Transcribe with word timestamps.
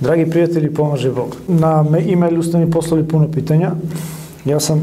Dragi 0.00 0.30
prijatelji, 0.30 0.74
pomaže 0.74 1.10
Bog. 1.10 1.36
Na 1.48 1.84
e-mailu 2.12 2.42
ste 2.42 2.58
mi 2.58 2.70
poslali 2.70 3.08
puno 3.08 3.28
pitanja. 3.32 3.70
Ja 4.44 4.60
sam 4.60 4.82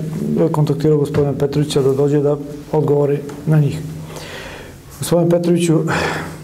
kontaktirao 0.52 0.98
gospodina 0.98 1.34
Petrovića 1.34 1.82
da 1.82 1.94
dođe 1.94 2.20
da 2.22 2.38
odgovori 2.72 3.18
na 3.46 3.60
njih. 3.60 3.80
Gospodin 5.00 5.30
Petroviću, 5.30 5.80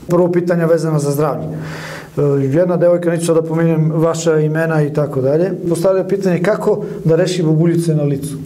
prvo 0.08 0.32
pitanje 0.32 0.66
vezano 0.66 1.00
za 1.00 1.12
zdravlje. 1.12 1.46
E, 1.46 2.22
jedna 2.58 2.78
devojka, 2.78 3.10
neću 3.10 3.26
sada 3.26 3.42
da 3.42 3.48
pominjem 3.48 3.92
vaša 3.92 4.40
imena 4.40 4.82
i 4.84 4.94
tako 4.94 5.22
dalje, 5.22 5.52
postavlja 5.70 6.08
pitanje 6.08 6.42
kako 6.42 6.84
da 7.06 7.16
reši 7.16 7.44
bubuljice 7.44 7.96
na 7.96 8.04
licu? 8.04 8.38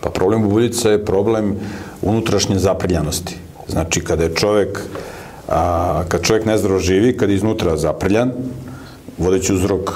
Pa 0.00 0.10
problem 0.10 0.42
bubuljica 0.42 0.90
je 0.90 1.04
problem 1.04 1.54
unutrašnje 2.02 2.58
zaprljanosti. 2.58 3.36
Znači, 3.68 4.00
kada 4.00 4.24
je 4.24 4.34
čovek, 4.34 4.80
a, 5.48 6.02
kad 6.08 6.22
čovek 6.22 6.44
nezdravo 6.44 6.78
živi, 6.78 7.16
kad 7.16 7.30
je 7.30 7.36
iznutra 7.36 7.76
zaprljan, 7.76 8.32
vodeći 9.18 9.54
uzrok 9.54 9.90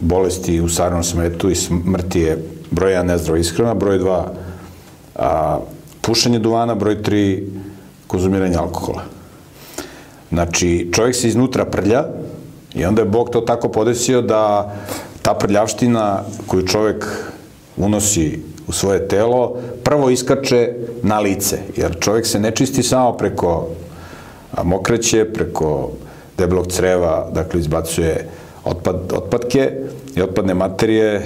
bolesti 0.00 0.60
u 0.60 0.68
sarnom 0.68 1.04
smetu 1.04 1.50
i 1.50 1.54
smrti 1.54 2.20
je 2.20 2.38
broj 2.70 2.92
1 2.92 3.02
nezdrava 3.02 3.38
ishrana, 3.38 3.74
broj 3.74 3.98
2 3.98 4.22
a, 5.14 5.58
pušenje 6.00 6.38
duvana, 6.38 6.74
broj 6.74 7.02
3 7.02 7.48
konzumiranje 8.06 8.56
alkohola. 8.56 9.02
Znači, 10.32 10.90
čovjek 10.92 11.16
se 11.16 11.28
iznutra 11.28 11.64
prlja 11.64 12.04
i 12.74 12.84
onda 12.84 13.02
je 13.02 13.08
Bog 13.08 13.30
to 13.30 13.40
tako 13.40 13.68
podesio 13.68 14.22
da 14.22 14.74
ta 15.22 15.34
prljavština 15.34 16.22
koju 16.46 16.66
čovjek 16.66 17.06
unosi 17.76 18.42
u 18.66 18.72
svoje 18.72 19.08
telo, 19.08 19.56
prvo 19.84 20.10
iskače 20.10 20.74
na 21.02 21.20
lice, 21.20 21.58
jer 21.76 21.96
čovjek 22.00 22.26
se 22.26 22.40
ne 22.40 22.50
čisti 22.50 22.82
samo 22.82 23.12
preko 23.12 23.68
mokreće, 24.62 25.24
preko 25.32 25.90
debelog 26.38 26.66
creva, 26.66 27.30
dakle 27.32 27.60
izbacuje 27.60 28.28
otpad, 28.64 29.12
otpadke 29.12 29.70
i 30.16 30.22
otpadne 30.22 30.54
materije, 30.54 31.22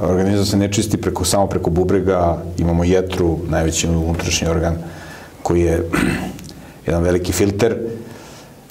organizam 0.00 0.44
se 0.46 0.56
ne 0.56 0.72
čisti 0.72 0.96
preko, 0.96 1.24
samo 1.24 1.46
preko 1.46 1.70
bubrega, 1.70 2.42
imamo 2.58 2.84
jetru, 2.84 3.38
najveći 3.48 3.88
unutrašnji 3.88 4.48
organ, 4.48 4.76
koji 5.42 5.62
je 5.62 5.82
jedan 6.86 7.02
veliki 7.02 7.32
filter. 7.32 7.76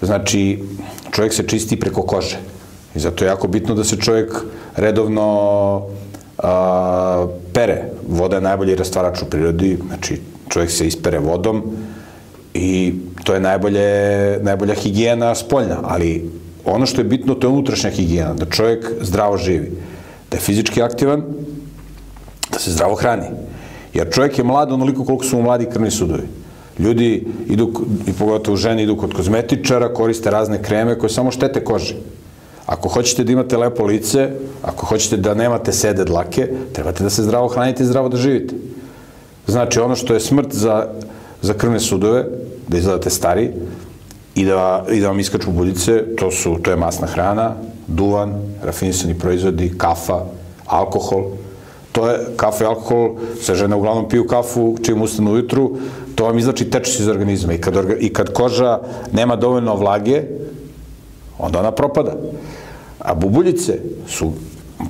Znači, 0.01 0.63
čovjek 1.11 1.33
se 1.33 1.47
čisti 1.47 1.79
preko 1.79 2.01
kože. 2.01 2.37
I 2.95 2.99
zato 2.99 3.23
je 3.25 3.27
jako 3.27 3.47
bitno 3.47 3.75
da 3.75 3.83
se 3.83 3.97
čovjek 3.97 4.33
redovno 4.75 5.81
a, 6.37 7.27
pere. 7.53 7.83
Voda 8.07 8.35
je 8.35 8.41
najbolji 8.41 8.75
rastvarač 8.75 9.21
u 9.21 9.25
prirodi, 9.25 9.77
znači 9.87 10.21
čovjek 10.49 10.71
se 10.71 10.87
ispere 10.87 11.19
vodom 11.19 11.63
i 12.53 12.93
to 13.23 13.33
je 13.33 13.39
najbolje, 13.39 14.39
najbolja 14.41 14.73
higijena 14.73 15.35
spoljna, 15.35 15.77
ali 15.83 16.31
ono 16.65 16.85
što 16.85 17.01
je 17.01 17.05
bitno 17.05 17.35
to 17.35 17.47
je 17.47 17.51
unutrašnja 17.51 17.89
higijena, 17.89 18.33
da 18.33 18.45
čovjek 18.45 18.91
zdravo 19.01 19.37
živi, 19.37 19.71
da 20.31 20.37
je 20.37 20.41
fizički 20.41 20.81
aktivan, 20.81 21.23
da 22.51 22.59
se 22.59 22.71
zdravo 22.71 22.95
hrani. 22.95 23.27
Jer 23.93 24.09
čovjek 24.13 24.37
je 24.37 24.43
mlad 24.43 24.71
onoliko 24.71 25.05
koliko 25.05 25.25
su 25.25 25.37
mu 25.37 25.43
mladi 25.43 25.65
krvni 25.65 25.91
sudovi. 25.91 26.27
Ljudi 26.79 27.27
idu, 27.47 27.71
i 28.07 28.13
pogotovo 28.13 28.57
žene, 28.57 28.83
idu 28.83 28.97
kod 28.97 29.13
kozmetičara, 29.13 29.93
koriste 29.93 30.31
razne 30.31 30.63
kreme 30.63 30.97
koje 30.99 31.09
samo 31.09 31.31
štete 31.31 31.63
koži. 31.63 31.95
Ako 32.65 32.89
hoćete 32.89 33.23
da 33.23 33.31
imate 33.31 33.57
lepo 33.57 33.85
lice, 33.85 34.29
ako 34.61 34.85
hoćete 34.85 35.17
da 35.17 35.33
nemate 35.33 35.71
sede 35.71 36.03
dlake, 36.03 36.49
trebate 36.73 37.03
da 37.03 37.09
se 37.09 37.23
zdravo 37.23 37.47
hranite 37.47 37.83
i 37.83 37.85
zdravo 37.85 38.09
da 38.09 38.17
živite. 38.17 38.55
Znači, 39.47 39.79
ono 39.79 39.95
što 39.95 40.13
je 40.13 40.19
smrt 40.19 40.53
za, 40.53 40.87
za 41.41 41.53
krvne 41.53 41.79
sudove, 41.79 42.25
da 42.67 42.77
izgledate 42.77 43.09
stari 43.09 43.51
i 44.35 44.45
da, 44.45 44.85
i 44.91 44.99
da 44.99 45.07
vam 45.07 45.19
iskaču 45.19 45.51
buljice, 45.51 46.03
to, 46.17 46.31
su, 46.31 46.57
to 46.61 46.71
je 46.71 46.77
masna 46.77 47.07
hrana, 47.07 47.53
duvan, 47.87 48.33
rafinisani 48.63 49.13
proizvodi, 49.19 49.73
kafa, 49.77 50.25
alkohol. 50.65 51.23
To 51.91 52.09
je, 52.09 52.19
kafa 52.37 52.63
i 52.63 52.67
alkohol, 52.67 53.15
sve 53.41 53.55
žene 53.55 53.75
uglavnom 53.75 54.09
piju 54.09 54.27
kafu 54.27 54.75
čim 54.83 55.01
ustanu 55.01 55.31
ujutru, 55.31 55.77
to 56.15 56.25
vam 56.25 56.37
izlači 56.37 56.69
tečnost 56.69 56.99
iz 56.99 57.07
organizma 57.07 57.53
i 57.53 57.61
kad, 57.61 57.75
i 57.99 58.13
kad 58.13 58.33
koža 58.33 58.79
nema 59.11 59.35
dovoljno 59.35 59.75
vlage, 59.75 60.23
onda 61.39 61.59
ona 61.59 61.71
propada. 61.71 62.15
A 62.99 63.13
bubuljice 63.13 63.79
su 64.07 64.31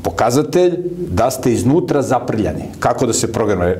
pokazatelj 0.03 0.73
da 0.97 1.31
ste 1.31 1.53
iznutra 1.53 2.01
zaprljani. 2.01 2.63
Kako 2.79 3.06
da 3.06 3.13
se 3.13 3.31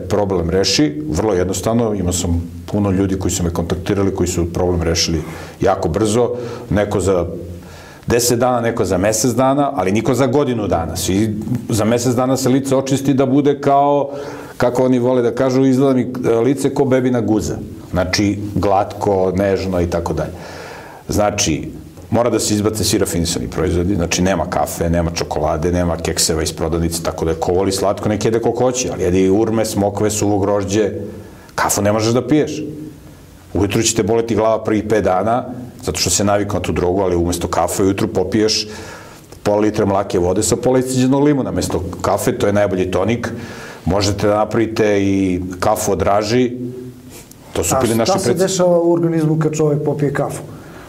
problem 0.10 0.50
reši? 0.50 1.02
Vrlo 1.10 1.34
jednostavno, 1.34 1.94
imao 1.94 2.14
sam 2.14 2.52
puno 2.66 2.92
ljudi 2.92 3.20
koji 3.20 3.32
su 3.32 3.44
me 3.44 3.50
kontaktirali, 3.50 4.16
koji 4.16 4.28
su 4.28 4.54
problem 4.54 4.82
rešili 4.82 5.22
jako 5.62 5.90
brzo, 5.90 6.30
neko 6.70 7.00
za 7.00 7.26
10 8.08 8.36
dana, 8.36 8.62
neko 8.62 8.86
za 8.86 8.98
mesec 8.98 9.32
dana, 9.32 9.72
ali 9.76 9.92
niko 9.92 10.14
za 10.14 10.28
godinu 10.28 10.68
dana. 10.68 10.96
Svi 10.96 11.38
za 11.70 11.86
mesec 11.86 12.16
dana 12.16 12.38
se 12.38 12.50
lice 12.50 12.76
očisti 12.76 13.14
da 13.14 13.26
bude 13.26 13.62
kao, 13.62 14.10
kako 14.58 14.86
oni 14.86 15.00
vole 15.00 15.22
da 15.22 15.36
kažu, 15.36 15.66
izgleda 15.66 15.94
mi 15.94 16.14
lice 16.44 16.74
ko 16.74 16.86
bebina 16.86 17.22
guza. 17.22 17.56
Znači, 17.92 18.40
glatko, 18.56 19.34
nežno 19.36 19.82
i 19.82 19.90
tako 19.90 20.14
dalje. 20.14 20.34
Znači, 21.10 21.72
mora 22.10 22.30
da 22.30 22.40
se 22.40 22.54
izbace 22.54 22.84
svi 22.84 22.98
rafinisani 22.98 23.48
proizvodi, 23.48 23.96
znači 23.96 24.22
nema 24.22 24.46
kafe, 24.50 24.90
nema 24.90 25.12
čokolade, 25.12 25.72
nema 25.72 25.98
kekseva 25.98 26.44
iz 26.44 26.54
prodavnice, 26.54 27.04
tako 27.04 27.26
da 27.26 27.32
je 27.32 27.40
ko 27.40 27.52
voli 27.52 27.72
slatko, 27.72 28.10
nek 28.10 28.26
jede 28.26 28.40
koliko 28.40 28.64
hoće, 28.64 28.90
ali 28.94 29.04
jede 29.04 29.22
i 29.22 29.30
urme, 29.30 29.66
smokve, 29.66 30.10
suvo 30.10 30.40
grožđe, 30.40 30.92
kafu 31.56 31.82
ne 31.82 31.92
možeš 31.92 32.14
da 32.14 32.28
piješ. 32.28 32.64
Ujutru 33.54 33.82
će 33.82 33.96
te 33.96 34.04
boleti 34.04 34.36
glava 34.36 34.64
prvih 34.64 34.84
5 34.84 35.02
dana, 35.02 35.46
zato 35.84 36.00
što 36.00 36.10
se 36.10 36.24
navikao 36.24 36.60
na 36.60 36.64
tu 36.64 36.72
drogu, 36.72 37.02
ali 37.02 37.16
umesto 37.16 37.48
kafe 37.48 37.84
ujutru 37.84 38.08
popiješ 38.08 38.68
pola 39.46 39.62
litra 39.62 39.86
mlake 39.86 40.20
vode 40.20 40.44
sa 40.44 40.56
pola 40.56 40.80
isciđenog 40.80 41.24
limuna. 41.24 41.52
Mesto 41.52 41.84
kafe, 42.02 42.38
to 42.38 42.48
je 42.48 42.54
najbolji 42.54 42.92
tonik. 42.92 43.30
Možete 43.86 44.28
da 44.28 44.38
napravite 44.38 44.98
i 45.02 45.42
kafu 45.60 45.92
od 45.92 46.02
raži. 46.02 46.52
To 47.54 47.64
su 47.64 47.76
pili 47.82 47.96
naši 47.96 48.12
A 48.12 48.14
šta 48.14 48.20
se 48.20 48.34
dešava 48.34 48.80
u 48.80 48.94
organizmu 48.94 49.40
kad 49.40 49.54
čovjek 49.54 49.84
popije 49.86 50.14
kafu? 50.14 50.42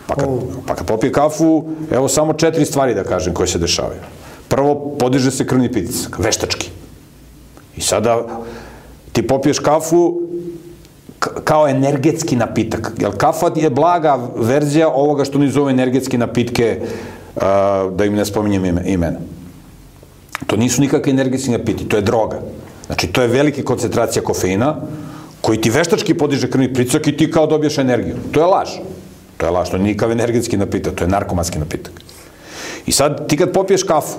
Pa 0.07 0.15
kad, 0.15 0.29
pa 0.67 0.75
kad 0.75 0.87
popije 0.87 1.13
kafu, 1.13 1.65
evo 1.91 2.09
samo 2.09 2.33
četiri 2.33 2.65
stvari 2.65 2.95
da 2.95 3.05
kažem 3.05 3.35
koje 3.35 3.47
se 3.47 3.59
dešavaju. 3.59 4.01
Prvo, 4.49 4.97
podiže 4.99 5.31
se 5.31 5.47
krvni 5.47 5.73
pritisak, 5.73 6.19
veštački. 6.19 6.71
I 7.77 7.81
sada 7.81 8.23
ti 9.13 9.27
popiješ 9.27 9.59
kafu, 9.59 10.23
kao 11.45 11.69
energetski 11.69 12.37
napitak. 12.37 12.93
Jer 12.99 13.17
kafa 13.17 13.51
je 13.57 13.71
blaga 13.71 14.19
verzija 14.37 14.89
ovoga 14.89 15.25
što 15.25 15.39
oni 15.39 15.51
zove 15.51 15.71
energetski 15.73 16.19
napitke, 16.19 16.81
uh, 16.81 17.43
da 17.93 18.05
im 18.05 18.15
ne 18.15 18.25
spominjem 18.25 18.65
ime, 18.65 18.83
imena. 18.87 19.19
To 20.47 20.57
nisu 20.57 20.81
nikakve 20.81 21.11
energetski 21.11 21.51
napiti, 21.51 21.89
to 21.89 21.97
je 21.97 22.03
droga. 22.03 22.41
Znači, 22.87 23.07
to 23.07 23.23
je 23.23 23.29
velika 23.29 23.63
koncentracija 23.63 24.23
kofeina, 24.23 24.77
koji 25.41 25.61
ti 25.61 25.71
veštački 25.71 26.15
podiže 26.15 26.51
krvni 26.51 26.75
pritisak 26.75 27.07
i 27.07 27.17
ti 27.17 27.31
kao 27.31 27.47
dobiješ 27.47 27.79
energiju. 27.79 28.17
To 28.33 28.41
je 28.41 28.47
laž. 28.47 28.69
To 29.37 29.47
je 29.47 29.53
laž, 29.53 29.71
to 29.71 29.77
je 29.77 29.83
nikav 29.83 30.13
energetski 30.13 30.57
napitak, 30.57 30.95
to 30.95 31.05
je 31.05 31.09
narkomanski 31.09 31.59
napitak. 31.59 31.93
I 32.87 32.93
sad, 32.93 33.29
ti 33.29 33.37
kad 33.37 33.53
popiješ 33.53 33.83
kafu, 33.83 34.19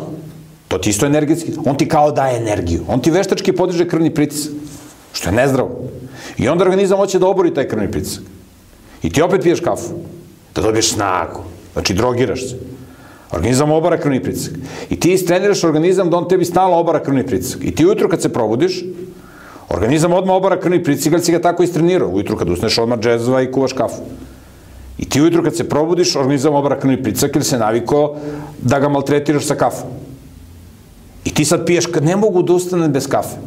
to 0.67 0.77
ti 0.77 0.89
isto 0.89 1.05
energetski, 1.05 1.53
on 1.65 1.77
ti 1.77 1.87
kao 1.87 2.11
daje 2.11 2.37
energiju. 2.37 2.83
On 2.87 3.01
ti 3.01 3.11
veštački 3.11 3.51
podiže 3.51 3.87
krvni 3.87 4.13
pritisak, 4.13 4.51
što 5.13 5.29
je 5.29 5.35
nezdravo. 5.35 5.89
I 6.37 6.47
onda 6.49 6.63
organizam 6.63 6.97
hoće 6.97 7.19
da 7.19 7.27
obori 7.27 7.53
taj 7.53 7.67
krvni 7.67 7.91
pritisak. 7.91 8.23
I 9.03 9.09
ti 9.09 9.21
opet 9.21 9.41
piješ 9.41 9.59
kafu, 9.59 9.93
da 10.55 10.61
dobiješ 10.61 10.93
snagu. 10.93 11.43
Znači, 11.73 11.93
drogiraš 11.93 12.49
se. 12.49 12.55
Organizam 13.31 13.71
obara 13.71 13.97
krvni 13.97 14.23
pritisak. 14.23 14.53
I 14.89 14.99
ti 14.99 15.13
istreniraš 15.13 15.63
organizam 15.63 16.09
da 16.09 16.17
on 16.17 16.27
tebi 16.27 16.45
stalno 16.45 16.77
obara 16.77 17.03
krvni 17.03 17.25
pritisak. 17.25 17.63
I 17.63 17.75
ti 17.75 17.85
ujutro 17.85 18.09
kad 18.09 18.21
se 18.21 18.33
probudiš, 18.33 18.83
organizam 19.69 20.13
odmah 20.13 20.35
obara 20.35 20.59
krvni 20.59 20.83
pritisak, 20.83 21.13
ali 21.13 21.23
si 21.23 21.31
ga 21.31 21.41
tako 21.41 21.63
istrenirao. 21.63 22.09
Ujutro 22.09 22.37
kad 22.37 22.49
usneš 22.49 22.77
odmah 22.77 22.99
džezva 22.99 23.41
i 23.41 23.51
kuvaš 23.51 23.73
kafu. 23.73 24.01
I 24.97 25.05
ti 25.05 25.21
ujutru 25.21 25.43
kad 25.43 25.55
se 25.55 25.69
probudiš, 25.69 26.15
organizam 26.15 26.55
obara 26.55 26.79
krvni 26.79 27.03
pritisak 27.03 27.35
ili 27.35 27.45
se 27.45 27.57
naviko 27.57 28.15
da 28.61 28.79
ga 28.79 28.89
maltretiraš 28.89 29.45
sa 29.45 29.55
kafom. 29.55 29.89
I 31.25 31.33
ti 31.33 31.45
sad 31.45 31.65
piješ, 31.65 31.85
kad 31.85 32.05
ne 32.05 32.15
mogu 32.15 32.41
da 32.41 32.53
ustanem 32.53 32.91
bez 32.91 33.07
kafe. 33.07 33.37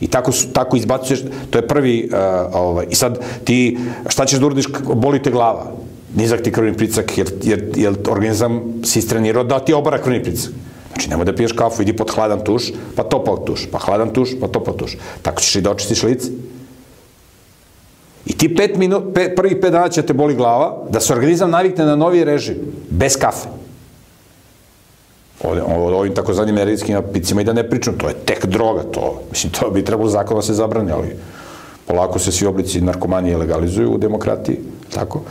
I 0.00 0.08
tako, 0.08 0.32
tako 0.52 0.76
izbacuješ, 0.76 1.20
to 1.50 1.58
je 1.58 1.68
prvi, 1.68 2.10
uh, 2.12 2.18
ovaj, 2.52 2.86
i 2.90 2.94
sad 2.94 3.18
ti, 3.44 3.78
šta 4.08 4.26
ćeš 4.26 4.38
da 4.38 4.46
uradiš, 4.46 4.66
boli 4.94 5.22
te 5.22 5.30
glava, 5.30 5.72
nizak 6.16 6.42
ti 6.42 6.52
krvni 6.52 6.76
pritisak, 6.76 7.18
jer, 7.18 7.32
jer, 7.42 7.64
jer 7.76 7.94
organizam 8.08 8.60
si 8.84 8.98
istrenirao 8.98 9.44
da 9.44 9.58
ti 9.58 9.72
obara 9.72 9.98
krvni 9.98 10.22
pritisak. 10.22 10.52
Znači, 10.88 11.10
nemoj 11.10 11.24
da 11.24 11.34
piješ 11.34 11.52
kafu, 11.52 11.82
idi 11.82 11.96
pod 11.96 12.10
hladan 12.10 12.44
tuš, 12.44 12.72
pa 12.96 13.02
topao 13.02 13.36
tuš, 13.36 13.66
pa 13.72 13.78
hladan 13.78 14.12
tuš, 14.12 14.30
pa 14.40 14.48
topao 14.48 14.74
tuš. 14.74 14.96
Tako 15.22 15.40
ćeš 15.40 15.56
i 15.56 15.60
da 15.60 15.70
očistiš 15.70 16.02
lice. 16.02 16.30
I 18.26 18.34
ti 18.34 18.54
pet 18.54 18.76
minut, 18.76 19.14
pe, 19.14 19.28
prvih 19.34 19.56
pet 19.62 19.72
dana 19.72 19.88
će 19.88 20.02
te 20.02 20.12
boli 20.12 20.34
glava, 20.34 20.86
da 20.90 21.00
se 21.00 21.12
organizam 21.12 21.50
navikne 21.50 21.84
na 21.84 21.96
novi 21.96 22.24
režim, 22.24 22.56
bez 22.90 23.16
kafe. 23.16 23.48
O, 25.44 25.48
o, 25.48 25.98
ovim 25.98 26.14
takozvanim 26.14 26.56
energetskim 26.58 26.94
napicima 26.94 27.40
i 27.40 27.44
da 27.44 27.52
ne 27.52 27.68
pričam, 27.70 27.98
to 27.98 28.08
je 28.08 28.14
tek 28.14 28.46
droga, 28.46 28.82
to, 28.82 29.22
mislim, 29.30 29.52
to 29.52 29.70
bi 29.70 29.84
trebalo 29.84 30.10
zakon 30.10 30.36
da 30.36 30.42
se 30.42 30.54
zabrani, 30.54 30.92
ali 30.92 31.16
polako 31.86 32.18
se 32.18 32.32
svi 32.32 32.46
oblici 32.46 32.80
narkomanije 32.80 33.36
legalizuju 33.36 33.94
u 33.94 33.98
demokratiji, 33.98 34.58
tako? 34.94 35.22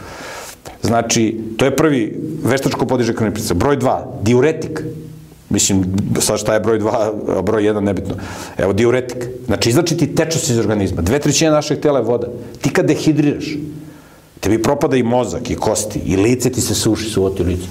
Znači, 0.81 1.41
to 1.57 1.65
je 1.65 1.75
prvi 1.75 2.19
veštačko 2.43 2.85
podiže 2.85 3.15
krvni 3.15 3.33
pritisak. 3.33 3.57
Broj 3.57 3.77
2, 3.77 3.99
diuretik. 4.21 4.81
Mislim, 5.49 5.83
sad 6.19 6.39
šta 6.39 6.53
je 6.53 6.59
broj 6.59 6.79
2, 6.79 7.37
a 7.37 7.41
broj 7.41 7.63
1 7.63 7.79
nebitno. 7.79 8.15
Evo, 8.57 8.73
diuretik. 8.73 9.27
Znači, 9.45 9.69
izlači 9.69 9.97
ti 9.97 10.15
tečnost 10.15 10.49
iz 10.49 10.59
organizma. 10.59 11.01
Dve 11.01 11.19
trećine 11.19 11.51
našeg 11.51 11.79
tela 11.79 11.99
je 11.99 12.05
voda. 12.05 12.27
Ti 12.61 12.69
kad 12.69 12.85
dehidriraš, 12.85 13.45
tebi 14.39 14.61
propada 14.61 14.97
i 14.97 15.03
mozak, 15.03 15.51
i 15.51 15.55
kosti, 15.55 15.99
i 16.05 16.15
lice 16.15 16.49
ti 16.49 16.61
se 16.61 16.75
suši, 16.75 17.09
suvati 17.09 17.43
lice. 17.43 17.67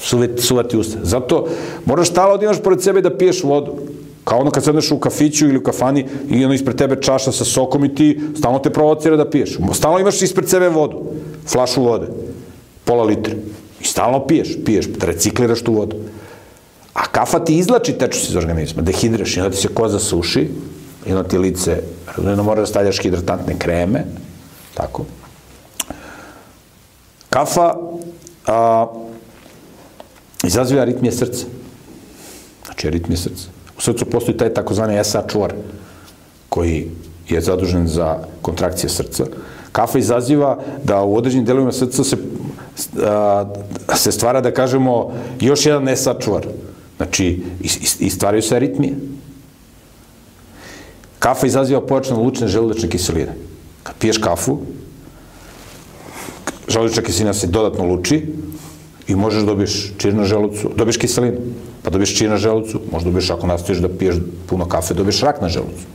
Suvati, 0.00 0.42
suvati 0.42 0.76
usta. 0.76 0.98
Zato 1.02 1.48
moraš 1.84 2.10
stalo 2.10 2.36
da 2.36 2.44
imaš 2.44 2.62
pored 2.62 2.82
sebe 2.82 3.00
da 3.00 3.16
piješ 3.16 3.42
vodu. 3.42 3.74
Kao 4.24 4.38
ono 4.38 4.50
kad 4.50 4.64
sedneš 4.64 4.90
u 4.90 4.98
kafiću 4.98 5.48
ili 5.48 5.58
u 5.58 5.62
kafani 5.62 6.06
i 6.30 6.44
ono 6.44 6.54
ispred 6.54 6.76
tebe 6.76 7.02
čaša 7.02 7.32
sa 7.32 7.44
sokom 7.44 7.84
i 7.84 7.94
ti 7.94 8.20
stalno 8.38 8.58
te 8.58 8.70
provocira 8.70 9.16
da 9.16 9.30
piješ. 9.30 9.58
Stalno 9.74 9.98
imaš 9.98 10.22
ispred 10.22 10.48
sebe 10.48 10.68
vodu, 10.68 11.02
flašu 11.46 11.82
vode, 11.82 12.06
pola 12.84 13.04
litre. 13.04 13.34
I 13.80 13.84
stalno 13.84 14.26
piješ, 14.26 14.56
piješ, 14.64 14.86
recikliraš 15.00 15.62
tu 15.62 15.72
vodu. 15.72 15.96
A 16.98 17.06
kafa 17.12 17.38
ti 17.44 17.58
izlači 17.58 17.92
tečnost 17.92 18.30
iz 18.30 18.36
organizma, 18.36 18.82
dehidraš 18.82 19.36
i 19.36 19.40
onda 19.40 19.50
ti 19.50 19.62
se 19.62 19.68
koza 19.68 19.98
suši, 19.98 20.48
i 21.06 21.12
onda 21.12 21.28
ti 21.28 21.38
lice, 21.38 21.82
onda 22.16 22.42
mora 22.42 22.60
da 22.60 22.66
stavljaš 22.66 23.02
hidratantne 23.02 23.54
kreme, 23.58 24.04
tako. 24.74 25.04
Kafa 27.30 27.74
a, 28.46 28.86
izaziva 30.44 30.82
aritmije 30.82 31.12
srca. 31.12 31.46
Znači, 32.66 32.86
aritmije 32.86 33.16
srca. 33.16 33.48
U 33.78 33.80
srcu 33.80 34.04
postoji 34.04 34.36
taj 34.36 34.54
takozvani 34.54 35.04
SA 35.04 35.22
čuvar, 35.28 35.54
koji 36.48 36.90
je 37.28 37.40
zadužen 37.40 37.86
za 37.88 38.18
kontrakcije 38.42 38.90
srca. 38.90 39.24
Kafa 39.72 39.98
izaziva 39.98 40.58
da 40.84 41.02
u 41.02 41.16
određenim 41.16 41.46
delovima 41.46 41.72
srca 41.72 42.04
se, 42.04 42.16
a, 43.04 43.44
se 43.94 44.12
stvara, 44.12 44.40
da 44.40 44.50
kažemo, 44.50 45.12
još 45.40 45.66
jedan 45.66 45.96
SA 45.96 46.14
čuvar. 46.18 46.46
Znači, 46.98 47.42
i 48.00 48.10
stvaraju 48.10 48.42
se 48.42 48.56
aritmije. 48.56 48.94
Kafa 51.18 51.46
izaziva 51.46 51.80
pojačano 51.86 52.22
lučne 52.22 52.48
želudačne 52.48 52.88
kiseline. 52.88 53.34
Kad 53.82 53.94
piješ 53.98 54.18
kafu, 54.18 54.58
želudačna 56.68 57.02
kiselina 57.02 57.34
se 57.34 57.46
dodatno 57.46 57.84
luči 57.84 58.22
i 59.08 59.16
možeš 59.16 59.40
da 59.40 59.46
dobiješ 59.46 59.92
čir 59.98 60.14
na 60.14 60.24
želucu, 60.24 60.70
dobiješ 60.76 60.96
kiselinu, 60.96 61.38
pa 61.82 61.90
dobiješ 61.90 62.16
čir 62.16 62.30
na 62.30 62.36
želucu, 62.36 62.80
možda 62.92 63.10
dobiješ 63.10 63.30
ako 63.30 63.46
nastaviš 63.46 63.80
da 63.80 63.88
piješ 63.88 64.16
puno 64.46 64.68
kafe, 64.68 64.94
dobiješ 64.94 65.20
rak 65.20 65.40
na 65.42 65.48
želucu. 65.48 65.86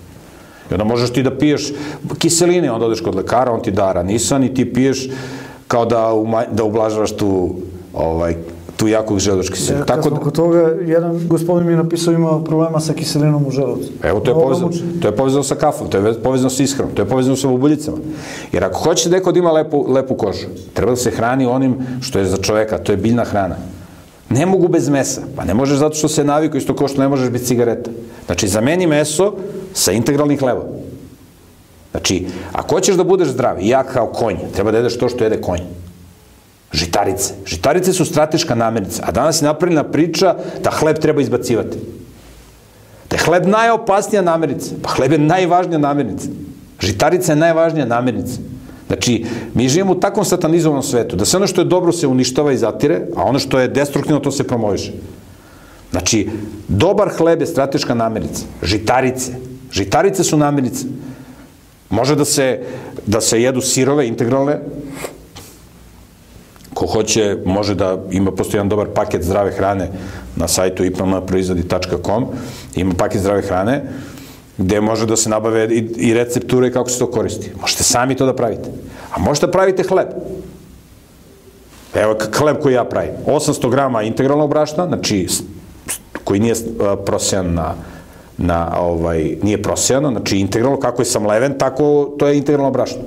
I 0.72 0.74
onda 0.74 0.84
možeš 0.84 1.10
ti 1.14 1.24
da 1.24 1.38
piješ 1.38 1.72
kiseline, 2.18 2.72
onda 2.72 2.86
odeš 2.86 3.02
kod 3.02 3.16
lekara, 3.16 3.52
on 3.52 3.62
ti 3.62 3.72
da 3.72 3.92
ranisan 3.92 4.44
i 4.44 4.54
ti 4.54 4.74
piješ 4.74 5.10
kao 5.68 5.86
da, 5.86 6.14
umaj, 6.14 6.46
da 6.52 6.64
ublažavaš 6.64 7.12
tu 7.12 7.56
ovaj, 7.94 8.36
tu 8.84 8.88
jakog 8.88 9.20
želučki 9.20 9.54
kiselinu. 9.54 9.82
Ja, 9.82 9.86
Tako 9.86 10.10
da... 10.10 10.20
Kod 10.20 10.36
toga, 10.36 10.76
jedan 10.86 11.28
gospodin 11.28 11.68
mi 11.68 11.74
je 11.74 11.78
napisao 11.78 12.14
ima 12.14 12.44
problema 12.44 12.80
sa 12.80 12.94
kiselinom 12.94 13.48
u 13.48 13.52
želucu. 13.52 13.90
Evo, 14.04 14.20
to 14.20 14.32
je, 14.32 14.36
povezano, 14.36 14.72
to 15.02 15.08
je 15.08 15.16
povezano 15.16 15.44
sa 15.44 15.56
kafom, 15.56 15.88
to 15.90 15.98
je 15.98 16.14
povezano 16.24 16.50
sa 16.50 16.64
ishranom, 16.64 16.96
to 16.96 17.02
je 17.02 17.06
povezano 17.06 17.36
sa 17.36 17.48
bubuljicama. 17.48 17.98
Jer 18.52 18.64
ako 18.64 18.80
hoćete 18.80 19.10
neko 19.10 19.32
da 19.32 19.40
ima 19.40 19.52
lepu, 19.52 19.86
lepu 19.88 20.16
kožu, 20.16 20.48
treba 20.74 20.92
da 20.92 20.96
se 20.96 21.12
hrani 21.12 21.46
onim 21.46 21.76
što 22.02 22.20
je 22.20 22.26
za 22.26 22.38
čoveka, 22.38 22.78
to 22.78 22.92
je 22.92 22.98
biljna 22.98 23.24
hrana. 23.24 23.56
Ne 24.30 24.46
mogu 24.46 24.68
bez 24.68 24.90
mesa. 24.90 25.22
Pa 25.36 25.46
ne 25.46 25.54
možeš 25.54 25.78
zato 25.78 25.96
što 25.96 26.08
se 26.08 26.24
naviku 26.24 26.58
isto 26.58 26.76
kao 26.76 26.88
što 26.88 27.02
ne 27.02 27.08
možeš 27.08 27.30
bez 27.30 27.48
cigareta. 27.48 27.92
Znači, 28.26 28.48
zameni 28.48 28.88
meso 28.88 29.34
sa 29.74 29.92
integralnih 29.92 30.40
hleba. 30.40 30.66
Znači, 31.92 32.26
ako 32.52 32.76
hoćeš 32.76 32.96
da 32.96 33.04
budeš 33.04 33.28
zdrav, 33.28 33.62
ja 33.62 33.84
kao 33.84 34.08
konj, 34.08 34.36
treba 34.54 34.72
da 34.72 34.78
jedeš 34.78 34.98
to 34.98 35.10
što 35.10 35.24
jede 35.24 35.42
konj. 35.42 35.62
Žitarice. 36.74 37.34
Žitarice 37.46 37.94
su 37.94 38.06
strateška 38.06 38.56
namirnica, 38.56 39.04
a 39.06 39.12
danas 39.12 39.42
je 39.42 39.46
napravljena 39.46 39.84
priča 39.84 40.36
da 40.64 40.72
hleb 40.72 40.98
treba 41.00 41.22
izbacivati. 41.22 41.78
Da 43.10 43.16
je 43.16 43.24
hleb 43.24 43.46
najopasnija 43.46 44.22
namirnica. 44.22 44.76
Pa 44.82 44.90
hleb 44.90 45.12
je 45.12 45.18
najvažnija 45.18 45.80
namirnica. 45.80 46.28
Žitarica 46.80 47.32
je 47.32 47.36
najvažnija 47.36 47.86
namirnica. 47.86 48.40
Znači, 48.88 49.26
mi 49.54 49.70
živimo 49.70 49.94
u 49.94 50.00
takvom 50.00 50.26
satanizovanom 50.26 50.84
svetu, 50.84 51.16
da 51.16 51.26
sve 51.26 51.38
ono 51.38 51.48
što 51.48 51.62
je 51.62 51.66
dobro 51.66 51.92
se 51.92 52.08
uništava 52.08 52.52
i 52.52 52.58
zatire, 52.58 53.02
a 53.16 53.24
ono 53.24 53.40
što 53.40 53.60
je 53.60 53.68
destruktivno 53.68 54.20
to 54.20 54.32
se 54.32 54.44
promoviše. 54.44 54.92
Znači, 55.92 56.30
dobar 56.68 57.10
hleb 57.10 57.42
je 57.42 57.48
strateška 57.48 57.94
namirnica. 57.94 58.46
Žitarice. 58.64 59.32
Žitarice 59.72 60.24
su 60.24 60.38
namirnice. 60.38 60.86
Može 61.90 62.16
da 62.16 62.26
se, 62.26 62.60
da 63.06 63.22
se 63.22 63.42
jedu 63.42 63.62
sirove, 63.62 64.08
integralne, 64.08 64.60
Ko 66.74 66.86
hoće, 66.86 67.38
može 67.46 67.76
da 67.76 67.98
ima, 68.12 68.32
postoji 68.32 68.60
jedan 68.60 68.70
dobar 68.70 68.88
paket 68.94 69.24
zdrave 69.24 69.52
hrane 69.52 69.90
na 70.36 70.48
sajtu 70.48 70.86
ipmproizvodi.com, 70.86 72.26
ima 72.76 72.94
paket 72.98 73.22
zdrave 73.22 73.42
hrane, 73.42 73.84
gde 74.58 74.82
može 74.82 75.06
da 75.06 75.16
se 75.16 75.30
nabave 75.30 75.68
i, 75.70 75.88
i 75.98 76.14
recepture 76.14 76.72
kako 76.72 76.90
se 76.90 77.00
to 77.00 77.12
koristi. 77.12 77.52
Možete 77.62 77.84
sami 77.84 78.16
to 78.16 78.26
da 78.26 78.36
pravite. 78.36 78.70
A 79.12 79.20
možete 79.20 79.46
da 79.46 79.52
pravite 79.52 79.84
hleb. 79.84 80.08
Evo 81.96 82.16
hleb 82.34 82.58
koji 82.62 82.74
ja 82.74 82.84
pravim. 82.84 83.12
800 83.28 83.70
grama 83.70 84.02
integralnog 84.02 84.50
brašna, 84.50 84.88
znači 84.88 85.28
koji 86.24 86.40
nije 86.40 86.56
prosejan 87.06 87.54
na, 87.54 87.74
na 88.38 88.80
ovaj, 88.80 89.38
nije 89.44 89.62
prosejano, 89.62 90.12
znači 90.12 90.38
integralno, 90.38 90.80
kako 90.80 91.02
je 91.02 91.06
sam 91.06 91.28
leven, 91.28 91.58
tako 91.58 92.16
to 92.20 92.28
je 92.28 92.38
integralno 92.38 92.72
brašno. 92.72 93.02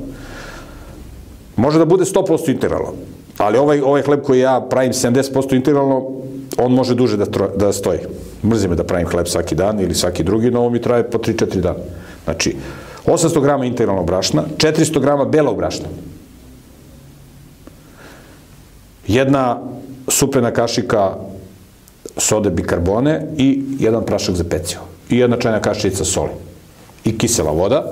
Može 1.56 1.78
da 1.78 1.84
bude 1.84 2.04
100% 2.04 2.50
integralno. 2.50 2.92
Ali 3.38 3.58
ovaj, 3.58 3.80
ovaj 3.80 4.02
hleb 4.02 4.22
koji 4.22 4.40
ja 4.40 4.60
pravim 4.70 4.92
70% 4.92 5.54
integralno, 5.54 6.10
on 6.58 6.72
može 6.72 6.94
duže 6.94 7.16
da, 7.16 7.26
tro, 7.26 7.48
da 7.56 7.72
stoji. 7.72 7.98
Mrzi 8.44 8.68
me 8.68 8.76
da 8.76 8.84
pravim 8.84 9.08
hleb 9.08 9.26
svaki 9.28 9.54
dan 9.54 9.80
ili 9.80 9.94
svaki 9.94 10.24
drugi, 10.24 10.50
no 10.50 10.60
ovo 10.60 10.70
mi 10.70 10.82
traje 10.82 11.10
po 11.10 11.18
3-4 11.18 11.60
dana. 11.60 11.78
Znači, 12.24 12.56
800 13.06 13.42
grama 13.42 13.64
integralnog 13.64 14.06
brašna, 14.06 14.44
400 14.56 15.00
grama 15.00 15.24
belog 15.24 15.56
brašna. 15.56 15.86
Jedna 19.06 19.60
supljena 20.08 20.50
kašika 20.50 21.14
sode 22.16 22.50
bikarbone 22.50 23.26
i 23.36 23.62
jedan 23.78 24.04
prašak 24.04 24.34
za 24.34 24.44
pecivo. 24.44 24.82
I 25.10 25.18
jedna 25.18 25.36
čajna 25.36 25.60
kašica 25.60 26.04
soli. 26.04 26.30
I 27.04 27.18
kisela 27.18 27.50
voda. 27.50 27.84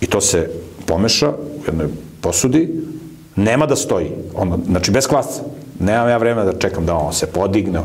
I 0.00 0.06
to 0.06 0.20
se 0.20 0.50
pomeša 0.86 1.28
u 1.30 1.64
jednoj 1.66 1.88
posudi, 2.20 2.82
Nema 3.38 3.66
da 3.66 3.76
stoji. 3.76 4.10
Ono, 4.34 4.58
znači, 4.66 4.90
bez 4.90 5.06
kvasca. 5.06 5.42
Nemam 5.78 6.08
ja 6.08 6.16
vremena 6.16 6.44
da 6.44 6.58
čekam 6.58 6.86
da 6.86 6.94
on 6.94 7.12
se 7.12 7.26
podigne. 7.26 7.80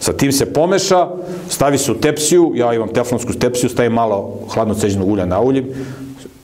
Sa 0.00 0.12
tim 0.12 0.32
se 0.32 0.52
pomeša, 0.52 1.08
stavi 1.48 1.78
se 1.78 1.92
u 1.92 1.94
tepsiju, 1.94 2.52
ja 2.56 2.74
imam 2.74 2.88
teflonsku 2.88 3.32
tepsiju, 3.32 3.70
stavim 3.70 3.92
malo 3.92 4.40
hladno 4.54 4.74
ceđenog 4.74 5.08
ulja 5.08 5.26
na 5.26 5.40
uljem, 5.40 5.68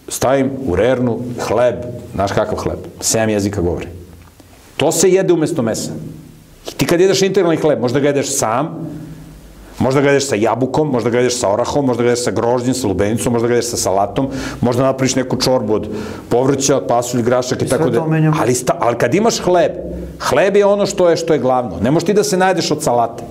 stavim 0.09 0.50
u 0.66 0.76
rernu 0.76 1.18
hleb, 1.40 1.75
znaš 2.14 2.33
kakav 2.33 2.59
hleb, 2.59 2.78
7 3.00 3.28
jezika 3.28 3.61
govori. 3.61 3.87
To 4.76 4.92
se 4.92 5.11
jede 5.11 5.33
umesto 5.33 5.62
mesa. 5.62 5.90
I 6.68 6.71
ti 6.71 6.87
kad 6.87 7.00
jedeš 7.00 7.23
integralni 7.23 7.57
hleb, 7.57 7.80
možda 7.80 8.00
ga 8.00 8.09
jedeš 8.09 8.37
sam, 8.37 8.88
Možda 9.78 10.00
ga 10.00 10.08
jedeš 10.08 10.28
sa 10.28 10.35
jabukom, 10.35 10.90
možda 10.90 11.11
ga 11.11 11.18
jedeš 11.18 11.38
sa 11.38 11.52
orahom, 11.52 11.87
možda 11.87 12.02
ga 12.02 12.08
jedeš 12.08 12.25
sa 12.25 12.30
grožđem, 12.30 12.75
sa 12.75 12.88
lubenicom, 12.88 13.32
možda 13.32 13.49
ga 13.49 13.54
jedeš 13.54 13.70
sa 13.70 13.76
salatom, 13.76 14.28
možda 14.61 14.82
napraviš 14.82 15.14
neku 15.16 15.37
čorbu 15.37 15.75
od 15.75 15.88
povrća, 16.28 16.80
pasulj, 16.88 17.23
grašak 17.23 17.62
i 17.62 17.68
tako 17.68 17.90
da. 17.90 18.04
Ali, 18.40 18.54
sta, 18.54 18.76
ali 18.80 18.99
kad 18.99 19.14
imaš 19.14 19.38
hleb, 19.40 19.73
hleb 20.20 20.56
je 20.56 20.66
ono 20.66 20.87
što 20.87 21.11
je 21.11 21.16
što 21.16 21.32
je 21.32 21.38
glavno. 21.38 21.78
Ne 21.80 21.90
možeš 21.90 22.06
ti 22.06 22.14
da 22.14 22.25
se 22.25 22.37
najdeš 22.37 22.70
od 22.70 22.82
salate. 22.82 23.25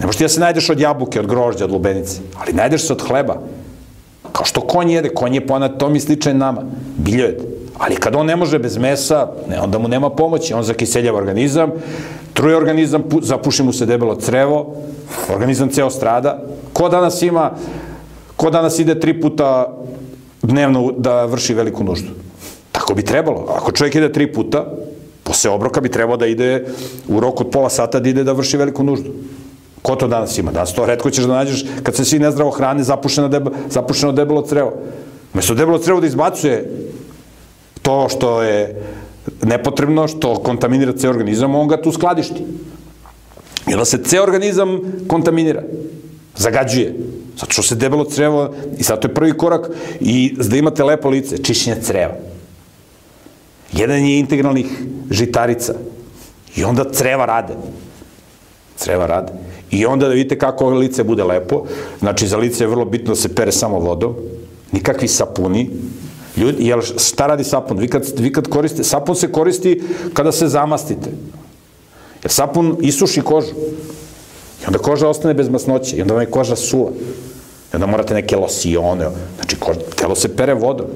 Ne 0.00 0.06
možeš 0.06 0.18
ti 0.18 0.24
da 0.24 0.28
se 0.28 0.40
najdeš 0.40 0.70
od 0.70 0.80
jabuke, 0.80 1.20
od 1.20 1.26
grožđa, 1.26 1.64
od 1.64 1.70
lubenice. 1.70 2.20
Ali 2.40 2.52
najdeš 2.52 2.86
se 2.86 2.92
od 2.92 3.02
hleba. 3.02 3.36
Kao 4.32 4.44
što 4.44 4.60
konj 4.60 4.92
jede, 4.92 5.08
konj 5.08 5.34
je 5.34 5.46
po 5.46 5.54
anatomi 5.54 6.00
sličan 6.00 6.36
nama. 6.36 6.62
Biljojed. 6.96 7.42
Ali 7.78 7.96
kad 7.96 8.16
on 8.16 8.26
ne 8.26 8.36
može 8.36 8.58
bez 8.58 8.76
mesa, 8.76 9.28
ne, 9.48 9.60
onda 9.60 9.78
mu 9.78 9.88
nema 9.88 10.10
pomoći, 10.10 10.54
on 10.54 10.62
zakiseljava 10.62 11.18
organizam, 11.18 11.70
truje 12.32 12.56
organizam, 12.56 13.02
zapuši 13.22 13.62
mu 13.62 13.72
se 13.72 13.86
debelo 13.86 14.14
crevo, 14.14 14.74
organizam 15.28 15.68
ceo 15.68 15.90
strada. 15.90 16.38
Ko 16.72 16.88
danas 16.88 17.22
ima, 17.22 17.50
ko 18.36 18.50
danas 18.50 18.78
ide 18.78 19.00
tri 19.00 19.20
puta 19.20 19.76
dnevno 20.42 20.92
da 20.98 21.24
vrši 21.24 21.54
veliku 21.54 21.84
nuždu? 21.84 22.10
Tako 22.72 22.94
bi 22.94 23.02
trebalo. 23.02 23.46
Ako 23.56 23.72
čovjek 23.72 23.94
ide 23.94 24.12
tri 24.12 24.32
puta, 24.32 24.64
posle 25.22 25.50
obroka 25.50 25.80
bi 25.80 25.90
trebao 25.90 26.16
da 26.16 26.26
ide 26.26 26.66
u 27.08 27.20
roku 27.20 27.44
od 27.44 27.50
pola 27.50 27.70
sata 27.70 28.00
da 28.00 28.08
ide 28.08 28.24
da 28.24 28.32
vrši 28.32 28.56
veliku 28.56 28.84
nuždu. 28.84 29.12
Ko 29.82 29.96
to 29.96 30.08
danas 30.08 30.38
ima? 30.38 30.52
Danas 30.52 30.74
to 30.74 30.86
redko 30.86 31.10
ćeš 31.10 31.24
da 31.24 31.34
nađeš 31.34 31.64
kad 31.82 31.96
se 31.96 32.04
svi 32.04 32.18
nezdravo 32.18 32.50
hrane 32.50 32.82
zapušeno, 32.82 33.28
debelo, 33.28 33.56
zapušeno 33.70 34.12
debelo 34.12 34.42
crevo. 34.42 34.72
Mesto 35.34 35.54
debelo 35.54 35.78
crevo 35.78 36.00
da 36.00 36.06
izbacuje 36.06 36.64
to 37.82 38.08
što 38.08 38.42
je 38.42 38.82
nepotrebno, 39.42 40.08
što 40.08 40.34
kontaminira 40.42 40.92
ceo 40.92 41.10
organizam, 41.10 41.54
on 41.54 41.68
ga 41.68 41.82
tu 41.82 41.92
skladišti. 41.92 42.44
I 43.70 43.72
onda 43.72 43.84
se 43.84 44.02
ceo 44.04 44.22
organizam 44.22 44.80
kontaminira, 45.06 45.62
zagađuje. 46.36 46.94
Zato 47.36 47.52
što 47.52 47.62
se 47.62 47.74
debelo 47.74 48.04
crevo, 48.04 48.54
i 48.78 48.82
sad 48.82 49.00
to 49.00 49.08
je 49.08 49.14
prvi 49.14 49.32
korak, 49.32 49.70
i 50.00 50.34
da 50.36 50.56
imate 50.56 50.84
lepo 50.84 51.08
lice, 51.08 51.42
čišćenje 51.42 51.76
creva. 51.82 52.14
jedan 53.72 54.04
je 54.04 54.18
integralnih 54.18 54.66
žitarica. 55.10 55.74
I 56.56 56.64
onda 56.64 56.84
creva 56.92 57.26
rade. 57.26 57.54
Creva 58.76 59.06
rade. 59.06 59.32
I 59.70 59.86
onda 59.86 60.08
da 60.08 60.14
vidite 60.14 60.38
kako 60.38 60.70
lice 60.70 61.04
bude 61.04 61.24
lepo. 61.24 61.64
Znači, 61.98 62.28
za 62.28 62.36
lice 62.36 62.64
je 62.64 62.68
vrlo 62.68 62.84
bitno 62.84 63.14
da 63.14 63.20
se 63.20 63.34
pere 63.34 63.52
samo 63.52 63.78
vodom. 63.78 64.14
Nikakvi 64.72 65.08
sapuni. 65.08 65.70
Ljudi, 66.36 66.66
jel, 66.66 66.80
šta 66.82 67.26
radi 67.26 67.44
sapun? 67.44 67.78
Vi 67.78 67.88
kad, 67.88 68.04
vi 68.18 68.32
kad 68.32 68.48
koriste, 68.48 68.84
sapun 68.84 69.16
se 69.16 69.32
koristi 69.32 69.82
kada 70.12 70.32
se 70.32 70.48
zamastite. 70.48 71.10
Jer 72.22 72.30
sapun 72.30 72.76
isuši 72.80 73.20
kožu. 73.20 73.54
I 74.62 74.66
onda 74.66 74.78
koža 74.78 75.08
ostane 75.08 75.34
bez 75.34 75.48
masnoće. 75.48 75.96
I 75.96 76.02
onda 76.02 76.14
vam 76.14 76.22
je 76.22 76.30
koža 76.30 76.56
suva. 76.56 76.90
I 77.72 77.76
onda 77.76 77.86
morate 77.86 78.14
neke 78.14 78.36
losione. 78.36 79.06
Znači, 79.36 79.56
koža, 79.56 79.80
telo 79.96 80.14
se 80.14 80.36
pere 80.36 80.54
vodom. 80.54 80.86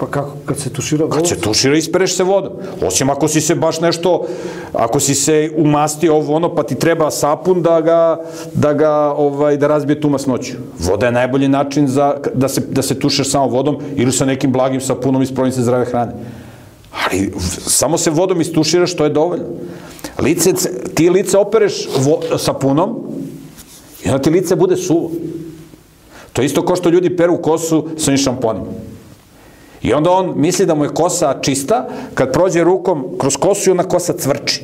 Pa 0.00 0.06
kako, 0.06 0.36
kad 0.44 0.58
se 0.58 0.70
tušira 0.70 1.08
Kad 1.08 1.28
se 1.28 1.36
tušira, 1.40 1.76
ispereš 1.76 2.16
se 2.16 2.24
vodom. 2.24 2.52
Osim 2.86 3.10
ako 3.10 3.28
si 3.28 3.40
se 3.40 3.54
baš 3.54 3.80
nešto, 3.80 4.26
ako 4.72 5.00
si 5.00 5.14
se 5.14 5.50
umastio 5.56 6.14
ovo 6.16 6.34
ono, 6.34 6.54
pa 6.54 6.62
ti 6.62 6.74
treba 6.74 7.10
sapun 7.10 7.62
da 7.62 7.80
ga, 7.80 8.20
da 8.54 8.72
ga, 8.72 8.92
ovaj, 9.12 9.56
da 9.56 9.66
razbije 9.66 10.00
tu 10.00 10.08
masnoću. 10.08 10.52
Voda 10.78 11.06
je 11.06 11.12
najbolji 11.12 11.48
način 11.48 11.88
za, 11.88 12.16
da, 12.34 12.48
se, 12.48 12.60
da 12.60 12.82
se 12.82 12.98
tušeš 12.98 13.30
samo 13.30 13.46
vodom 13.46 13.76
ili 13.96 14.12
sa 14.12 14.24
nekim 14.24 14.52
blagim 14.52 14.80
sapunom 14.80 15.22
iz 15.22 15.34
province 15.34 15.62
zdrave 15.62 15.84
hrane. 15.84 16.12
Ali 17.04 17.32
samo 17.66 17.98
se 17.98 18.10
vodom 18.10 18.40
istuširaš, 18.40 18.96
to 18.96 19.04
je 19.04 19.10
dovoljno. 19.10 19.44
Lice, 20.18 20.52
ti 20.94 21.10
lice 21.10 21.38
opereš 21.38 21.88
vo, 21.98 22.20
sapunom 22.38 22.96
i 24.04 24.08
onda 24.08 24.22
ti 24.22 24.30
lice 24.30 24.56
bude 24.56 24.76
suvo. 24.76 25.10
To 26.32 26.42
je 26.42 26.46
isto 26.46 26.64
kao 26.64 26.76
što 26.76 26.88
ljudi 26.88 27.16
peru 27.16 27.42
kosu 27.42 27.88
sa 27.96 28.16
šamponima. 28.16 28.66
I 29.82 29.92
onda 29.92 30.10
on 30.10 30.32
misli 30.36 30.66
da 30.66 30.74
mu 30.74 30.84
je 30.84 30.94
kosa 30.94 31.38
čista, 31.42 31.88
kad 32.14 32.32
prođe 32.32 32.64
rukom 32.64 33.04
kroz 33.18 33.36
kosu 33.36 33.70
i 33.70 33.72
ona 33.72 33.82
kosa 33.82 34.12
cvrči. 34.12 34.62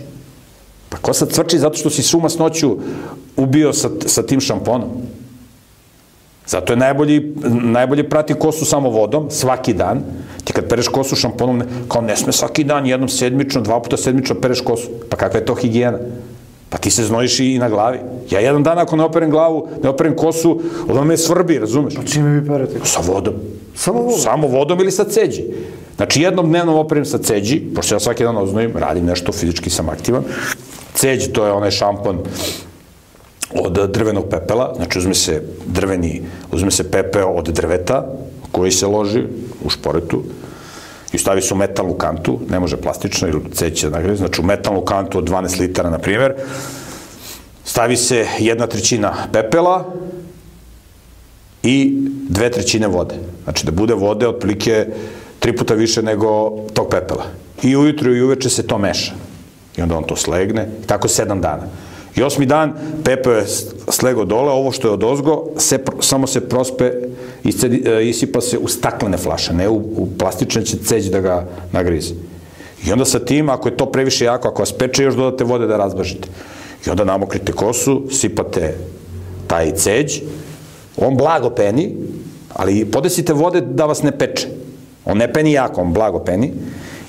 Pa 0.89 0.97
kosa 0.97 1.27
cvrči 1.27 1.59
zato 1.59 1.77
što 1.77 1.91
si 1.91 2.03
suma 2.03 2.29
s 2.29 2.39
noću 2.39 2.77
ubio 3.37 3.73
sa, 3.73 3.91
sa 4.07 4.23
tim 4.23 4.41
šamponom. 4.41 4.89
Zato 6.47 6.73
je 6.73 6.77
najbolji, 6.77 7.35
najbolje 7.63 8.09
prati 8.09 8.35
kosu 8.35 8.65
samo 8.65 8.91
vodom, 8.91 9.31
svaki 9.31 9.75
dan. 9.75 10.03
Ti 10.47 10.53
kad 10.53 10.69
pereš 10.69 10.89
kosu 10.89 11.17
šamponom, 11.17 11.63
kao 11.89 12.03
ne 12.07 12.17
sme 12.17 12.33
svaki 12.33 12.65
dan, 12.65 12.87
jednom 12.87 13.09
sedmično, 13.09 13.61
dva 13.67 13.81
puta 13.83 13.97
sedmično 13.99 14.37
pereš 14.39 14.61
kosu. 14.63 14.89
Pa 15.11 15.17
kakva 15.17 15.41
je 15.41 15.47
to 15.47 15.55
higijena? 15.55 15.99
Pa 16.71 16.79
ti 16.79 16.91
se 16.91 17.05
znojiš 17.05 17.41
i 17.41 17.59
na 17.59 17.69
glavi. 17.69 17.99
Ja 18.31 18.41
jedan 18.41 18.63
dan 18.63 18.79
ako 18.79 18.97
ne 18.97 19.05
operem 19.05 19.31
glavu, 19.31 19.69
ne 19.83 19.89
operem 19.89 20.15
kosu, 20.17 20.61
onda 20.89 21.05
me 21.05 21.17
svrbi, 21.17 21.59
razumeš? 21.59 21.95
Pa 21.95 22.03
čime 22.03 22.39
vi 22.39 22.47
perete? 22.47 22.79
Sa 22.85 23.01
vodom. 23.03 23.35
Samo 23.75 24.01
vodom? 24.03 24.19
Samo 24.19 24.47
vodom 24.49 24.81
ili 24.81 24.91
sa 24.91 25.05
ceđi. 25.05 25.45
Znači 25.97 26.23
jednom 26.23 26.49
dnevno 26.49 26.79
operem 26.81 27.05
sa 27.05 27.19
ceđi, 27.19 27.61
pošto 27.75 27.95
ja 27.95 28.01
svaki 28.01 28.25
dan 28.25 28.37
oznojim, 28.37 28.77
radim 28.77 29.05
nešto, 29.05 29.33
fizički 29.33 29.71
sam 29.71 29.89
aktivan. 29.89 30.23
Ceđ, 30.95 31.33
to 31.33 31.47
je 31.47 31.53
onaj 31.53 31.71
šampon 31.71 32.19
od 33.55 33.91
drvenog 33.91 34.25
pepela, 34.31 34.73
znači 34.77 34.99
uzme 34.99 35.15
se 35.15 35.43
drveni, 35.67 36.23
uzme 36.53 36.71
se 36.71 36.91
pepeo 36.91 37.29
od 37.29 37.49
drveta 37.49 38.07
koji 38.57 38.73
se 38.73 38.87
loži 38.87 39.23
u 39.65 39.71
šporetu 39.71 40.23
i 41.13 41.19
stavi 41.19 41.43
se 41.43 41.55
u 41.55 41.57
metalnu 41.57 41.95
kantu, 41.95 42.39
ne 42.49 42.61
može 42.61 42.77
plastično 42.77 43.29
ili 43.29 43.41
ceće 43.53 43.91
da 43.91 43.97
nagradi, 43.97 44.17
znači 44.17 44.41
u 44.41 44.45
metalnu 44.45 44.81
kantu 44.81 45.19
od 45.19 45.29
12 45.29 45.61
litara, 45.61 45.91
na 45.91 45.99
primjer, 45.99 46.35
stavi 47.65 47.97
se 47.97 48.27
jedna 48.39 48.67
trećina 48.67 49.13
pepela 49.33 49.93
i 51.63 52.09
dve 52.29 52.51
trećine 52.51 52.89
vode. 52.89 53.15
Znači 53.45 53.67
da 53.67 53.73
bude 53.73 53.95
vode 53.95 54.29
otprilike 54.29 54.87
tri 55.39 55.57
puta 55.57 55.75
više 55.75 56.03
nego 56.03 56.51
tog 56.75 56.89
pepela. 56.91 57.27
I 57.63 57.77
ujutru 57.77 58.15
i 58.15 58.23
uveče 58.23 58.51
se 58.51 58.67
to 58.67 58.79
meša. 58.79 59.13
I 59.77 59.83
onda 59.83 59.97
on 59.97 60.05
to 60.05 60.17
slegne, 60.17 60.69
tako 60.87 61.09
sedam 61.09 61.41
dana. 61.41 61.69
I 62.17 62.23
osmi 62.23 62.47
dan 62.47 62.73
Pepe 63.05 63.31
je 63.31 63.45
slego 63.89 64.25
dole, 64.25 64.53
ovo 64.53 64.73
što 64.73 64.89
je 64.89 64.93
od 64.93 65.05
ozgo, 65.05 65.45
se, 65.59 65.79
samo 66.01 66.27
se 66.27 66.49
prospe, 66.49 66.93
iscedi, 67.45 67.83
e, 67.87 68.09
isipa 68.09 68.41
se 68.41 68.59
u 68.59 68.69
staklene 68.69 69.17
flaše, 69.17 69.53
ne 69.53 69.69
u, 69.69 69.77
u 69.77 70.09
plastične 70.19 70.65
će 70.65 70.77
ceđi 70.77 71.11
da 71.11 71.21
ga 71.21 71.47
nagrize. 71.73 72.15
I 72.87 72.93
onda 72.93 73.05
sa 73.05 73.19
tim, 73.19 73.49
ako 73.49 73.69
je 73.69 73.77
to 73.77 73.87
previše 73.87 74.25
jako, 74.25 74.49
ako 74.49 74.63
vas 74.63 74.73
peče, 74.73 75.03
još 75.03 75.15
dodate 75.15 75.45
vode 75.45 75.67
da 75.67 75.77
razbažite. 75.77 76.29
I 76.87 76.91
onda 76.91 77.05
namokrite 77.05 77.53
kosu, 77.53 78.03
sipate 78.11 78.75
taj 79.47 79.73
ceđ, 79.75 80.21
on 80.97 81.17
blago 81.17 81.51
peni, 81.51 81.97
ali 82.53 82.85
podesite 82.85 83.33
vode 83.33 83.61
da 83.61 83.85
vas 83.87 84.03
ne 84.03 84.19
peče. 84.19 84.49
On 85.05 85.19
ne 85.19 85.33
peni 85.33 85.53
jako, 85.53 85.81
on 85.81 85.93
blago 85.93 86.19
peni 86.19 86.53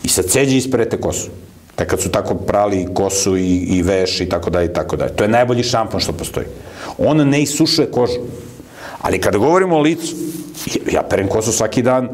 i 0.03 0.07
sa 0.07 0.21
ceđi 0.21 0.57
isperete 0.57 1.01
kosu. 1.01 1.29
Te 1.77 1.85
kad 1.87 2.01
su 2.01 2.09
tako 2.09 2.35
prali 2.35 2.87
kosu 2.93 3.37
i, 3.37 3.57
i 3.57 3.81
veš 3.81 4.21
i 4.21 4.29
tako 4.29 4.49
dalje 4.49 4.65
i 4.65 4.73
tako 4.73 4.95
dalje. 4.95 5.15
To 5.15 5.23
je 5.23 5.27
najbolji 5.29 5.63
šampon 5.63 5.99
što 5.99 6.13
postoji. 6.13 6.45
On 6.97 7.17
ne 7.17 7.41
isušuje 7.41 7.91
kožu. 7.91 8.19
Ali 9.01 9.21
kada 9.21 9.37
govorimo 9.37 9.75
o 9.75 9.81
licu, 9.81 10.15
ja 10.91 11.03
perem 11.03 11.27
kosu 11.27 11.51
svaki 11.51 11.81
dan 11.81 12.09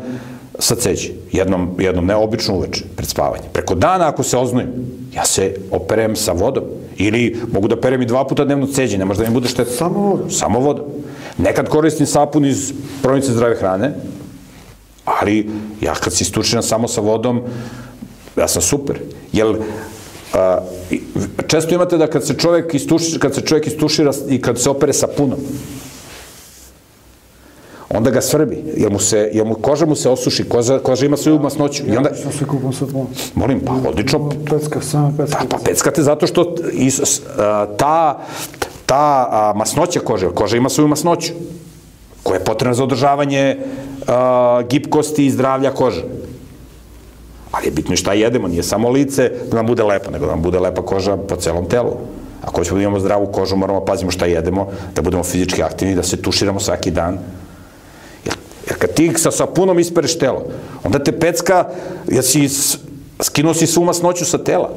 sa 0.60 0.76
ceđi. 0.76 1.14
Jednom, 1.32 1.76
jednom 1.80 2.06
ne 2.06 2.16
obično 2.16 2.56
uveče, 2.56 2.84
pred 2.96 3.10
spavanje. 3.10 3.44
Preko 3.54 3.76
dana 3.76 4.08
ako 4.08 4.24
se 4.24 4.38
oznojim, 4.38 4.70
ja 5.16 5.26
se 5.26 5.56
operem 5.72 6.16
sa 6.16 6.32
vodom. 6.32 6.64
Ili 6.98 7.42
mogu 7.52 7.68
da 7.68 7.80
perem 7.82 8.02
i 8.02 8.06
dva 8.06 8.28
puta 8.28 8.46
dnevno 8.46 8.68
ceđi, 8.68 8.98
ne 8.98 9.06
može 9.06 9.24
da 9.24 9.30
mi 9.30 9.34
bude 9.34 9.48
šteta. 9.48 9.72
Samo 9.72 10.00
vodom? 10.00 10.32
Samo 10.32 10.60
vodom. 10.60 10.86
Nekad 11.38 11.70
koristim 11.70 12.08
sapun 12.08 12.46
iz 12.46 12.74
province 13.02 13.32
zdrave 13.32 13.56
hrane, 13.56 13.94
ali 15.06 15.50
ja 15.82 15.94
kad 15.94 16.14
se 16.14 16.24
istučiram 16.24 16.64
samo 16.64 16.88
sa 16.88 17.02
vodom, 17.02 17.42
ja 18.38 18.48
sam 18.48 18.62
super. 18.62 19.00
Jel, 19.32 19.56
a, 20.34 20.60
često 21.48 21.76
imate 21.76 21.98
da 21.98 22.08
kad 22.08 22.26
se 22.26 22.34
čovjek 22.34 22.74
istušira, 22.74 23.20
kad 23.20 23.36
se 23.36 23.42
čovjek 23.42 23.68
istušira 23.68 24.12
i 24.30 24.42
kad 24.42 24.62
se 24.62 24.70
opere 24.70 24.94
sa 24.94 25.08
punom, 25.08 25.40
onda 27.90 28.12
ga 28.12 28.22
svrbi, 28.22 28.64
jer 28.78 28.92
mu, 28.92 29.00
se, 29.00 29.30
jer 29.34 29.46
mu 29.46 29.56
koža 29.56 29.86
mu 29.86 29.96
se 29.96 30.10
osuši, 30.10 30.44
koža, 30.44 30.80
koža 30.80 31.06
ima 31.06 31.18
svoju 31.18 31.40
masnoću. 31.40 31.84
I 31.88 31.98
onda, 31.98 32.10
Ja 32.10 32.32
se 32.32 32.46
kupam 32.46 32.74
sa 32.74 32.86
punom. 32.86 33.08
molim, 33.36 33.60
pa 33.60 33.90
odlično, 33.90 34.30
Pecka, 34.50 34.82
samo 34.82 35.14
pecka. 35.18 35.38
Pa, 35.40 35.58
pa 35.58 35.64
peckate 35.64 36.04
zato 36.04 36.28
što 36.28 36.56
is, 36.72 37.22
a, 37.38 37.66
ta, 37.78 38.20
ta 38.86 39.28
a, 39.32 39.54
masnoća 39.56 40.00
kože, 40.00 40.30
koža 40.30 40.58
ima 40.58 40.70
svoju 40.70 40.88
masnoću, 40.88 41.34
koja 42.24 42.38
je 42.38 42.44
potrebna 42.46 42.74
za 42.74 42.84
održavanje 42.84 43.58
a, 44.08 44.62
gipkosti 44.70 45.26
i 45.26 45.32
zdravlja 45.32 45.72
kože. 45.72 46.04
Ali 47.54 47.68
je 47.68 47.72
bitno 47.72 47.96
šta 47.96 48.14
jedemo, 48.14 48.48
nije 48.48 48.64
samo 48.64 48.90
lice 48.90 49.32
da 49.52 49.56
nam 49.56 49.68
bude 49.68 49.84
lepo, 49.84 50.12
nego 50.12 50.26
da 50.26 50.32
nam 50.32 50.42
bude 50.42 50.60
lepa 50.60 50.82
koža 50.82 51.18
po 51.18 51.36
celom 51.36 51.70
telu. 51.70 51.92
Ako 52.42 52.58
hoćemo 52.62 52.78
da 52.78 52.82
imamo 52.82 53.00
zdravu 53.00 53.26
kožu, 53.32 53.56
moramo 53.56 53.80
da 53.80 53.86
pazimo 53.86 54.12
šta 54.12 54.26
jedemo, 54.26 54.68
da 54.96 55.02
budemo 55.02 55.24
fizički 55.24 55.64
aktivni, 55.64 55.96
da 55.96 56.04
se 56.04 56.22
tuširamo 56.22 56.60
svaki 56.60 56.92
dan. 56.92 57.20
Jer, 58.26 58.36
jer 58.68 58.78
kad 58.78 58.94
ti 58.94 59.14
sa 59.18 59.32
sapunom 59.32 59.80
ispereš 59.80 60.18
telo, 60.20 60.44
onda 60.84 61.00
te 61.00 61.12
pecka, 61.12 61.70
jer 62.08 62.26
si 62.26 62.50
skinuo 63.22 63.54
si 63.54 63.68
svu 63.68 63.84
masnoću 63.84 64.26
sa 64.26 64.38
tela. 64.38 64.74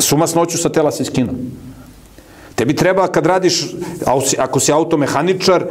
Svu 0.00 0.18
masnoću 0.18 0.58
sa 0.58 0.68
tela 0.68 0.90
si 0.90 1.04
skinuo. 1.04 1.34
Tebi 2.54 2.76
treba 2.76 3.06
kad 3.08 3.26
radiš, 3.26 3.64
ako 4.38 4.60
si 4.60 4.72
automehaničar, 4.72 5.64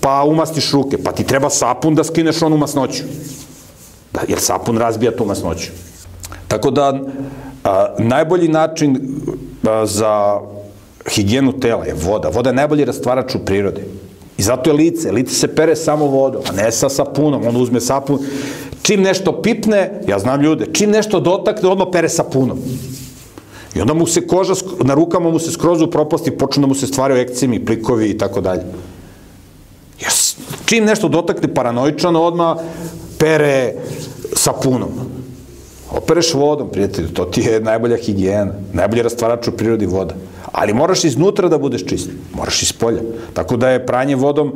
pa 0.00 0.22
umastiš 0.22 0.70
ruke, 0.72 1.02
pa 1.02 1.12
ti 1.12 1.24
treba 1.24 1.50
sapun 1.50 1.94
da 1.94 2.04
skineš 2.04 2.42
onu 2.42 2.56
masnoću. 2.56 3.02
Da, 4.12 4.20
jer 4.28 4.38
sapun 4.38 4.78
razbija 4.78 5.16
tu 5.16 5.24
masnoću. 5.24 5.70
Tako 6.48 6.70
da, 6.70 7.00
a, 7.64 7.94
najbolji 7.98 8.48
način 8.48 8.98
a, 9.64 9.86
za 9.86 10.40
higijenu 11.08 11.52
tela 11.52 11.84
je 11.84 11.94
voda. 11.96 12.28
Voda 12.28 12.50
je 12.50 12.56
najbolji 12.56 12.84
rastvarač 12.84 13.34
u 13.34 13.38
prirodi. 13.38 13.80
I 14.38 14.42
zato 14.42 14.70
je 14.70 14.74
lice. 14.74 15.12
Lice 15.12 15.34
se 15.34 15.54
pere 15.54 15.76
samo 15.76 16.06
vodom, 16.06 16.42
a 16.48 16.52
ne 16.52 16.72
sa 16.72 16.88
sapunom. 16.88 17.46
On 17.46 17.56
uzme 17.56 17.80
sapun. 17.80 18.18
Čim 18.82 19.02
nešto 19.02 19.42
pipne, 19.42 20.00
ja 20.08 20.18
znam 20.18 20.40
ljude, 20.40 20.66
čim 20.72 20.90
nešto 20.90 21.20
dotakne, 21.20 21.68
odmah 21.68 21.86
pere 21.92 22.08
sapunom. 22.08 22.58
I 23.74 23.80
onda 23.80 23.94
mu 23.94 24.06
se 24.06 24.26
koža, 24.26 24.54
na 24.80 24.94
rukama 24.94 25.30
mu 25.30 25.38
se 25.38 25.52
skroz 25.52 25.82
upropasti, 25.82 26.30
počnu 26.30 26.60
da 26.60 26.66
mu 26.66 26.74
se 26.74 26.86
stvaraju 26.86 27.20
ekcemi, 27.20 27.64
plikovi 27.64 28.08
i 28.08 28.18
tako 28.18 28.40
dalje. 28.40 28.62
Jer 30.00 30.10
s- 30.10 30.36
čim 30.66 30.84
nešto 30.84 31.08
dotakne 31.08 31.54
paranoičano, 31.54 32.22
odmah 32.22 32.56
pere 33.20 33.74
sapunom. 34.32 34.90
Opereš 35.90 36.34
vodom, 36.34 36.70
prijatelju, 36.70 37.08
to 37.08 37.24
ti 37.24 37.40
je 37.40 37.60
najbolja 37.60 37.96
higijena, 37.96 38.52
najbolji 38.72 39.02
rastvarač 39.02 39.48
u 39.48 39.56
prirodi 39.56 39.86
voda. 39.86 40.14
Ali 40.52 40.74
moraš 40.74 41.04
iznutra 41.04 41.48
da 41.48 41.58
budeš 41.58 41.84
čist, 41.86 42.10
moraš 42.34 42.62
iz 42.62 42.72
polja. 42.72 43.02
Tako 43.34 43.56
da 43.56 43.70
je 43.70 43.86
pranje 43.86 44.16
vodom, 44.16 44.54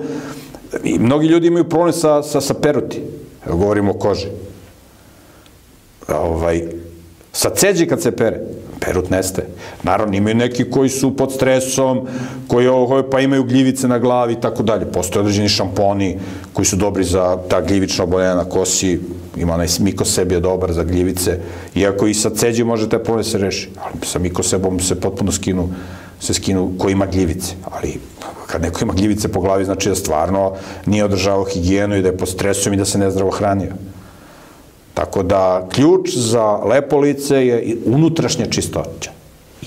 i 0.84 0.98
mnogi 0.98 1.26
ljudi 1.26 1.46
imaju 1.46 1.68
problem 1.68 1.92
sa, 1.92 2.22
sa, 2.22 2.40
sa 2.40 2.54
peruti, 2.54 3.00
govorimo 3.46 3.90
o 3.90 3.98
koži. 3.98 4.26
Ovaj, 6.08 6.62
sa 7.32 7.50
ceđi 7.50 7.86
kad 7.86 8.02
se 8.02 8.16
pere, 8.16 8.40
perut 8.84 9.10
nestaje. 9.10 9.48
Naravno, 9.82 10.16
imaju 10.16 10.34
neki 10.34 10.70
koji 10.70 10.88
su 10.88 11.16
pod 11.16 11.32
stresom, 11.32 12.06
koji 12.48 12.68
ovo, 12.68 13.02
pa 13.10 13.20
imaju 13.20 13.44
gljivice 13.44 13.88
na 13.88 13.98
glavi 13.98 14.32
i 14.32 14.40
tako 14.40 14.62
dalje. 14.62 14.92
Postoje 14.92 15.20
određeni 15.20 15.48
šamponi 15.48 16.18
koji 16.52 16.66
su 16.66 16.76
dobri 16.76 17.04
za 17.04 17.38
ta 17.48 17.60
gljivična 17.60 18.04
oboljenja 18.04 18.34
na 18.34 18.44
kosi, 18.44 19.00
ima 19.36 19.54
onaj 19.54 19.68
mikoseb 19.80 20.32
je 20.32 20.40
dobar 20.40 20.72
za 20.72 20.84
gljivice, 20.84 21.38
iako 21.74 22.06
i 22.06 22.14
sa 22.14 22.30
ceđe 22.30 22.64
može 22.64 22.88
taj 22.88 23.02
problem 23.02 23.24
da 23.24 23.30
se 23.30 23.38
reši, 23.38 23.70
ali 23.84 24.06
sa 24.06 24.18
mikosebom 24.18 24.80
se 24.80 25.00
potpuno 25.00 25.32
skinu, 25.32 25.68
se 26.20 26.34
skinu 26.34 26.72
ko 26.78 26.88
ima 26.88 27.06
gljivice, 27.06 27.54
ali 27.70 27.98
kad 28.46 28.62
neko 28.62 28.84
ima 28.84 28.92
gljivice 28.92 29.28
po 29.28 29.40
glavi, 29.40 29.64
znači 29.64 29.88
da 29.88 29.94
stvarno 29.94 30.52
nije 30.86 31.04
održavao 31.04 31.44
higijenu 31.44 31.96
i 31.96 32.02
da 32.02 32.08
je 32.08 32.16
pod 32.16 32.28
stresom 32.28 32.72
i 32.72 32.76
da 32.76 32.84
se 32.84 32.98
nezdravo 32.98 33.30
hranio. 33.30 33.72
Tako 34.94 35.22
da, 35.22 35.68
ključ 35.72 36.16
za 36.16 36.56
lepo 36.56 36.98
lice 36.98 37.46
je 37.46 37.76
unutrašnja 37.86 38.46
čistoća. 38.46 39.10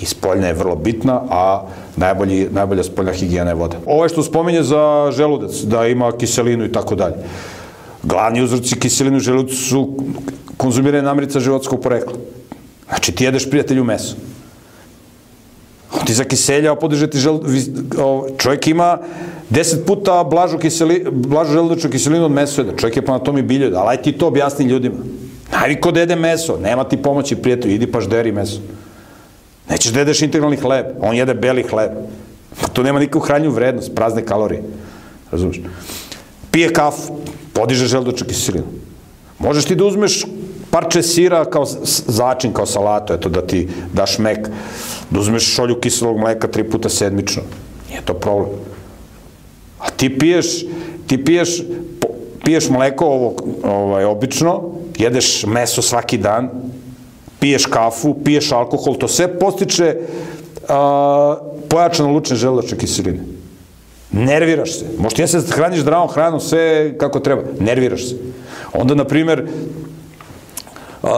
I 0.02 0.06
spoljna 0.06 0.48
je 0.48 0.54
vrlo 0.54 0.76
bitna, 0.76 1.22
a 1.30 1.62
najbolji, 1.96 2.48
najbolja 2.52 2.84
spoljna 2.84 3.12
higijena 3.12 3.52
je 3.52 3.56
voda. 3.56 3.78
Ovo 3.86 4.04
je 4.06 4.10
što 4.10 4.24
spominje 4.24 4.64
za 4.64 5.12
želudac, 5.12 5.62
da 5.64 5.88
ima 5.88 6.12
kiselinu 6.12 6.66
i 6.66 6.72
tako 6.72 6.96
dalje. 6.96 7.16
Glavni 8.04 8.44
uzroci 8.44 8.80
kiselinu 8.80 9.18
u 9.18 9.20
želudacu 9.20 9.56
su 9.56 9.90
konzumiranje 10.58 11.04
namirica 11.04 11.40
životskog 11.40 11.82
porekla. 11.82 12.14
Znači, 12.88 13.12
ti 13.12 13.24
jedeš 13.24 13.50
prijatelju 13.50 13.84
meso. 13.84 14.16
On 15.94 16.06
ti 16.06 16.14
zakiselja, 16.14 16.76
podiže 16.76 17.08
ti 17.08 17.20
žel... 17.20 17.40
Čovjek 18.38 18.68
ima 18.68 18.98
deset 19.50 19.86
puta 19.86 20.24
blažu, 20.24 20.58
kiseli, 20.60 21.06
blažu 21.12 21.54
želudačnu 21.54 21.90
kiselinu 21.90 22.26
od 22.26 22.32
meso 22.32 22.62
jeda. 22.62 22.76
Čovjek 22.78 22.96
je 22.96 23.06
po 23.06 23.12
anatomi 23.12 23.42
bilje, 23.42 23.72
ali 23.76 23.96
aj 23.96 24.02
ti 24.02 24.12
to 24.12 24.28
objasni 24.28 24.66
ljudima. 24.66 24.96
Naviko 25.52 25.92
da 25.92 26.00
jede 26.00 26.16
meso, 26.16 26.58
nema 26.60 26.84
ti 26.84 26.98
pomoći 26.98 27.36
prijatelju, 27.36 27.74
idi 27.76 27.92
pa 27.92 28.02
žderi 28.02 28.32
meso. 28.32 28.60
Nećeš 29.70 29.92
da 29.92 30.00
jedeš 30.00 30.22
integralni 30.22 30.58
hleb, 30.58 30.86
on 31.02 31.16
jede 31.16 31.34
beli 31.34 31.64
hleb. 31.64 31.92
To 32.74 32.84
nema 32.84 33.00
nikakvu 33.00 33.22
hranju 33.22 33.52
vrednost, 33.52 33.96
prazne 33.96 34.26
kalorije. 34.26 34.64
Razumiješ? 35.32 35.62
Pije 36.52 36.74
kafu, 36.74 37.16
podiže 37.54 37.88
želudačnu 37.88 38.28
kiselinu. 38.28 38.66
Možeš 39.40 39.66
ti 39.66 39.76
da 39.76 39.86
uzmeš 39.86 40.26
parče 40.78 41.02
sira 41.02 41.46
kao 41.46 41.66
začin, 42.08 42.54
kao 42.54 42.66
salatu, 42.66 43.14
eto 43.14 43.30
da 43.30 43.42
ti 43.42 43.68
daš 43.94 44.18
mek, 44.20 44.50
da 45.10 45.20
uzmeš 45.20 45.54
šolju 45.56 45.80
kiselog 45.82 46.20
mleka 46.20 46.48
tri 46.48 46.64
puta 46.70 46.90
sedmično. 46.90 47.42
Nije 47.90 48.02
to 48.06 48.14
problem. 48.14 48.60
A 49.80 49.90
ti 49.90 50.10
piješ, 50.20 50.66
ti 51.08 51.18
piješ, 51.26 51.62
piješ 52.44 52.70
mleko 52.70 53.06
ovo, 53.06 53.36
ovaj, 53.64 54.06
obično, 54.06 54.62
jedeš 54.98 55.46
meso 55.46 55.82
svaki 55.82 56.18
dan, 56.18 56.50
piješ 57.40 57.66
kafu, 57.66 58.14
piješ 58.24 58.52
alkohol, 58.52 58.98
to 58.98 59.08
sve 59.08 59.28
postiče 59.40 59.96
a, 60.70 61.38
pojačano 61.70 62.12
lučne 62.12 62.36
želudačne 62.36 62.78
kiseline. 62.78 63.24
Nerviraš 64.12 64.78
se. 64.80 64.86
Možda 65.00 65.24
ja 65.24 65.28
se 65.28 65.42
hraniš 65.52 65.80
zdravom 65.80 66.10
hranom, 66.10 66.40
sve 66.40 66.94
kako 66.98 67.20
treba. 67.20 67.44
Nerviraš 67.60 68.10
se. 68.10 68.16
Onda, 68.74 68.96
na 68.96 69.06
primer, 69.06 69.48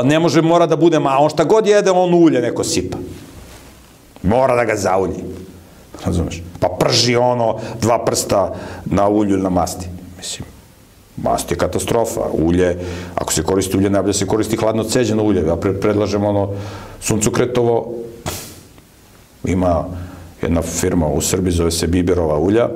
ne 0.04 0.20
može, 0.20 0.42
mora 0.42 0.66
da 0.66 0.76
bude, 0.76 1.00
ma 1.00 1.18
on 1.20 1.30
šta 1.30 1.44
god 1.44 1.68
jede, 1.68 1.92
on 1.92 2.14
ulje 2.14 2.42
neko 2.42 2.64
sipa. 2.64 2.98
Mora 4.24 4.56
da 4.56 4.66
ga 4.66 4.76
zaulji. 4.76 5.24
Razumeš? 6.06 6.44
Pa 6.60 6.68
prži 6.80 7.16
ono 7.16 7.58
dva 7.82 8.06
prsta 8.06 8.56
na 8.86 9.08
ulju 9.08 9.34
ili 9.34 9.44
na 9.44 9.50
masti. 9.50 9.88
Mislim, 10.18 10.48
mast 11.18 11.52
je 11.52 11.58
katastrofa. 11.58 12.22
Ulje, 12.34 12.78
ako 13.16 13.34
se 13.34 13.44
koristi 13.44 13.78
ulje, 13.78 13.90
najbolje 13.90 14.14
se 14.14 14.28
koristi 14.28 14.58
hladno 14.58 14.84
ceđeno 14.84 15.24
ulje. 15.24 15.48
Ja 15.48 15.56
predlažem 15.56 16.26
ono 16.26 16.50
suncukretovo, 17.02 17.94
ima 19.44 19.86
jedna 20.42 20.62
firma 20.62 21.08
u 21.08 21.22
Srbiji, 21.22 21.52
zove 21.52 21.72
se 21.72 21.88
Biberova 21.88 22.40
ulja, 22.40 22.70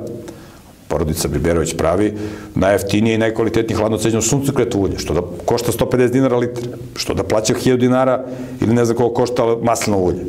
porodica 0.88 1.28
Biberović 1.28 1.74
pravi, 1.76 2.12
najjeftinije 2.54 3.14
i 3.14 3.18
najkvalitetnije 3.18 3.78
hladno 3.78 3.98
ceđeno 3.98 4.22
suncokretovo 4.22 4.84
ulje, 4.84 4.98
što 4.98 5.14
da 5.14 5.22
košta 5.44 5.72
150 5.72 6.10
dinara 6.10 6.36
litr, 6.36 6.68
što 6.96 7.14
da 7.14 7.22
plaća 7.22 7.54
1000 7.54 7.76
dinara 7.76 8.24
ili 8.60 8.74
ne 8.74 8.84
znam 8.84 8.96
koliko 8.96 9.14
košta 9.14 9.56
maslino 9.62 9.98
ulje. 9.98 10.24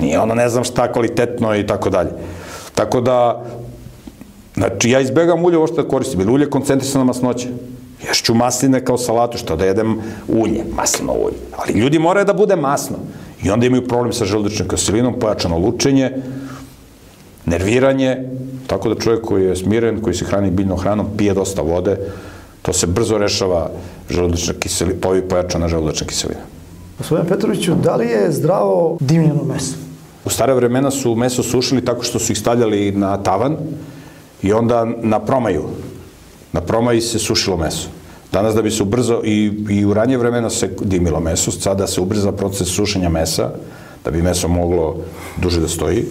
Nije 0.00 0.20
ono 0.20 0.34
ne 0.34 0.48
znam 0.48 0.64
šta 0.64 0.92
kvalitetno 0.92 1.56
i 1.56 1.66
tako 1.66 1.90
dalje. 1.90 2.10
Tako 2.74 3.00
da, 3.00 3.44
znači 4.54 4.90
ja 4.90 5.00
izbegam 5.00 5.44
ulje 5.44 5.56
ovo 5.56 5.66
što 5.66 5.82
da 5.82 5.88
koristim, 5.88 6.20
ili 6.20 6.32
ulje 6.32 6.50
koncentrisana 6.50 7.04
masnoća. 7.04 7.48
Ješću 8.08 8.34
masline 8.34 8.84
kao 8.84 8.98
salatu, 8.98 9.38
što 9.38 9.56
da 9.56 9.64
jedem 9.64 9.96
ulje, 10.28 10.64
maslino 10.76 11.12
ulje. 11.12 11.36
Ali 11.56 11.80
ljudi 11.80 11.98
moraju 11.98 12.26
da 12.26 12.32
bude 12.32 12.56
masno. 12.56 12.96
I 13.42 13.50
onda 13.50 13.66
imaju 13.66 13.88
problem 13.88 14.12
sa 14.12 14.24
želudačnom 14.24 14.68
kiselinom, 14.68 15.18
pojačano 15.20 15.58
lučenje, 15.58 16.12
nerviranje, 17.46 18.18
tako 18.66 18.88
da 18.88 19.00
čovjek 19.00 19.24
koji 19.24 19.44
je 19.44 19.56
smiren, 19.56 20.00
koji 20.00 20.14
se 20.14 20.24
hrani 20.24 20.50
biljnom 20.50 20.78
hranom, 20.78 21.06
pije 21.16 21.34
dosta 21.34 21.62
vode, 21.62 21.96
to 22.62 22.72
se 22.72 22.86
brzo 22.86 23.18
rešava 23.18 23.70
želudačna 24.10 24.54
kiselina, 24.54 24.98
pojačana 25.28 25.68
želudačna 25.68 26.06
kiselina. 26.06 26.40
Gospodine 26.98 27.28
Petroviću, 27.28 27.74
da 27.74 27.96
li 27.96 28.06
je 28.06 28.32
zdravo 28.32 28.96
dimljeno 29.00 29.44
meso? 29.44 29.74
U 30.24 30.30
stare 30.30 30.54
vremena 30.54 30.90
su 30.90 31.14
meso 31.14 31.42
sušili 31.42 31.84
tako 31.84 32.02
što 32.02 32.18
su 32.18 32.32
ih 32.32 32.38
stavljali 32.38 32.92
na 32.92 33.16
tavan 33.22 33.56
i 34.42 34.52
onda 34.52 34.84
na 35.02 35.20
promaju. 35.20 35.62
Na 36.52 36.60
promaji 36.60 37.00
se 37.00 37.18
sušilo 37.18 37.56
meso. 37.56 37.88
Danas 38.32 38.54
da 38.54 38.62
bi 38.62 38.70
se 38.70 38.82
ubrzo, 38.82 39.20
i, 39.24 39.52
i 39.70 39.84
u 39.84 39.94
ranje 39.94 40.16
vremena 40.18 40.50
se 40.50 40.70
dimilo 40.80 41.20
meso, 41.20 41.50
sada 41.50 41.86
se 41.86 42.00
ubrza 42.00 42.32
proces 42.32 42.68
sušenja 42.68 43.08
mesa, 43.08 43.50
da 44.04 44.10
bi 44.10 44.22
meso 44.22 44.48
moglo 44.48 44.96
duže 45.36 45.60
da 45.60 45.68
stoji, 45.68 46.04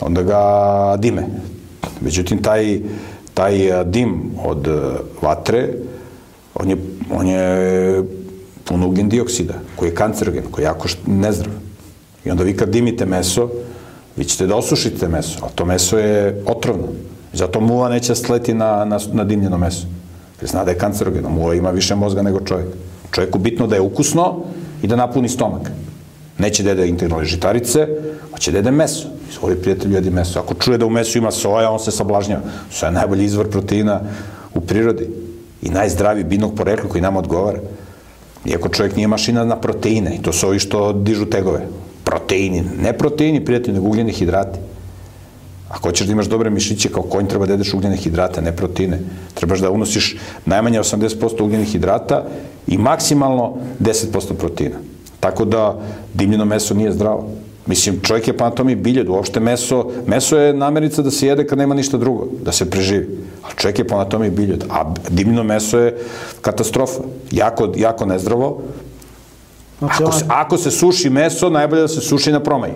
onda 0.00 0.22
ga 0.22 0.96
dime. 0.98 1.26
Međutim, 2.00 2.42
taj, 2.42 2.80
taj 3.34 3.84
dim 3.84 4.30
od 4.44 4.68
vatre, 5.22 5.68
on 6.54 6.70
je, 6.70 6.76
on 7.10 7.26
je 7.26 8.04
pun 8.64 8.82
ugljen 8.82 9.08
dioksida, 9.08 9.54
koji 9.76 9.88
je 9.88 9.94
kancerogen, 9.94 10.42
koji 10.50 10.62
je 10.62 10.66
jako 10.66 10.88
nezdrav. 11.06 11.54
I 12.24 12.30
onda 12.30 12.44
vi 12.44 12.56
kad 12.56 12.68
dimite 12.68 13.06
meso, 13.06 13.48
vi 14.16 14.24
ćete 14.24 14.46
da 14.46 14.56
osušite 14.56 15.08
meso, 15.08 15.38
a 15.44 15.48
to 15.54 15.64
meso 15.64 15.98
je 15.98 16.42
otrovno. 16.46 16.88
Zato 17.32 17.60
muva 17.60 17.88
neće 17.88 18.14
sleti 18.14 18.54
na, 18.54 18.84
na, 18.84 18.98
na 19.12 19.24
dimljeno 19.24 19.58
meso. 19.58 19.86
Jer 20.40 20.50
zna 20.50 20.64
da 20.64 20.70
je 20.70 20.78
kancerogeno. 20.78 21.28
Muva 21.28 21.54
ima 21.54 21.70
više 21.70 21.94
mozga 21.94 22.22
nego 22.22 22.40
čovjek. 22.40 22.68
Čovjeku 23.10 23.38
bitno 23.38 23.66
da 23.66 23.74
je 23.74 23.80
ukusno 23.80 24.40
i 24.82 24.86
da 24.86 24.96
napuni 24.96 25.28
stomak. 25.28 25.70
Neće 26.38 26.62
da 26.62 26.70
jede 26.70 26.88
integralne 26.88 27.26
žitarice, 27.26 27.86
hoće 28.32 28.52
da 28.52 28.58
jede 28.58 28.70
meso. 28.70 29.08
Izvoli 29.30 29.56
prijatelj 29.56 29.94
jedi 29.94 30.10
meso. 30.10 30.40
Ako 30.40 30.54
čuje 30.54 30.78
da 30.78 30.86
u 30.86 30.90
mesu 30.90 31.18
ima 31.18 31.30
soja, 31.30 31.70
on 31.70 31.78
se 31.78 31.90
sablažnjava. 31.90 32.42
Soja 32.70 32.88
je 32.88 32.94
najbolji 32.94 33.24
izvor 33.24 33.50
proteina 33.50 34.00
u 34.54 34.60
prirodi 34.60 35.08
i 35.62 35.68
najzdraviji 35.68 36.24
binog 36.24 36.54
porekla 36.54 36.88
koji 36.88 37.02
nam 37.02 37.16
odgovara. 37.16 37.58
Iako 38.44 38.68
čovjek 38.68 38.96
nije 38.96 39.08
mašina 39.08 39.44
na 39.44 39.56
proteine, 39.60 40.14
i 40.14 40.22
to 40.22 40.32
su 40.32 40.46
ovi 40.46 40.58
što 40.58 40.92
dižu 40.92 41.26
tegove. 41.26 41.66
Proteini, 42.04 42.64
ne 42.82 42.92
proteini, 42.92 43.44
prijatelji, 43.44 43.74
nego 43.74 43.86
ugljeni 43.86 44.12
hidrati. 44.12 44.58
Ako 45.68 45.88
hoćeš 45.88 46.06
da 46.06 46.12
imaš 46.12 46.26
dobre 46.26 46.50
mišiće, 46.50 46.88
kao 46.88 47.02
konj 47.02 47.26
treba 47.28 47.46
da 47.46 47.52
jedeš 47.52 47.74
ugljene 47.74 47.96
hidrate, 47.96 48.42
ne 48.42 48.56
proteine. 48.56 48.98
Trebaš 49.34 49.60
da 49.60 49.70
unosiš 49.70 50.16
najmanje 50.46 50.80
80% 50.80 51.42
ugljenih 51.42 51.68
hidrata 51.68 52.24
i 52.66 52.78
maksimalno 52.78 53.56
10% 53.80 54.34
proteina. 54.38 54.76
Tako 55.20 55.44
da 55.44 55.80
dimljeno 56.14 56.44
meso 56.44 56.74
nije 56.74 56.92
zdravo. 56.92 57.28
Mislim, 57.68 58.00
čovjek 58.02 58.28
je 58.28 58.36
po 58.36 58.44
anatomiji 58.44 58.76
biljed, 58.76 59.08
uopšte 59.08 59.40
meso, 59.40 59.90
meso 60.06 60.38
je 60.38 60.54
namernica 60.54 61.02
da 61.02 61.10
se 61.10 61.26
jede 61.26 61.46
kad 61.46 61.58
nema 61.58 61.74
ništa 61.74 61.96
drugo, 61.96 62.26
da 62.42 62.52
se 62.52 62.70
preživi. 62.70 63.18
A 63.44 63.48
čovjek 63.56 63.78
je 63.78 63.86
po 63.86 63.94
anatomiji 63.94 64.30
biljed, 64.30 64.64
a 64.70 64.94
dimljeno 65.08 65.42
meso 65.42 65.78
je 65.78 65.98
katastrofa. 66.40 67.02
Jako, 67.30 67.72
jako 67.76 68.06
nezdravo. 68.06 68.62
Znači, 69.78 70.02
ako 70.02 70.12
se, 70.12 70.24
ako 70.28 70.56
se 70.56 70.70
suši 70.70 71.10
meso, 71.10 71.50
najbolje 71.50 71.82
da 71.82 71.88
se 71.88 72.00
suši 72.00 72.32
na 72.32 72.40
promaji. 72.40 72.72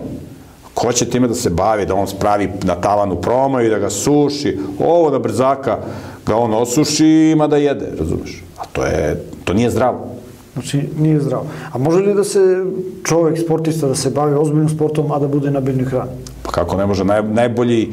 Ko 0.73 0.91
će 0.91 1.09
time 1.09 1.27
da 1.27 1.33
se 1.33 1.49
bavi, 1.49 1.85
da 1.85 1.95
on 1.95 2.07
spravi 2.07 2.49
na 2.63 2.75
tavanu 2.75 3.15
promaju, 3.21 3.69
da 3.69 3.79
ga 3.79 3.89
suši, 3.89 4.59
ovo 4.79 5.09
da 5.09 5.19
brzaka 5.19 5.77
ga 6.25 6.35
on 6.35 6.53
osuši 6.53 7.05
i 7.05 7.31
ima 7.31 7.47
da 7.47 7.57
jede, 7.57 7.91
razumeš? 7.99 8.43
A 8.57 8.65
to 8.71 8.85
je, 8.85 9.25
to 9.43 9.53
nije 9.53 9.69
zdravo. 9.69 10.12
Znači, 10.53 10.89
nije 10.99 11.19
zdravo. 11.19 11.45
A 11.71 11.77
može 11.77 11.99
li 11.99 12.13
da 12.13 12.23
se 12.23 12.65
čovek, 13.03 13.39
sportista, 13.39 13.87
da 13.87 13.95
se 13.95 14.09
bavi 14.09 14.35
ozbiljnim 14.35 14.69
sportom, 14.69 15.11
a 15.11 15.19
da 15.19 15.27
bude 15.27 15.51
na 15.51 15.59
biljnoj 15.59 15.85
hrani? 15.85 16.11
Pa 16.43 16.51
kako 16.51 16.77
ne 16.77 16.85
može? 16.85 17.05
Naj, 17.05 17.23
najbolji, 17.23 17.89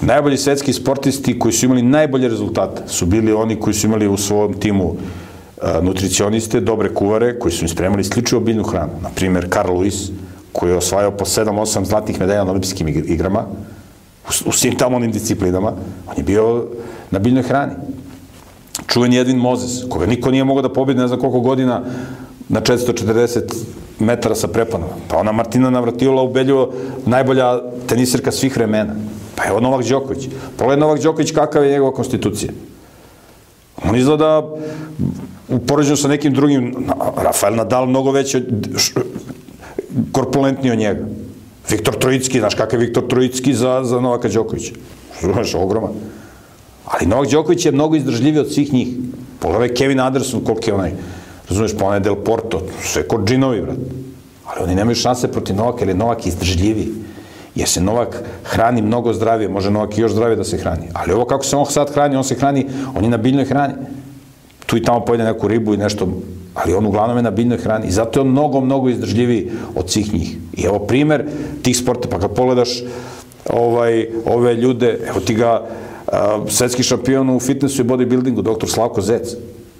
najbolji 0.00 0.36
svetski 0.36 0.72
sportisti 0.72 1.38
koji 1.38 1.52
su 1.52 1.66
imali 1.66 1.82
najbolje 1.82 2.28
rezultate 2.28 2.82
su 2.86 3.06
bili 3.06 3.32
oni 3.32 3.56
koji 3.56 3.74
su 3.74 3.86
imali 3.86 4.08
u 4.08 4.16
svom 4.16 4.54
timu 4.54 4.94
a, 5.62 5.80
nutricioniste, 5.82 6.60
dobre 6.60 6.94
kuvare, 6.94 7.38
koji 7.38 7.52
su 7.52 7.64
im 7.64 7.68
spremali 7.68 8.00
isključivo 8.00 8.40
biljnu 8.40 8.62
hranu. 8.62 8.92
Naprimer, 9.02 9.48
Carl 9.52 9.72
Lewis, 9.72 10.10
koji 10.52 10.70
je 10.70 10.76
osvajao 10.76 11.10
po 11.10 11.24
7-8 11.24 11.84
zlatnih 11.84 12.20
medalja 12.20 12.44
na 12.44 12.50
olimpijskim 12.50 12.88
igrama, 12.88 13.44
u, 14.28 14.48
u 14.48 14.52
svim 14.52 14.76
tamo 14.78 14.96
onim 14.96 15.12
disciplinama, 15.12 15.72
on 16.06 16.14
je 16.16 16.22
bio 16.22 16.66
na 17.10 17.18
biljnoj 17.18 17.42
hrani 17.42 17.72
čuveni 18.86 19.16
Edwin 19.16 19.36
Mozes, 19.36 19.84
koga 19.88 20.06
niko 20.06 20.30
nije 20.30 20.44
mogao 20.44 20.62
da 20.62 20.72
pobedi 20.72 21.00
ne 21.00 21.08
znam 21.08 21.20
koliko 21.20 21.40
godina 21.40 21.82
na 22.48 22.60
440 22.60 23.40
metara 23.98 24.34
sa 24.34 24.48
preponom. 24.48 24.88
Pa 25.08 25.16
ona 25.16 25.32
Martina 25.32 25.70
Navratilova 25.70 26.22
ubedljivo 26.22 26.72
najbolja 27.06 27.60
tenisirka 27.86 28.32
svih 28.32 28.56
vremena. 28.56 28.94
Pa 29.36 29.44
evo 29.48 29.60
Novak 29.60 29.86
Đoković. 29.86 30.28
Pogledaj 30.56 30.80
Novak 30.80 31.02
Đoković 31.02 31.32
kakav 31.32 31.64
je 31.64 31.70
njegova 31.70 31.92
konstitucija. 31.92 32.52
On 33.84 33.96
izgleda 33.96 34.42
u 35.48 35.58
poređenju 35.58 35.96
sa 35.96 36.08
nekim 36.08 36.34
drugim, 36.34 36.86
Rafael 37.16 37.56
Nadal 37.56 37.86
mnogo 37.86 38.10
veće, 38.10 38.42
korpulentniji 40.12 40.72
od 40.72 40.78
njega. 40.78 41.06
Viktor 41.70 41.94
Trojicki, 41.94 42.38
znaš 42.38 42.54
kakav 42.54 42.80
je 42.80 42.86
Viktor 42.86 43.06
Trojicki 43.08 43.54
za, 43.54 43.80
za 43.84 44.00
Novaka 44.00 44.28
Đokovića. 44.28 44.74
Znaš, 45.20 45.54
ogroman. 45.54 45.92
Ali 46.84 47.06
Novak 47.06 47.30
Đoković 47.30 47.66
je 47.66 47.72
mnogo 47.72 47.96
izdržljiviji 47.96 48.40
od 48.40 48.52
svih 48.52 48.72
njih. 48.72 48.88
Pogledaj 49.38 49.74
Kevin 49.74 50.00
Anderson, 50.00 50.44
koliko 50.44 50.70
je 50.70 50.74
onaj, 50.74 50.92
razumeš, 51.48 51.72
pa 51.78 51.86
onaj 51.86 52.00
Del 52.00 52.16
Porto, 52.16 52.62
sve 52.82 53.08
kod 53.08 53.28
džinovi, 53.28 53.60
vrat. 53.60 53.78
Ali 54.44 54.64
oni 54.64 54.74
nemaju 54.74 54.94
šanse 54.94 55.32
protiv 55.32 55.56
Novaka, 55.56 55.80
jer 55.80 55.88
je 55.88 55.94
Novak 55.94 56.26
izdržljiviji. 56.26 56.88
Jer 57.54 57.68
se 57.68 57.80
Novak 57.80 58.22
hrani 58.44 58.82
mnogo 58.82 59.12
zdravije, 59.12 59.48
može 59.48 59.70
Novak 59.70 59.98
i 59.98 60.00
još 60.00 60.12
zdravije 60.12 60.36
da 60.36 60.44
se 60.44 60.58
hrani. 60.58 60.88
Ali 60.92 61.12
ovo 61.12 61.24
kako 61.24 61.44
se 61.44 61.56
on 61.56 61.66
sad 61.66 61.92
hrani, 61.94 62.16
on 62.16 62.24
se 62.24 62.34
hrani, 62.34 62.66
on 62.94 63.04
je 63.04 63.10
na 63.10 63.16
biljnoj 63.16 63.44
hrani. 63.44 63.74
Tu 64.66 64.76
i 64.76 64.82
tamo 64.82 65.04
pojede 65.04 65.24
neku 65.24 65.48
ribu 65.48 65.74
i 65.74 65.76
nešto, 65.76 66.08
ali 66.54 66.74
on 66.74 66.86
uglavnom 66.86 67.16
je 67.16 67.22
na 67.22 67.30
biljnoj 67.30 67.58
hrani. 67.58 67.86
I 67.86 67.90
zato 67.90 68.18
je 68.18 68.22
on 68.22 68.30
mnogo, 68.30 68.60
mnogo 68.60 68.88
izdržljiviji 68.88 69.50
od 69.74 69.90
svih 69.90 70.14
njih. 70.14 70.36
I 70.52 70.64
evo 70.64 70.78
primer 70.78 71.26
tih 71.62 71.76
sporta, 71.76 72.08
pa 72.08 72.18
kad 72.18 72.34
pogledaš 72.34 72.82
ovaj, 73.50 74.06
ove 74.26 74.54
ljude, 74.54 74.98
evo 75.08 75.20
ti 75.20 75.34
ga, 75.34 75.66
svetski 76.48 76.82
šampion 76.82 77.30
u 77.30 77.40
fitnessu 77.40 77.82
i 77.82 77.84
bodybuildingu, 77.84 78.42
doktor 78.42 78.70
Slavko 78.70 79.00
Zec. 79.00 79.32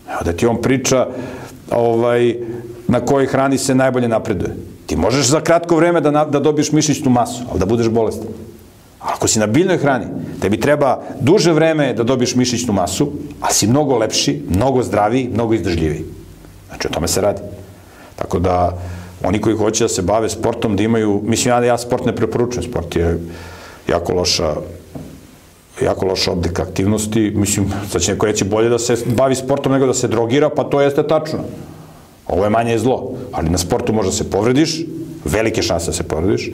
Evo 0.08 0.20
da 0.24 0.32
ti 0.32 0.46
on 0.46 0.62
priča 0.62 1.06
ovaj, 1.70 2.36
na 2.88 3.00
kojoj 3.00 3.26
hrani 3.26 3.58
se 3.58 3.74
najbolje 3.74 4.08
napreduje. 4.08 4.56
Ti 4.86 4.96
možeš 4.96 5.26
za 5.26 5.40
kratko 5.40 5.76
vreme 5.76 6.00
da, 6.00 6.10
da 6.10 6.40
dobiješ 6.40 6.72
mišićnu 6.72 7.10
masu, 7.10 7.42
ali 7.50 7.58
da 7.60 7.66
budeš 7.66 7.88
bolestan. 7.88 8.28
Ako 9.00 9.28
si 9.28 9.38
na 9.38 9.46
biljnoj 9.46 9.78
hrani, 9.78 10.06
tebi 10.40 10.60
treba 10.60 11.00
duže 11.20 11.52
vreme 11.52 11.92
da 11.94 12.02
dobiješ 12.02 12.34
mišićnu 12.34 12.72
masu, 12.72 13.12
a 13.40 13.52
si 13.52 13.66
mnogo 13.66 13.98
lepši, 13.98 14.42
mnogo 14.48 14.82
zdraviji, 14.82 15.30
mnogo 15.32 15.54
izdržljiviji. 15.54 16.04
Znači, 16.68 16.86
o 16.86 16.90
tome 16.90 17.08
se 17.08 17.20
radi. 17.20 17.40
Tako 18.16 18.38
da, 18.38 18.78
oni 19.24 19.40
koji 19.40 19.56
hoće 19.56 19.84
da 19.84 19.88
se 19.88 20.02
bave 20.02 20.28
sportom, 20.28 20.76
da 20.76 20.82
imaju, 20.82 21.20
mislim, 21.24 21.54
ja, 21.54 21.64
ja 21.64 21.78
sport 21.78 22.06
ne 22.06 22.16
preporučujem, 22.16 22.70
sport 22.70 22.96
je 22.96 23.18
jako 23.88 24.12
loša 24.12 24.54
jako 25.84 26.06
loša 26.06 26.32
oblika 26.32 26.62
aktivnosti, 26.62 27.32
mislim, 27.34 27.72
sad 27.90 28.02
će 28.02 28.12
neko 28.12 28.26
reći 28.26 28.44
bolje 28.44 28.68
da 28.68 28.78
se 28.78 28.96
bavi 29.06 29.34
sportom 29.34 29.72
nego 29.72 29.86
da 29.86 29.94
se 29.94 30.08
drogira, 30.08 30.50
pa 30.50 30.64
to 30.64 30.80
jeste 30.80 31.06
tačno. 31.06 31.38
Ovo 32.26 32.44
je 32.44 32.50
manje 32.50 32.78
zlo, 32.78 33.14
ali 33.32 33.50
na 33.50 33.58
sportu 33.58 33.92
možda 33.92 34.12
se 34.12 34.30
povrediš, 34.30 34.80
velike 35.24 35.62
šanse 35.62 35.86
da 35.86 35.92
se 35.92 36.02
povrediš, 36.02 36.50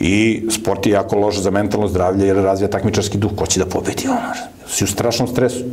i 0.00 0.46
sport 0.50 0.86
je 0.86 0.92
jako 0.92 1.16
loš 1.16 1.40
za 1.40 1.50
mentalno 1.50 1.88
zdravlje 1.88 2.26
jer 2.26 2.36
razvija 2.36 2.70
takmičarski 2.70 3.18
duh, 3.18 3.30
ko 3.36 3.46
će 3.46 3.60
da 3.60 3.66
pobedi 3.66 4.08
ono, 4.08 4.32
si 4.68 4.84
u 4.84 4.86
strašnom 4.86 5.28
stresu. 5.28 5.64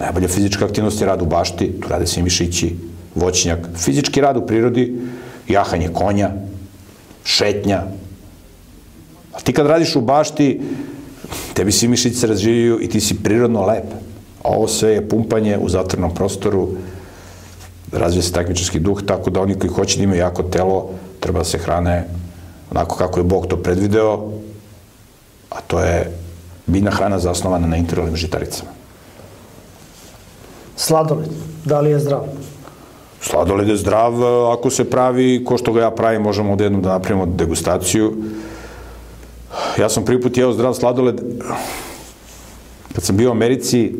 Najbolja 0.00 0.28
fizička 0.28 0.64
aktivnost 0.64 1.00
je 1.00 1.06
rad 1.06 1.22
u 1.22 1.26
bašti, 1.26 1.72
tu 1.80 1.88
rade 1.88 2.06
svi 2.06 2.22
mišići, 2.22 2.74
voćnjak, 3.14 3.58
fizički 3.76 4.20
rad 4.20 4.36
u 4.36 4.46
prirodi, 4.46 4.92
jahanje 5.48 5.88
konja, 5.92 6.30
šetnja. 7.24 7.82
A 9.32 9.40
ti 9.40 9.52
kad 9.52 9.66
radiš 9.66 9.96
u 9.96 10.00
bašti, 10.00 10.60
tebi 11.54 11.72
svi 11.72 11.88
mišići 11.88 12.16
se 12.16 12.26
razvijaju 12.26 12.78
i 12.82 12.88
ti 12.88 13.00
si 13.00 13.22
prirodno 13.22 13.66
lep. 13.66 13.84
Ovo 14.42 14.68
sve 14.68 14.92
je 14.92 15.08
pumpanje 15.08 15.58
u 15.58 15.68
zatvornom 15.68 16.14
prostoru, 16.14 16.68
razvija 17.92 18.22
se 18.22 18.32
takmičarski 18.32 18.78
duh, 18.78 19.02
tako 19.06 19.30
da 19.30 19.40
oni 19.40 19.58
koji 19.58 19.70
hoće 19.70 19.98
da 19.98 20.04
imaju 20.04 20.20
jako 20.20 20.42
telo, 20.42 20.90
treba 21.20 21.38
da 21.38 21.44
se 21.44 21.58
hrane 21.58 22.08
onako 22.70 22.96
kako 22.96 23.20
je 23.20 23.24
Bog 23.24 23.46
to 23.46 23.56
predvideo, 23.56 24.32
a 25.50 25.60
to 25.66 25.80
je 25.80 26.16
biljna 26.66 26.90
hrana 26.90 27.18
zasnovana 27.18 27.66
na 27.66 27.76
integralnim 27.76 28.16
žitaricama. 28.16 28.70
Sladoled, 30.76 31.28
da 31.64 31.80
li 31.80 31.90
je 31.90 31.98
zdrav? 31.98 32.24
Sladoled 33.20 33.68
je 33.68 33.76
zdrav 33.76 34.14
ako 34.52 34.70
se 34.70 34.90
pravi, 34.90 35.44
ko 35.44 35.58
što 35.58 35.72
ga 35.72 35.80
ja 35.80 35.90
pravim, 35.90 36.22
možemo 36.22 36.52
od 36.52 36.60
jednom 36.60 36.82
da 36.82 36.88
napravimo 36.88 37.26
degustaciju. 37.26 38.14
Ja 39.78 39.88
sam 39.88 40.04
prvi 40.04 40.20
put 40.20 40.36
jeo 40.36 40.52
zdrav 40.52 40.74
sladoled 40.74 41.20
kad 42.94 43.04
sam 43.04 43.16
bio 43.16 43.28
u 43.28 43.32
Americi, 43.32 43.94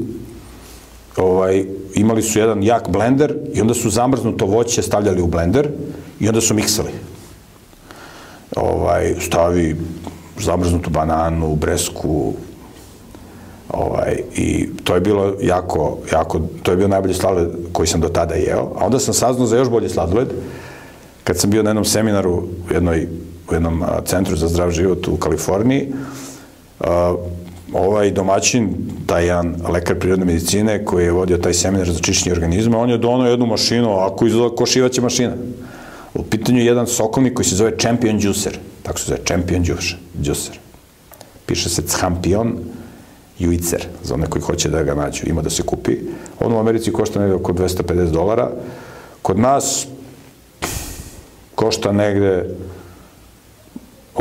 ovaj, 1.17 1.65
imali 1.95 2.23
su 2.23 2.39
jedan 2.39 2.63
jak 2.63 2.89
blender 2.89 3.35
i 3.55 3.61
onda 3.61 3.75
su 3.75 3.91
zamrznuto 3.91 4.47
voće 4.47 4.83
stavljali 4.83 5.23
u 5.23 5.27
blender 5.27 5.69
i 6.21 6.29
onda 6.29 6.41
su 6.41 6.55
miksali. 6.55 6.91
Ovaj, 8.57 9.15
stavi 9.21 9.77
zamrznutu 10.39 10.91
bananu, 10.91 11.57
bresku, 11.57 12.35
ovaj, 13.69 14.23
i 14.35 14.69
to 14.85 14.95
je 14.95 15.01
bilo 15.01 15.35
jako, 15.43 15.99
jako, 16.13 16.41
to 16.63 16.71
je 16.71 16.77
bio 16.77 16.89
najbolji 16.89 17.15
sladoled 17.15 17.49
koji 17.73 17.89
sam 17.89 18.01
do 18.01 18.09
tada 18.09 18.35
jeo. 18.35 18.73
A 18.77 18.87
onda 18.87 18.99
sam 18.99 19.15
saznao 19.15 19.47
za 19.47 19.57
još 19.57 19.69
bolji 19.69 19.89
sladoled, 19.89 20.29
kad 21.25 21.39
sam 21.39 21.51
bio 21.51 21.63
na 21.63 21.71
jednom 21.71 21.85
seminaru 21.85 22.33
u, 22.33 22.49
jednoj, 22.73 23.09
u 23.51 23.55
jednom 23.55 23.85
centru 24.05 24.37
za 24.37 24.49
zdrav 24.49 24.71
život 24.71 25.09
u 25.09 25.17
Kaliforniji, 25.17 25.93
ovaj 27.73 28.11
domaćin, 28.11 28.75
taj 29.07 29.27
jedan 29.27 29.57
lekar 29.69 29.99
prirodne 29.99 30.25
medicine 30.25 30.85
koji 30.85 31.05
je 31.05 31.13
vodio 31.13 31.39
taj 31.39 31.55
seminar 31.55 31.91
za 31.91 31.99
čišćenje 31.99 32.33
organizma, 32.33 32.79
on 32.79 32.91
je 32.91 32.99
donao 32.99 33.27
jednu 33.27 33.47
mašinu, 33.47 33.99
ako 33.99 34.27
izgleda 34.27 34.57
ko 34.57 34.67
šivaća 34.67 35.03
mašina. 35.03 35.33
U 36.15 36.23
pitanju 36.23 36.59
je 36.59 36.67
jedan 36.67 36.87
sokovnik 36.87 37.35
koji 37.35 37.47
se 37.47 37.57
zove 37.57 37.79
Champion 37.79 38.19
Juicer, 38.21 38.59
tako 38.83 38.99
se 38.99 39.07
zove 39.07 39.21
Champion 39.27 39.65
Juicer. 39.65 40.59
Piše 41.47 41.69
se 41.69 41.83
Champion 41.87 42.59
Juicer, 43.39 43.87
za 44.03 44.15
one 44.15 44.27
koji 44.27 44.43
hoće 44.43 44.69
da 44.69 44.83
ga 44.83 44.95
nađu, 44.95 45.23
ima 45.27 45.43
da 45.43 45.51
se 45.51 45.63
kupi. 45.63 45.97
On 46.41 46.53
u 46.53 46.59
Americi 46.59 46.93
košta 46.93 47.21
negde 47.21 47.35
oko 47.35 47.53
250 47.53 48.11
dolara. 48.11 48.51
Kod 49.23 49.39
nas 49.39 49.87
košta 51.55 51.93
negde 51.93 52.57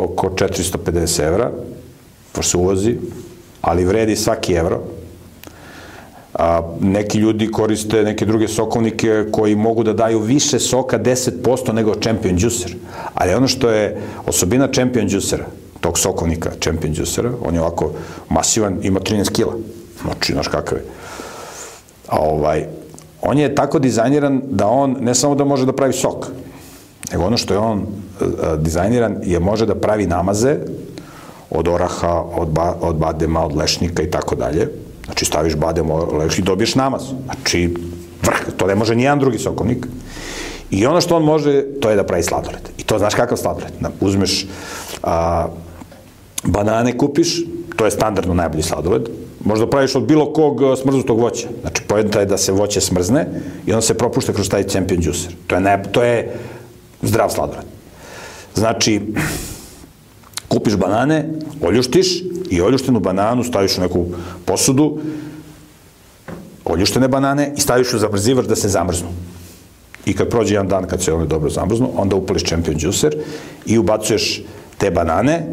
oko 0.00 0.28
450 0.28 1.22
evra, 1.22 1.50
pošto 2.32 2.50
se 2.50 2.56
uvozi, 2.56 2.96
ali 3.60 3.84
vredi 3.84 4.16
svaki 4.16 4.52
evro. 4.52 4.80
A, 6.34 6.60
neki 6.80 7.18
ljudi 7.18 7.50
koriste 7.50 8.02
neke 8.02 8.26
druge 8.26 8.48
sokovnike 8.48 9.24
koji 9.32 9.56
mogu 9.56 9.82
da 9.82 9.92
daju 9.92 10.18
više 10.18 10.58
soka 10.58 10.98
10% 10.98 11.72
nego 11.72 11.94
Champion 11.94 12.36
Juicer. 12.38 12.74
Ali 13.14 13.34
ono 13.34 13.48
što 13.48 13.70
je 13.70 14.00
osobina 14.26 14.68
Champion 14.74 15.06
Juicera, 15.10 15.44
tog 15.80 15.98
sokovnika 15.98 16.50
Champion 16.62 16.94
Juicera, 16.96 17.32
on 17.44 17.54
je 17.54 17.60
ovako 17.60 17.92
masivan, 18.28 18.78
ima 18.82 19.00
13 19.00 19.32
kila. 19.32 19.54
Znači, 20.02 20.32
znaš 20.32 20.48
kakav 20.48 20.78
je. 20.78 20.84
A 22.08 22.18
ovaj, 22.18 22.64
on 23.22 23.38
je 23.38 23.54
tako 23.54 23.78
dizajniran 23.78 24.42
da 24.44 24.66
on 24.66 24.96
ne 25.00 25.14
samo 25.14 25.34
da 25.34 25.44
može 25.44 25.66
da 25.66 25.72
pravi 25.72 25.92
sok, 25.92 26.26
nego 27.12 27.24
ono 27.24 27.36
što 27.36 27.54
je 27.54 27.58
on 27.58 27.86
dizajniran 28.58 29.16
je 29.22 29.40
može 29.40 29.66
da 29.66 29.74
pravi 29.74 30.06
namaze 30.06 30.56
od 31.50 31.68
oraha, 31.68 32.22
od, 32.36 32.48
ba, 32.48 32.74
od 32.80 32.96
badema, 32.96 33.44
od 33.46 33.56
lešnika 33.56 34.02
i 34.02 34.10
tako 34.10 34.34
dalje. 34.34 34.68
Znači 35.04 35.24
staviš 35.24 35.56
badem, 35.56 35.90
leš 35.90 36.38
i 36.38 36.42
dobiješ 36.42 36.74
namaz. 36.74 37.02
Znači, 37.24 37.74
vrh, 38.22 38.56
to 38.56 38.66
ne 38.66 38.74
može 38.74 38.94
nijedan 38.94 39.18
drugi 39.18 39.38
sokovnik. 39.38 39.86
I 40.70 40.86
ono 40.86 41.00
što 41.00 41.16
on 41.16 41.24
može, 41.24 41.64
to 41.80 41.90
je 41.90 41.96
da 41.96 42.06
pravi 42.06 42.22
sladoled. 42.22 42.62
I 42.78 42.82
to 42.82 42.98
znaš 42.98 43.14
kakav 43.14 43.38
sladoled? 43.38 43.72
Uzmeš 44.00 44.46
a, 45.02 45.46
banane 46.44 46.98
kupiš, 46.98 47.44
to 47.76 47.84
je 47.84 47.90
standardno 47.90 48.34
najbolji 48.34 48.62
sladoled, 48.62 49.08
možda 49.44 49.70
praviš 49.70 49.94
od 49.94 50.02
bilo 50.06 50.32
kog 50.32 50.60
smrznutog 50.82 51.20
voća. 51.20 51.48
Znači, 51.60 51.82
pojenta 51.82 52.20
je 52.20 52.26
da 52.26 52.38
se 52.38 52.52
voće 52.52 52.80
smrzne 52.80 53.26
i 53.66 53.72
onda 53.72 53.82
se 53.82 53.98
propušta 53.98 54.32
kroz 54.32 54.48
taj 54.48 54.62
champion 54.62 55.02
juicer. 55.02 55.32
To 55.46 55.54
je, 55.54 55.60
ne, 55.60 55.82
to 55.92 56.02
je 56.02 56.36
zdrav 57.02 57.30
sladoled. 57.30 57.64
Znači, 58.54 59.00
kupiš 60.48 60.76
banane, 60.76 61.28
oljuštiš 61.62 62.22
i 62.50 62.60
oljuštenu 62.60 63.00
bananu 63.00 63.44
staviš 63.44 63.78
u 63.78 63.80
neku 63.80 64.06
posudu, 64.44 64.98
oljuštene 66.64 67.08
banane 67.08 67.52
i 67.56 67.60
staviš 67.60 67.94
u 67.94 67.98
zamrzivač 67.98 68.46
da 68.46 68.56
se 68.56 68.68
zamrznu. 68.68 69.08
I 70.06 70.16
kad 70.16 70.28
prođe 70.28 70.54
jedan 70.54 70.68
dan 70.68 70.86
kad 70.86 71.02
se 71.02 71.12
one 71.12 71.26
dobro 71.26 71.50
zamrznu, 71.50 71.90
onda 71.96 72.16
upališ 72.16 72.44
champion 72.44 72.76
juicer 72.78 73.16
i 73.66 73.78
ubacuješ 73.78 74.42
te 74.78 74.90
banane 74.90 75.46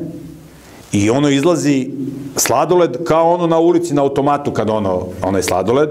i 0.91 1.09
ono 1.09 1.29
izlazi 1.29 1.89
sladoled 2.35 3.03
kao 3.03 3.33
ono 3.33 3.47
na 3.47 3.59
ulici 3.59 3.93
na 3.93 4.01
automatu 4.01 4.51
kad 4.51 4.69
ono, 4.69 5.07
onaj 5.21 5.43
sladoled. 5.43 5.89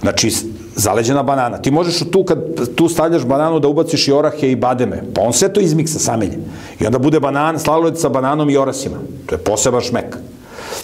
Znači, 0.00 0.30
zaleđena 0.76 1.22
banana. 1.22 1.58
Ti 1.58 1.70
možeš 1.70 1.98
tu, 2.10 2.24
kad 2.24 2.38
tu 2.74 2.88
stavljaš 2.88 3.24
bananu 3.24 3.60
da 3.60 3.68
ubaciš 3.68 4.08
i 4.08 4.12
orahe 4.12 4.50
i 4.50 4.56
bademe, 4.56 5.02
pa 5.14 5.20
on 5.20 5.32
sve 5.32 5.52
to 5.52 5.60
izmiksa 5.60 5.98
samenje. 5.98 6.38
I 6.80 6.86
onda 6.86 6.98
bude 6.98 7.20
banan, 7.20 7.58
sladoled 7.58 7.98
sa 7.98 8.08
bananom 8.08 8.50
i 8.50 8.56
orasima. 8.56 8.96
To 9.26 9.34
je 9.34 9.38
poseban 9.38 9.80
šmek. 9.80 10.16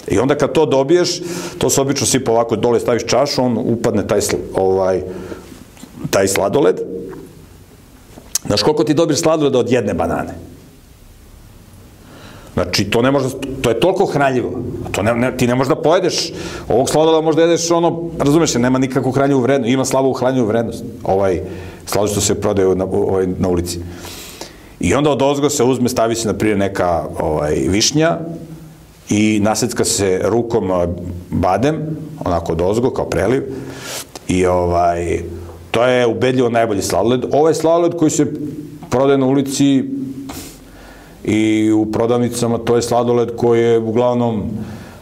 I 0.08 0.18
onda 0.18 0.34
kad 0.34 0.52
to 0.52 0.66
dobiješ, 0.66 1.20
to 1.58 1.70
se 1.70 1.80
obično 1.80 2.06
sipa 2.06 2.32
ovako 2.32 2.56
dole, 2.56 2.80
staviš 2.80 3.06
čašu, 3.06 3.42
on 3.42 3.58
upadne 3.58 4.06
taj, 4.06 4.20
ovaj, 4.54 5.02
taj 6.10 6.28
sladoled, 6.28 6.80
Znaš 8.46 8.62
koliko 8.62 8.84
ti 8.84 8.94
dobiješ 8.94 9.20
sladoleda 9.20 9.58
od 9.58 9.70
jedne 9.70 9.94
banane? 9.94 10.34
Znači, 12.54 12.84
to 12.84 13.02
ne 13.02 13.10
može, 13.10 13.28
to 13.62 13.70
je 13.70 13.80
toliko 13.80 14.06
hranljivo. 14.06 14.50
To 14.92 15.02
ne, 15.02 15.14
ne, 15.14 15.36
ti 15.36 15.46
ne 15.46 15.54
možeš 15.54 15.68
da 15.68 15.82
pojedeš 15.82 16.32
ovog 16.68 16.90
sladoleda, 16.90 17.20
možda 17.20 17.42
jedeš 17.42 17.70
ono, 17.70 18.10
razumeš, 18.18 18.54
nema 18.54 18.78
nikakvu 18.78 19.12
hranljivu 19.12 19.40
vrednost, 19.40 19.72
ima 19.72 19.84
slabu 19.84 20.12
hranljivu 20.12 20.46
vrednost. 20.46 20.84
Ovaj 21.04 21.40
sladoled 21.86 22.12
što 22.12 22.20
se 22.20 22.40
prodaje 22.40 22.74
na, 22.74 22.84
ovaj, 22.84 23.26
na 23.38 23.48
ulici. 23.48 23.78
I 24.80 24.94
onda 24.94 25.10
od 25.10 25.22
ozgo 25.22 25.50
se 25.50 25.64
uzme, 25.64 25.88
stavi 25.88 26.14
se 26.14 26.28
na 26.28 26.34
prije 26.34 26.56
neka 26.56 27.04
ovaj, 27.18 27.54
višnja 27.54 28.18
i 29.10 29.40
nasecka 29.42 29.84
se 29.84 30.20
rukom 30.24 30.70
badem, 31.30 31.96
onako 32.24 32.52
od 32.52 32.60
ozgo, 32.60 32.90
kao 32.90 33.04
preliv. 33.04 33.42
I 34.28 34.46
ovaj, 34.46 35.22
to 35.70 35.84
je 35.84 36.06
ubedljivo 36.06 36.48
najbolji 36.48 36.82
sladoled. 36.82 37.24
Ovaj 37.32 37.54
sladoled 37.54 37.94
koji 37.96 38.10
se 38.10 38.26
prodaje 38.90 39.18
na 39.18 39.26
ulici 39.26 39.84
i 41.30 41.72
u 41.72 41.86
prodavnicama 41.92 42.58
to 42.58 42.76
je 42.76 42.82
sladoled 42.82 43.36
koji 43.36 43.62
je 43.62 43.78
uglavnom 43.78 44.42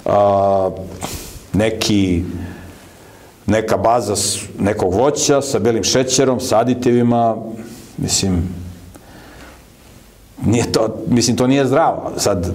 a, 0.05 0.71
neki 1.53 2.23
neka 3.47 3.77
baza 3.77 4.15
nekog 4.59 4.95
voća 4.95 5.43
sa 5.43 5.59
belim 5.59 5.85
šećerom, 5.85 6.41
sa 6.41 6.59
aditivima, 6.59 7.37
mislim, 7.97 8.49
nije 10.45 10.73
to, 10.73 10.97
mislim, 11.07 11.37
to 11.37 11.47
nije 11.47 11.67
zdravo. 11.67 12.13
Sad, 12.17 12.53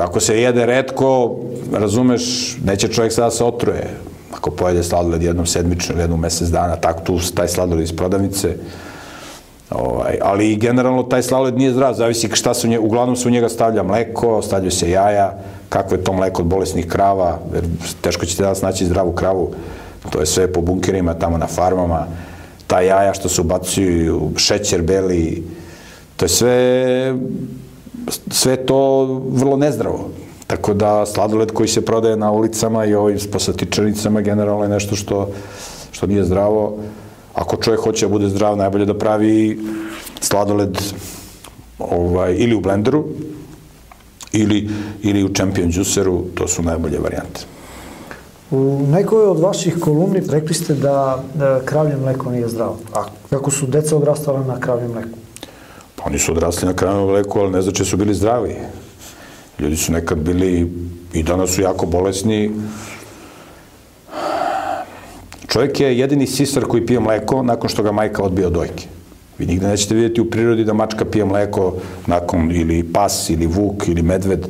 ako 0.00 0.20
se 0.20 0.40
jede 0.40 0.66
redko, 0.66 1.36
razumeš, 1.72 2.56
neće 2.64 2.88
čovjek 2.88 3.12
sada 3.12 3.30
se 3.30 3.44
otruje. 3.44 3.96
Ako 4.32 4.50
pojede 4.50 4.82
sladoled 4.82 5.22
jednom 5.22 5.46
sedmično 5.46 6.00
jednom 6.00 6.20
mesec 6.20 6.48
dana, 6.48 6.76
tako 6.76 7.00
tu 7.00 7.18
taj 7.34 7.48
sladoled 7.48 7.84
iz 7.84 7.96
prodavnice, 7.96 8.56
Ovaj, 9.70 10.18
ali 10.22 10.56
generalno 10.56 11.02
taj 11.02 11.22
sladoled 11.22 11.58
nije 11.58 11.72
zdrav, 11.72 11.94
zavisi 11.94 12.28
šta 12.32 12.54
se 12.54 12.66
u 12.66 12.70
njega, 12.70 12.82
uglavnom 12.82 13.16
se 13.16 13.28
u 13.28 13.30
njega 13.30 13.48
stavlja 13.48 13.82
mleko, 13.82 14.42
stavljaju 14.42 14.70
se 14.70 14.90
jaja, 14.90 15.34
kakvo 15.68 15.96
je 15.96 16.04
to 16.04 16.12
mleko 16.12 16.42
od 16.42 16.48
bolesnih 16.48 16.86
krava, 16.86 17.38
jer 17.54 17.64
teško 18.00 18.26
ćete 18.26 18.42
danas 18.42 18.62
naći 18.62 18.86
zdravu 18.86 19.12
kravu, 19.12 19.50
to 20.10 20.20
je 20.20 20.26
sve 20.26 20.52
po 20.52 20.60
bunkerima, 20.60 21.14
tamo 21.14 21.38
na 21.38 21.46
farmama, 21.46 22.06
ta 22.66 22.80
jaja 22.80 23.14
što 23.14 23.28
se 23.28 23.40
ubacuju, 23.40 24.30
šećer 24.36 24.82
beli, 24.82 25.44
to 26.16 26.24
je 26.24 26.28
sve, 26.28 27.14
sve 28.30 28.56
to 28.56 29.04
vrlo 29.28 29.56
nezdravo. 29.56 30.08
Tako 30.46 30.74
da 30.74 31.06
sladoled 31.06 31.52
koji 31.52 31.68
se 31.68 31.84
prodaje 31.84 32.16
na 32.16 32.30
ulicama 32.30 32.84
i 32.84 32.94
ovim 32.94 33.18
posatičanicama 33.32 34.20
generalno 34.20 34.62
je 34.62 34.68
nešto 34.68 34.96
što, 34.96 35.28
što 35.90 36.06
nije 36.06 36.24
zdravo. 36.24 36.78
Ako 37.36 37.56
čovjek 37.56 37.80
hoće 37.80 38.06
da 38.06 38.12
bude 38.12 38.28
zdrav, 38.28 38.56
najbolje 38.56 38.84
da 38.84 38.98
pravi 38.98 39.58
sladoled 40.20 40.78
ovaj, 41.78 42.34
ili 42.38 42.54
u 42.54 42.60
blenderu, 42.60 43.04
ili, 44.32 44.68
ili 45.02 45.24
u 45.24 45.28
Champion 45.34 45.70
Juiceru, 45.72 46.24
to 46.34 46.48
su 46.48 46.62
najbolje 46.62 46.98
varijante. 46.98 47.44
U 48.50 48.86
nekoj 48.88 49.24
od 49.24 49.40
vaših 49.40 49.76
kolumni 49.80 50.22
rekli 50.30 50.54
ste 50.54 50.74
da, 50.74 51.24
da 51.34 51.60
kravlje 51.64 51.96
mleko 51.96 52.30
nije 52.30 52.48
zdravo. 52.48 52.78
A 52.94 53.04
kako 53.30 53.50
su 53.50 53.66
deca 53.66 53.96
odrastala 53.96 54.44
na 54.44 54.60
kravljem 54.60 54.92
mleku? 54.92 55.18
Pa 55.96 56.04
oni 56.06 56.18
su 56.18 56.32
odrasli 56.32 56.68
na 56.68 56.74
kravljem 56.74 57.06
mleku, 57.06 57.38
ali 57.38 57.50
ne 57.50 57.62
znači 57.62 57.82
da 57.82 57.84
su 57.84 57.96
bili 57.96 58.14
zdravi. 58.14 58.56
Ljudi 59.58 59.76
su 59.76 59.92
nekad 59.92 60.18
bili 60.18 60.72
i 61.12 61.22
danas 61.22 61.50
su 61.50 61.62
jako 61.62 61.86
bolesni, 61.86 62.50
Čovjek 65.56 65.80
je 65.80 65.98
jedini 65.98 66.26
sisar 66.26 66.64
koji 66.64 66.86
pije 66.86 67.00
mleko 67.00 67.42
nakon 67.42 67.68
što 67.68 67.82
ga 67.82 67.92
majka 67.92 68.22
odbije 68.22 68.46
od 68.46 68.52
dojke. 68.52 68.86
Vi 69.38 69.46
nigde 69.46 69.68
nećete 69.68 69.94
vidjeti 69.94 70.20
u 70.20 70.30
prirodi 70.30 70.64
da 70.64 70.72
mačka 70.72 71.04
pije 71.04 71.24
mleko 71.24 71.74
nakon, 72.06 72.52
ili 72.52 72.82
pas, 72.84 73.30
ili 73.30 73.46
vuk, 73.46 73.88
ili 73.88 74.02
medved, 74.02 74.46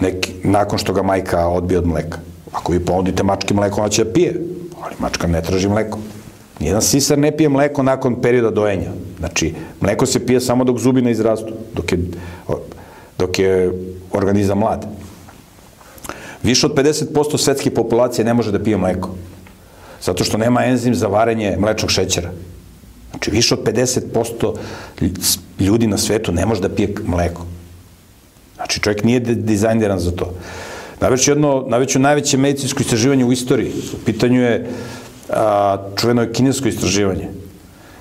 neki, 0.00 0.32
nakon 0.44 0.78
što 0.78 0.92
ga 0.92 1.02
majka 1.02 1.48
odbije 1.48 1.78
od 1.78 1.86
mleka. 1.86 2.18
Ako 2.52 2.72
vi 2.72 2.80
ponudite 2.80 3.22
mački 3.22 3.54
mleko, 3.54 3.80
ona 3.80 3.88
će 3.88 4.04
da 4.04 4.12
pije, 4.12 4.40
ali 4.82 4.94
mačka 4.98 5.26
ne 5.26 5.42
traži 5.42 5.68
mleko. 5.68 5.98
Nijedan 6.60 6.82
sisar 6.82 7.18
ne 7.18 7.36
pije 7.36 7.48
mleko 7.48 7.82
nakon 7.82 8.16
perioda 8.22 8.50
dojenja. 8.50 8.90
Znači, 9.18 9.54
mleko 9.80 10.06
se 10.06 10.26
pije 10.26 10.40
samo 10.40 10.64
dok 10.64 10.78
zubi 10.78 11.02
ne 11.02 11.10
izrastu, 11.10 11.52
dok 11.74 11.92
je, 11.92 11.98
dok 13.18 13.38
je 13.38 13.72
organizam 14.12 14.58
mlad. 14.58 14.86
Više 16.42 16.66
od 16.66 16.74
50% 16.74 17.38
svetske 17.38 17.70
populacije 17.70 18.24
ne 18.24 18.34
može 18.34 18.52
da 18.52 18.62
pije 18.62 18.76
mleko. 18.76 19.10
Zato 20.04 20.24
što 20.24 20.38
nema 20.38 20.64
enzim 20.64 20.94
za 20.94 21.06
varenje 21.06 21.56
mlečnog 21.58 21.90
šećera. 21.90 22.30
Znači, 23.10 23.30
više 23.30 23.54
od 23.54 23.64
50% 23.64 24.54
ljudi 25.60 25.86
na 25.86 25.98
svetu 25.98 26.32
ne 26.32 26.46
može 26.46 26.60
da 26.60 26.68
pije 26.68 26.94
mleko. 27.06 27.46
Znači, 28.56 28.80
čovjek 28.80 29.04
nije 29.04 29.20
dizajniran 29.20 29.98
za 29.98 30.10
to. 30.10 30.34
Naveću 31.00 31.30
jedno, 31.30 31.64
naveću 31.68 31.98
najveće 31.98 32.36
medicinsko 32.36 32.82
istraživanje 32.82 33.24
u 33.24 33.32
istoriji. 33.32 33.72
U 33.92 34.04
pitanju 34.04 34.40
je 34.42 34.70
a, 35.30 35.76
čuveno 35.96 36.22
je 36.22 36.32
kinesko 36.32 36.68
istraživanje. 36.68 37.28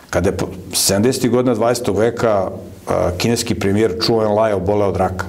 Kada 0.10 0.30
je 0.30 0.38
70. 0.72 1.30
godina 1.30 1.56
20. 1.56 1.98
veka 1.98 2.50
a, 2.88 3.12
kineski 3.18 3.56
premijer 3.56 3.96
Chu 4.02 4.22
Enlai 4.22 4.54
oboleo 4.54 4.90
od 4.90 4.98
raka. 4.98 5.26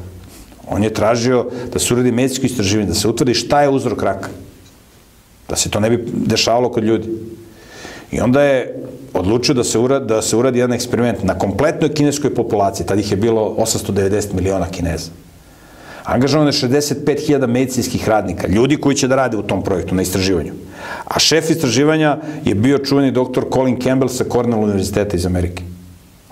On 0.69 0.83
je 0.83 0.95
tražio 0.95 1.47
da 1.73 1.79
se 1.79 1.95
uradi 1.95 2.13
medicinsko 2.13 2.47
istraživanje, 2.47 2.89
da 2.89 2.95
se 2.95 3.09
utvrdi 3.09 3.35
šta 3.35 3.63
je 3.63 3.69
uzrok 3.69 4.03
raka 4.03 4.29
da 5.55 5.59
se 5.59 5.71
to 5.71 5.81
ne 5.81 5.91
bi 5.91 6.05
dešavalo 6.27 6.69
kod 6.69 6.85
ljudi. 6.85 7.09
I 8.11 8.21
onda 8.21 8.43
je 8.43 8.75
odlučio 9.15 9.55
da 9.55 9.65
se, 9.65 9.79
uradi, 9.79 10.07
da 10.07 10.23
se 10.23 10.37
uradi 10.37 10.59
jedan 10.59 10.75
eksperiment 10.75 11.23
na 11.23 11.39
kompletnoj 11.39 11.93
kineskoj 11.95 12.35
populaciji, 12.35 12.87
tad 12.87 12.99
ih 12.99 13.11
je 13.11 13.17
bilo 13.17 13.55
890 13.59 14.35
miliona 14.35 14.67
kineza. 14.67 15.11
Angažovano 16.05 16.51
je 16.51 16.53
65.000 16.53 17.47
medicinskih 17.47 18.09
radnika, 18.09 18.49
ljudi 18.49 18.77
koji 18.77 18.97
će 18.97 19.09
da 19.09 19.17
rade 19.17 19.37
u 19.37 19.43
tom 19.43 19.63
projektu 19.63 19.95
na 19.95 20.03
istraživanju. 20.03 20.53
A 21.05 21.19
šef 21.19 21.51
istraživanja 21.51 22.19
je 22.45 22.55
bio 22.55 22.79
čuveni 22.79 23.13
doktor 23.13 23.47
Colin 23.53 23.81
Campbell 23.81 24.11
sa 24.11 24.25
Cornell 24.25 24.63
univerziteta 24.63 25.17
iz 25.17 25.27
Amerike. 25.27 25.63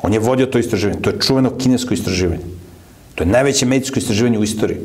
On 0.02 0.12
je 0.12 0.18
vodio 0.18 0.46
to 0.46 0.58
istraživanje. 0.58 1.00
To 1.00 1.10
je 1.10 1.20
čuveno 1.20 1.54
kinesko 1.58 1.94
istraživanje. 1.94 2.44
To 3.14 3.24
je 3.24 3.30
najveće 3.30 3.66
medicinsko 3.66 3.98
istraživanje 3.98 4.38
u 4.38 4.44
istoriji. 4.44 4.78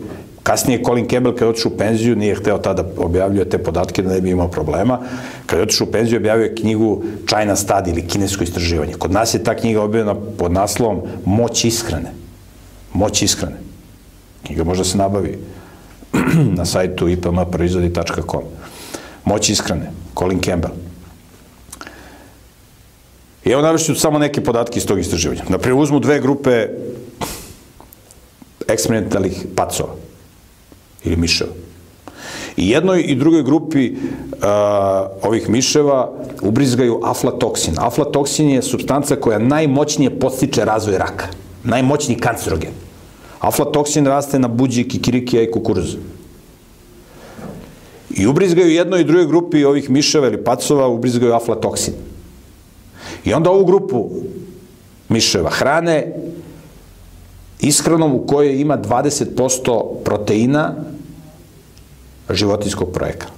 Kasnije 0.47 0.83
Colin 0.83 1.07
Campbell 1.09 1.35
kada 1.35 1.45
je 1.45 1.49
otišao 1.49 1.71
u 1.71 1.77
penziju 1.77 2.15
nije 2.15 2.35
hteo 2.35 2.57
tada 2.57 2.83
objavljuje 2.97 3.49
te 3.49 3.57
podatke 3.57 4.01
da 4.01 4.13
ne 4.13 4.21
bi 4.21 4.29
imao 4.29 4.47
problema. 4.47 4.99
Kada 5.45 5.59
je 5.59 5.63
otišao 5.63 5.87
u 5.87 5.91
penziju 5.91 6.17
objavio 6.17 6.43
je 6.43 6.55
knjigu 6.55 7.03
China 7.27 7.55
Study 7.55 7.89
ili 7.89 8.07
kinesko 8.07 8.43
istraživanje. 8.43 8.93
Kod 8.93 9.11
nas 9.11 9.33
je 9.33 9.43
ta 9.43 9.55
knjiga 9.55 9.81
objavljena 9.81 10.15
pod 10.37 10.51
naslovom 10.51 11.01
Moć 11.25 11.65
ishrane. 11.65 12.13
Moć 12.93 13.21
ishrane. 13.21 13.55
Knjiga 14.45 14.63
može 14.63 14.79
da 14.79 14.85
se 14.85 14.97
nabavi 14.97 15.37
na 16.57 16.65
sajtu 16.65 17.09
ipmproizvodi.com. 17.09 18.43
Moć 19.25 19.49
ishrane. 19.49 19.91
Colin 20.19 20.39
Campbell. 20.39 20.73
I 23.45 23.49
evo 23.49 23.61
navešću 23.61 23.95
samo 23.95 24.19
neke 24.19 24.43
podatke 24.43 24.79
iz 24.79 24.85
tog 24.85 24.99
istraživanja. 24.99 25.43
Naprijed 25.49 25.77
uzmu 25.79 25.99
dve 25.99 26.19
grupe 26.19 26.67
eksperimentalnih 28.67 29.45
pacova 29.55 30.06
ili 31.07 31.15
miševa. 31.15 31.51
I 32.57 32.69
jednoj 32.69 33.01
i 33.07 33.15
drugoj 33.15 33.43
grupi 33.43 33.91
uh, 33.91 33.97
ovih 35.23 35.49
miševa 35.49 36.11
ubrizgaju 36.41 36.99
aflatoksin. 37.03 37.73
Aflatoksin 37.77 38.49
je 38.49 38.61
substanca 38.61 39.15
koja 39.15 39.39
najmoćnije 39.39 40.19
podstiče 40.19 40.65
razvoj 40.65 40.97
raka. 40.97 41.27
Najmoćniji 41.63 42.17
kancerogen. 42.17 42.71
Aflatoksin 43.39 44.05
raste 44.05 44.39
na 44.39 44.47
buđi, 44.47 44.87
kikirikija 44.87 45.43
i 45.43 45.51
kukuruzu. 45.51 45.97
I 48.09 48.27
ubrizgaju 48.27 48.69
jednoj 48.69 49.01
i 49.01 49.03
drugoj 49.03 49.27
grupi 49.27 49.63
ovih 49.63 49.89
miševa 49.89 50.27
ili 50.27 50.43
pacova, 50.43 50.87
ubrizgaju 50.87 51.33
aflatoksin. 51.33 51.93
I 53.25 53.33
onda 53.33 53.51
ovu 53.51 53.65
grupu 53.65 54.09
miševa 55.09 55.49
hrane 55.49 56.13
ishranom 57.59 58.13
u 58.15 58.25
kojoj 58.27 58.61
ima 58.61 58.77
20% 58.77 59.83
proteina 60.03 60.73
životinskog 62.29 62.91
porekla. 62.93 63.29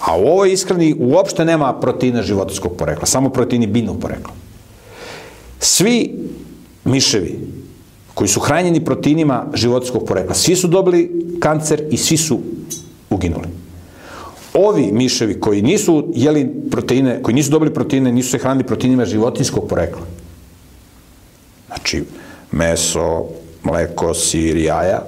A 0.00 0.16
u 0.16 0.26
ovoj 0.26 0.52
ishrani 0.52 0.96
uopšte 0.98 1.44
nema 1.44 1.72
proteina 1.80 2.22
životinskog 2.22 2.76
porekla, 2.76 3.06
samo 3.06 3.28
proteini 3.28 3.66
biljnog 3.66 4.00
porekla. 4.00 4.32
Svi 5.60 6.14
miševi 6.84 7.38
koji 8.14 8.28
su 8.28 8.40
hranjeni 8.40 8.84
proteinima 8.84 9.46
životinskog 9.54 10.04
porekla, 10.04 10.34
svi 10.34 10.56
su 10.56 10.68
dobili 10.68 11.10
kancer 11.40 11.82
i 11.90 11.96
svi 11.96 12.16
su 12.16 12.40
uginuli. 13.10 13.48
Ovi 14.54 14.92
miševi 14.92 15.40
koji 15.40 15.62
nisu 15.62 16.08
jeli 16.14 16.48
proteine, 16.70 17.22
koji 17.22 17.34
nisu 17.34 17.50
dobili 17.50 17.74
proteine, 17.74 18.12
nisu 18.12 18.30
se 18.30 18.38
hranili 18.38 18.66
proteinima 18.66 19.04
životinskog 19.04 19.68
porekla. 19.68 20.02
Znači, 21.66 22.04
meso, 22.52 23.24
mleko, 23.62 24.14
sir, 24.14 24.56
jaja, 24.56 25.02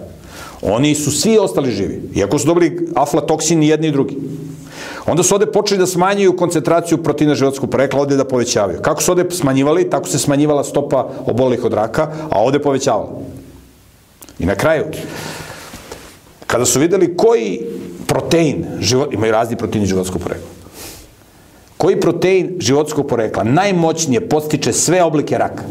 oni 0.62 0.94
su 0.94 1.11
svi 1.11 1.38
ostali 1.38 1.72
živi, 1.72 2.03
iako 2.14 2.38
su 2.38 2.46
dobili 2.46 2.88
aflatoksin 2.94 3.62
i 3.62 3.68
jedni 3.68 3.88
i 3.88 3.92
drugi. 3.92 4.16
Onda 5.07 5.22
su 5.22 5.35
ovde 5.35 5.46
počeli 5.46 5.79
da 5.79 5.87
smanjuju 5.87 6.37
koncentraciju 6.37 7.03
proteina 7.03 7.35
životskog 7.35 7.70
porekla, 7.70 8.01
ovde 8.01 8.16
da 8.16 8.25
povećavaju. 8.25 8.79
Kako 8.83 9.03
su 9.03 9.12
ovde 9.12 9.25
smanjivali, 9.31 9.90
tako 9.90 10.09
se 10.09 10.18
smanjivala 10.18 10.64
stopa 10.64 11.09
obolih 11.27 11.64
od 11.64 11.72
raka, 11.72 12.09
a 12.31 12.42
ovde 12.42 12.59
povećavala. 12.59 13.09
I 14.38 14.46
na 14.46 14.55
kraju, 14.55 14.85
kada 16.46 16.64
su 16.64 16.81
videli 16.81 17.16
koji 17.16 17.61
protein, 18.07 18.64
život, 18.81 19.12
imaju 19.12 19.33
razni 19.33 19.57
proteini 19.57 19.87
životskog 19.87 20.22
porekla, 20.22 20.48
koji 21.77 22.01
protein 22.01 22.57
životskog 22.61 23.09
porekla 23.09 23.44
najmoćnije 23.44 24.29
postiče 24.29 24.72
sve 24.72 25.03
oblike 25.03 25.38
raka, 25.38 25.62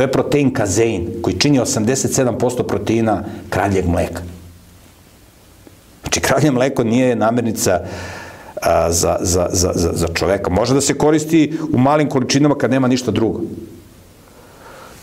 to 0.00 0.04
je 0.04 0.12
protein 0.12 0.48
kazein, 0.52 1.08
koji 1.22 1.36
čini 1.38 1.58
87% 1.60 2.62
proteina 2.62 3.24
kravljeg 3.50 3.88
mleka. 3.88 4.22
Znači, 6.02 6.20
kravlje 6.20 6.50
mleko 6.50 6.84
nije 6.84 7.16
namirnica 7.16 7.80
a, 8.62 8.92
za, 8.92 9.16
za, 9.20 9.48
za, 9.52 9.72
za, 9.74 9.90
za 9.94 10.08
čoveka. 10.14 10.50
Može 10.50 10.74
da 10.74 10.80
se 10.80 10.94
koristi 10.94 11.52
u 11.72 11.78
malim 11.78 12.08
količinama 12.08 12.54
kad 12.54 12.70
nema 12.70 12.88
ništa 12.88 13.10
drugo. 13.10 13.40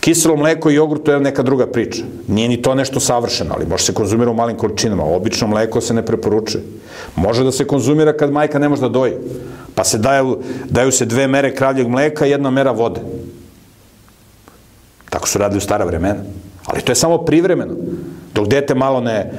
Kiselo 0.00 0.36
mleko 0.36 0.70
i 0.70 0.74
jogurt 0.74 1.04
to 1.04 1.12
je 1.12 1.20
neka 1.20 1.42
druga 1.42 1.66
priča. 1.66 2.02
Nije 2.28 2.48
ni 2.48 2.62
to 2.62 2.74
nešto 2.74 3.00
savršeno, 3.00 3.54
ali 3.54 3.66
može 3.66 3.84
se 3.84 3.94
konzumira 3.94 4.30
u 4.30 4.34
malim 4.34 4.56
količinama. 4.56 5.04
Obično 5.04 5.46
mleko 5.46 5.80
se 5.80 5.94
ne 5.94 6.02
preporučuje. 6.06 6.64
Može 7.16 7.44
da 7.44 7.52
se 7.52 7.66
konzumira 7.66 8.16
kad 8.16 8.32
majka 8.32 8.58
ne 8.58 8.68
može 8.68 8.82
da 8.82 8.88
doji. 8.88 9.12
Pa 9.74 9.84
se 9.84 9.98
daju, 9.98 10.38
daju 10.70 10.92
se 10.92 11.06
dve 11.06 11.28
mere 11.28 11.54
kravljeg 11.54 11.88
mleka 11.88 12.26
i 12.26 12.30
jedna 12.30 12.50
mera 12.50 12.70
vode. 12.70 13.00
Tako 15.10 15.28
su 15.28 15.38
radili 15.38 15.58
u 15.58 15.60
stara 15.60 15.84
vremena. 15.84 16.20
Ali 16.66 16.82
to 16.82 16.92
je 16.92 16.96
samo 16.96 17.18
privremeno. 17.18 17.74
Dok 18.34 18.48
dete 18.48 18.74
malo 18.74 19.00
ne, 19.00 19.30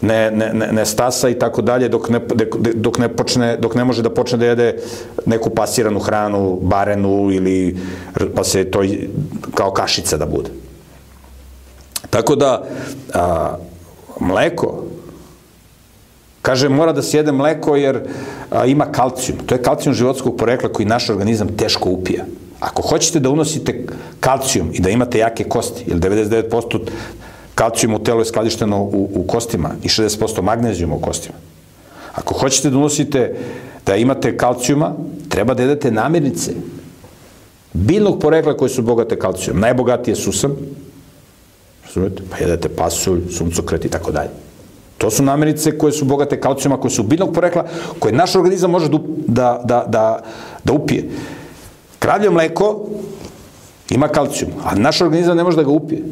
ne, 0.00 0.30
ne, 0.30 0.50
ne, 0.54 0.72
ne 0.72 0.86
stasa 0.86 1.28
i 1.28 1.38
tako 1.38 1.62
dalje, 1.62 1.88
dok 1.88 2.08
ne, 2.08 2.20
dok, 2.74 2.98
ne 2.98 3.08
počne, 3.08 3.56
dok 3.56 3.74
ne 3.74 3.84
može 3.84 4.02
da 4.02 4.10
počne 4.10 4.38
da 4.38 4.46
jede 4.46 4.78
neku 5.26 5.50
pasiranu 5.50 6.00
hranu, 6.00 6.58
barenu 6.62 7.30
ili 7.32 7.76
pa 8.34 8.44
se 8.44 8.64
to 8.70 8.82
kao 9.54 9.70
kašica 9.70 10.16
da 10.16 10.26
bude. 10.26 10.50
Tako 12.10 12.36
da, 12.36 12.64
a, 13.14 13.56
mleko, 14.20 14.84
kaže 16.42 16.68
mora 16.68 16.92
da 16.92 17.02
se 17.02 17.16
jede 17.16 17.32
mleko 17.32 17.76
jer 17.76 18.00
a, 18.50 18.66
ima 18.66 18.92
kalcijum. 18.92 19.38
To 19.46 19.54
je 19.54 19.62
kalcijum 19.62 19.94
životskog 19.94 20.36
porekla 20.36 20.68
koji 20.68 20.86
naš 20.86 21.10
organizam 21.10 21.56
teško 21.56 21.90
upija. 21.90 22.24
Ako 22.62 22.82
hoćete 22.82 23.20
da 23.20 23.30
unosite 23.30 23.86
kalcijum 24.20 24.70
i 24.72 24.80
da 24.80 24.90
imate 24.90 25.18
jake 25.18 25.44
kosti, 25.44 25.84
jer 25.86 25.98
99% 25.98 26.78
kalcijum 27.54 27.94
u 27.94 27.98
telu 27.98 28.20
je 28.20 28.24
skladišteno 28.24 28.82
u, 28.82 29.10
u 29.14 29.24
kostima 29.26 29.70
i 29.82 29.88
60% 29.88 30.42
magnezijuma 30.42 30.94
u 30.94 31.00
kostima. 31.00 31.34
Ako 32.14 32.34
hoćete 32.34 32.70
da 32.70 32.78
unosite, 32.78 33.36
da 33.86 33.96
imate 33.96 34.36
kalcijuma, 34.36 34.92
treba 35.28 35.54
da 35.54 35.62
jedete 35.62 35.90
namirnice 35.90 36.52
biljnog 37.72 38.20
porekla 38.20 38.56
koje 38.56 38.68
su 38.68 38.82
bogate 38.82 39.18
kalcijum. 39.18 39.60
Najbogatije 39.60 40.16
su 40.16 40.32
sam, 40.32 40.56
razumete, 41.86 42.22
pa 42.30 42.36
jedete 42.36 42.68
pasulj, 42.68 43.20
suncokret 43.30 43.84
i 43.84 43.88
tako 43.88 44.12
dalje. 44.12 44.30
To 44.98 45.10
su 45.10 45.22
namirnice 45.22 45.78
koje 45.78 45.92
su 45.92 46.04
bogate 46.04 46.40
kalcijuma, 46.40 46.80
koje 46.80 46.90
su 46.90 47.02
biljnog 47.02 47.34
porekla, 47.34 47.64
koje 47.98 48.14
naš 48.14 48.36
organizam 48.36 48.70
može 48.70 48.88
da, 49.26 49.60
da, 49.64 49.84
da, 49.88 50.22
da 50.64 50.72
upije. 50.72 51.08
Kravlje 52.02 52.30
mleko 52.30 52.86
ima 53.90 54.08
kalcijum, 54.08 54.50
a 54.64 54.74
naš 54.74 55.00
organizam 55.00 55.36
ne 55.36 55.44
može 55.44 55.56
da 55.56 55.62
ga 55.62 55.70
upije. 55.70 56.02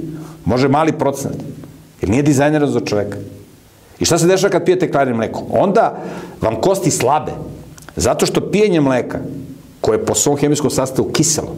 Može 0.45 0.69
mali 0.69 0.93
procenat. 0.93 1.39
Jer 2.01 2.11
nije 2.11 2.23
dizajnera 2.23 2.67
za 2.67 2.81
čoveka. 2.81 3.19
I 3.99 4.05
šta 4.05 4.19
se 4.19 4.27
dešava 4.27 4.51
kad 4.51 4.65
pijete 4.65 4.91
kravlje 4.91 5.15
mleko? 5.15 5.43
Onda 5.51 5.97
vam 6.41 6.61
kosti 6.61 6.91
slabe. 6.91 7.33
Zato 7.97 8.27
što 8.27 8.51
pijenje 8.51 8.81
mleka, 8.81 9.19
koje 9.81 9.97
je 9.97 10.05
po 10.07 10.15
svom 10.15 10.37
hemijskom 10.37 10.71
sastavu 10.71 11.11
kiselo, 11.13 11.57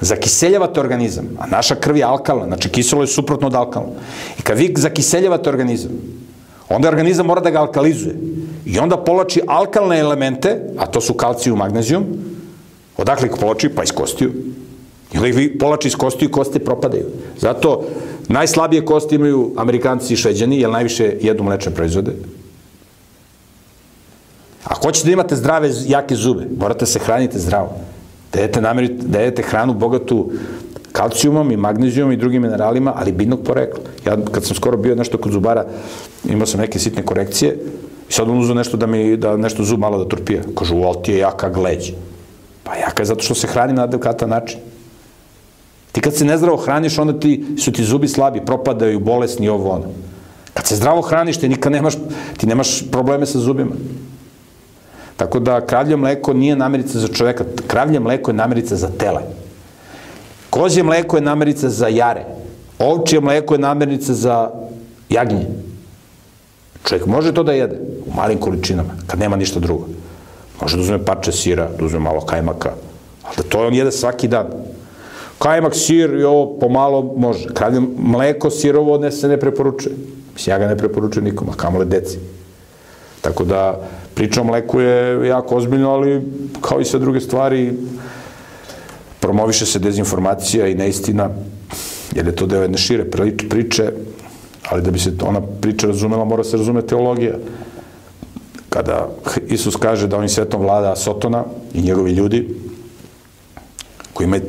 zakiseljavate 0.00 0.80
organizam, 0.80 1.28
a 1.38 1.46
naša 1.46 1.74
krv 1.74 1.96
je 1.96 2.04
alkalna, 2.04 2.46
znači 2.46 2.68
kiselo 2.68 3.02
je 3.02 3.12
suprotno 3.12 3.46
od 3.46 3.54
alkalna. 3.54 3.92
I 4.38 4.42
kad 4.42 4.58
vi 4.58 4.74
zakiseljavate 4.76 5.50
organizam, 5.50 5.90
onda 6.68 6.88
organizam 6.88 7.26
mora 7.26 7.40
da 7.40 7.50
ga 7.50 7.58
alkalizuje. 7.58 8.16
I 8.64 8.78
onda 8.78 8.96
polači 8.96 9.40
alkalne 9.46 9.98
elemente, 9.98 10.60
a 10.78 10.86
to 10.86 11.00
su 11.00 11.14
kalcijum, 11.14 11.58
magnezijum, 11.58 12.04
odakle 12.96 13.28
ih 13.28 13.34
polači? 13.40 13.68
Pa 13.68 13.82
iz 13.82 13.92
kostiju. 13.92 14.32
I 15.12 15.16
onda 15.16 15.28
ih 15.28 15.50
polači 15.58 15.88
iz 15.88 15.96
kostiju 15.96 16.28
i 16.28 16.32
koste 16.32 16.58
propadaju. 16.58 17.04
Zato 17.38 17.84
najslabije 18.28 18.84
kosti 18.84 19.14
imaju 19.14 19.52
Amerikanci 19.56 20.14
i 20.14 20.16
Šveđani, 20.16 20.60
jer 20.60 20.70
najviše 20.70 21.16
jedu 21.20 21.42
mlečne 21.42 21.74
proizvode. 21.74 22.12
Ako 24.64 24.86
hoćete 24.86 25.06
da 25.06 25.12
imate 25.12 25.36
zdrave, 25.36 25.70
jake 25.86 26.14
zube, 26.14 26.46
morate 26.58 26.86
se 26.86 26.98
hraniti 26.98 27.38
zdravo. 27.38 27.76
Da 28.32 28.40
jedete, 28.40 28.60
namerite, 28.60 29.06
da 29.06 29.18
jedete 29.18 29.42
hranu 29.42 29.74
bogatu 29.74 30.30
kalcijumom 30.92 31.50
i 31.50 31.56
magnezijom 31.56 32.12
i 32.12 32.16
drugim 32.16 32.42
mineralima, 32.42 32.92
ali 32.96 33.12
biljnog 33.12 33.40
porekla. 33.44 33.82
Ja 34.06 34.16
kad 34.32 34.44
sam 34.44 34.56
skoro 34.56 34.76
bio 34.76 34.94
nešto 34.94 35.18
kod 35.18 35.32
zubara, 35.32 35.64
imao 36.28 36.46
sam 36.46 36.60
neke 36.60 36.78
sitne 36.78 37.02
korekcije 37.02 37.58
i 38.08 38.12
sad 38.12 38.28
on 38.28 38.38
uzao 38.38 38.54
nešto 38.54 38.76
da 38.76 38.86
mi, 38.86 39.16
da 39.16 39.36
nešto 39.36 39.64
zub 39.64 39.80
malo 39.80 39.98
da 39.98 40.08
turpija. 40.08 40.42
Kažu, 40.58 40.76
o, 40.76 40.94
ti 40.94 41.12
je 41.12 41.18
jaka 41.18 41.48
gleđ. 41.48 41.92
Pa 42.62 42.74
jaka 42.74 43.02
je 43.02 43.06
zato 43.06 43.22
što 43.22 43.34
se 43.34 43.46
hrani 43.46 43.72
na 43.72 43.82
adekvatan 43.82 44.30
način. 44.30 44.58
Ti 45.92 46.00
kad 46.00 46.16
se 46.16 46.24
nezdravo 46.24 46.56
hraniš, 46.56 46.98
onda 46.98 47.20
ti, 47.20 47.44
su 47.58 47.72
ti 47.72 47.84
zubi 47.84 48.08
slabi, 48.08 48.44
propadaju, 48.46 49.00
bolesni, 49.00 49.48
ovo 49.48 49.70
ono. 49.70 49.84
Kad 50.54 50.66
se 50.66 50.76
zdravo 50.76 51.02
hraniš, 51.02 51.36
ti 51.36 51.48
nikad 51.48 51.72
nemaš, 51.72 51.94
ti 52.36 52.46
nemaš 52.46 52.90
probleme 52.90 53.26
sa 53.26 53.38
zubima. 53.38 53.74
Tako 55.16 55.38
da 55.40 55.60
kravlje 55.66 55.96
mleko 55.96 56.32
nije 56.32 56.56
namerica 56.56 56.98
za 56.98 57.08
čoveka, 57.08 57.44
kravlje 57.66 58.00
mleko 58.00 58.30
je 58.30 58.34
namerica 58.34 58.76
za 58.76 58.88
tele. 58.98 59.22
Kozje 60.50 60.82
mleko 60.82 61.16
je 61.16 61.22
namerica 61.22 61.68
za 61.68 61.88
jare. 61.88 62.24
Ovčije 62.78 63.20
mleko 63.20 63.54
je 63.54 63.58
namirnica 63.58 64.14
za 64.14 64.50
jagnje. 65.10 65.46
Čovjek 66.84 67.06
može 67.06 67.34
to 67.34 67.42
da 67.42 67.52
jede 67.52 67.76
u 68.06 68.14
malim 68.16 68.38
količinama, 68.38 68.90
kad 69.06 69.20
nema 69.20 69.36
ništa 69.36 69.60
drugo. 69.60 69.86
Može 70.60 70.76
da 70.76 70.82
uzme 70.82 71.04
parče 71.04 71.32
sira, 71.32 71.68
da 71.78 71.84
uzme 71.84 71.98
malo 71.98 72.20
kajmaka, 72.20 72.72
ali 73.22 73.36
da 73.36 73.42
to 73.42 73.66
on 73.66 73.74
jede 73.74 73.92
svaki 73.92 74.28
dan. 74.28 74.46
Kajmak, 75.38 75.74
sir 75.74 76.14
i 76.14 76.24
ovo 76.24 76.58
pomalo 76.60 77.02
može. 77.16 77.48
Kravlje 77.54 77.80
mleko, 77.98 78.50
sirovo 78.50 78.98
ne 78.98 79.12
se 79.12 79.28
ne 79.28 79.40
preporučuje. 79.40 79.94
Mislim, 80.34 80.54
ja 80.54 80.58
ga 80.58 80.66
ne 80.66 80.76
preporučujem 80.76 81.24
nikom, 81.24 81.48
a 81.48 81.56
kamole 81.56 81.84
deci. 81.84 82.18
Tako 83.20 83.44
da, 83.44 83.80
priča 84.14 84.40
o 84.40 84.44
mleku 84.44 84.80
je 84.80 85.28
jako 85.28 85.56
ozbiljno, 85.56 85.90
ali 85.90 86.22
kao 86.60 86.80
i 86.80 86.84
sve 86.84 87.00
druge 87.00 87.20
stvari, 87.20 87.72
promoviše 89.20 89.66
se 89.66 89.78
dezinformacija 89.78 90.66
i 90.66 90.74
neistina, 90.74 91.30
jer 92.14 92.26
je 92.26 92.36
to 92.36 92.46
deo 92.46 92.62
jedne 92.62 92.78
šire 92.78 93.04
priče, 93.48 93.92
ali 94.68 94.82
da 94.82 94.90
bi 94.90 94.98
se 94.98 95.12
ona 95.22 95.40
priča 95.60 95.86
razumela, 95.86 96.24
mora 96.24 96.44
se 96.44 96.56
razume 96.56 96.82
teologija. 96.82 97.34
Kada 98.70 99.08
Isus 99.48 99.76
kaže 99.76 100.06
da 100.06 100.16
on 100.16 100.28
svetom 100.28 100.62
vlada 100.62 100.96
Sotona 100.96 101.44
i 101.74 101.82
njegovi 101.82 102.12
ljudi, 102.12 102.48
koji 104.14 104.24
imaju 104.24 104.42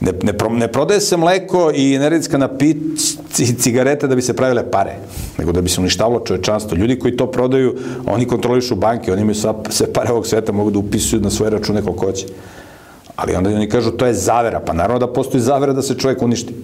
Ne, 0.00 0.12
ne, 0.22 0.32
ne 0.50 0.68
prodaje 0.72 1.00
se 1.00 1.16
mleko 1.16 1.70
i 1.74 1.94
energetska 1.94 2.38
napit 2.38 2.76
i 3.38 3.54
cigarete 3.54 4.06
da 4.08 4.14
bi 4.14 4.22
se 4.22 4.36
pravile 4.36 4.70
pare, 4.70 4.94
nego 5.38 5.52
da 5.52 5.60
bi 5.60 5.68
se 5.68 5.80
uništavalo 5.80 6.20
čovečanstvo. 6.24 6.76
Ljudi 6.76 6.98
koji 6.98 7.16
to 7.16 7.26
prodaju, 7.30 7.74
oni 8.06 8.26
kontrolišu 8.26 8.76
banke, 8.76 9.12
oni 9.12 9.22
imaju 9.22 9.34
sva, 9.34 9.54
sve 9.68 9.92
pare 9.92 10.10
ovog 10.10 10.26
sveta, 10.26 10.52
mogu 10.52 10.70
da 10.70 10.78
upisuju 10.78 11.20
na 11.20 11.30
svoje 11.30 11.50
račune 11.50 11.82
koliko 11.82 12.06
hoće. 12.06 12.26
Ali 13.16 13.34
onda 13.34 13.50
oni 13.50 13.68
kažu 13.68 13.90
to 13.90 14.06
je 14.06 14.14
zavera, 14.14 14.60
pa 14.60 14.72
naravno 14.72 15.06
da 15.06 15.12
postoji 15.12 15.40
zavera 15.40 15.72
da 15.72 15.82
se 15.82 15.98
čovjek 15.98 16.22
uništi. 16.22 16.54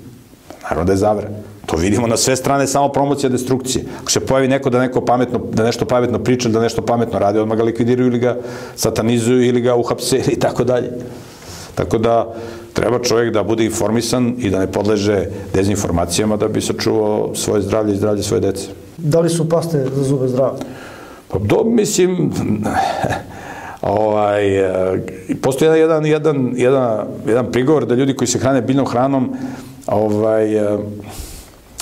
Naravno 0.62 0.84
da 0.84 0.92
je 0.92 0.96
zavera. 0.96 1.28
To 1.66 1.76
vidimo 1.76 2.07
na 2.07 2.16
sve 2.16 2.37
strane, 2.37 2.66
samo 2.66 2.88
promocija 2.88 3.31
destrukcije. 3.31 3.85
Ako 4.02 4.11
se 4.11 4.20
pojavi 4.20 4.48
neko 4.48 4.70
da 4.70 4.81
neko 4.81 5.00
pametno, 5.00 5.40
da 5.52 5.64
nešto 5.64 5.85
pametno 5.85 6.18
priča, 6.18 6.48
da 6.48 6.61
nešto 6.61 6.83
pametno 6.83 7.18
radi, 7.18 7.38
odmah 7.38 7.59
ga 7.59 7.64
likvidiraju 7.64 8.09
ili 8.09 8.18
ga 8.18 8.37
satanizuju 8.76 9.42
ili 9.42 9.61
ga 9.61 9.74
uhapse 9.74 10.22
i 10.29 10.38
tako 10.38 10.64
dalje. 10.64 10.90
Tako 11.74 11.98
da, 11.98 12.35
treba 12.72 12.98
čovjek 12.98 13.35
da 13.35 13.42
bude 13.42 13.64
informisan 13.64 14.35
i 14.38 14.50
da 14.50 14.59
ne 14.59 14.72
podleže 14.72 15.26
dezinformacijama 15.55 16.37
da 16.37 16.48
bi 16.48 16.61
sačuvao 16.61 17.35
svoje 17.35 17.62
zdravlje 17.62 17.94
i 17.94 17.96
zdravlje 17.96 18.22
svoje 18.22 18.40
dece. 18.40 18.66
Da 18.96 19.20
li 19.20 19.31
su 19.31 19.48
paste 19.48 19.87
za 19.94 20.05
zube 20.05 20.29
zdrave? 20.29 20.59
Pa 21.29 21.38
do, 21.38 21.64
mislim, 21.64 22.33
ovaj, 23.83 24.42
postoji 25.42 25.81
jedan, 25.81 26.06
jedan, 26.06 26.52
jedan, 26.56 27.06
jedan 27.27 27.52
prigovor 27.52 27.87
da 27.87 27.94
ljudi 27.94 28.17
koji 28.17 28.29
se 28.29 28.38
hrane 28.38 28.62
biljnom 28.62 28.87
hranom 28.87 29.33
ovaj, 29.87 30.56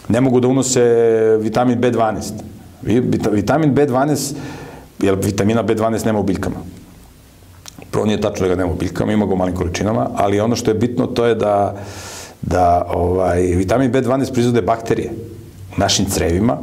ne 0.09 0.21
mogu 0.21 0.41
da 0.41 0.49
unose 0.49 0.83
vitamin 1.41 1.81
B12. 1.81 2.33
Vitamin 3.33 3.75
B12, 3.75 4.35
jer 5.01 5.15
vitamina 5.15 5.65
B12 5.65 6.07
nema 6.07 6.19
u 6.19 6.23
biljkama. 6.23 6.57
Prvo 7.91 8.07
nije 8.07 8.21
tačno 8.21 8.49
da 8.49 8.55
ga 8.55 8.61
nema 8.63 8.73
u 8.73 8.77
biljkama, 8.77 9.13
ima 9.13 9.27
ga 9.27 9.35
u 9.35 9.37
malim 9.37 9.55
količinama, 9.55 10.11
ali 10.15 10.41
ono 10.41 10.57
što 10.57 10.71
je 10.71 10.75
bitno 10.75 11.07
to 11.07 11.27
je 11.27 11.35
da, 11.35 11.77
da 12.43 12.87
ovaj, 12.89 13.41
vitamin 13.41 13.93
B12 13.93 14.33
proizvode 14.33 14.63
bakterije 14.63 15.11
u 15.77 15.81
našim 15.81 16.07
crevima 16.07 16.59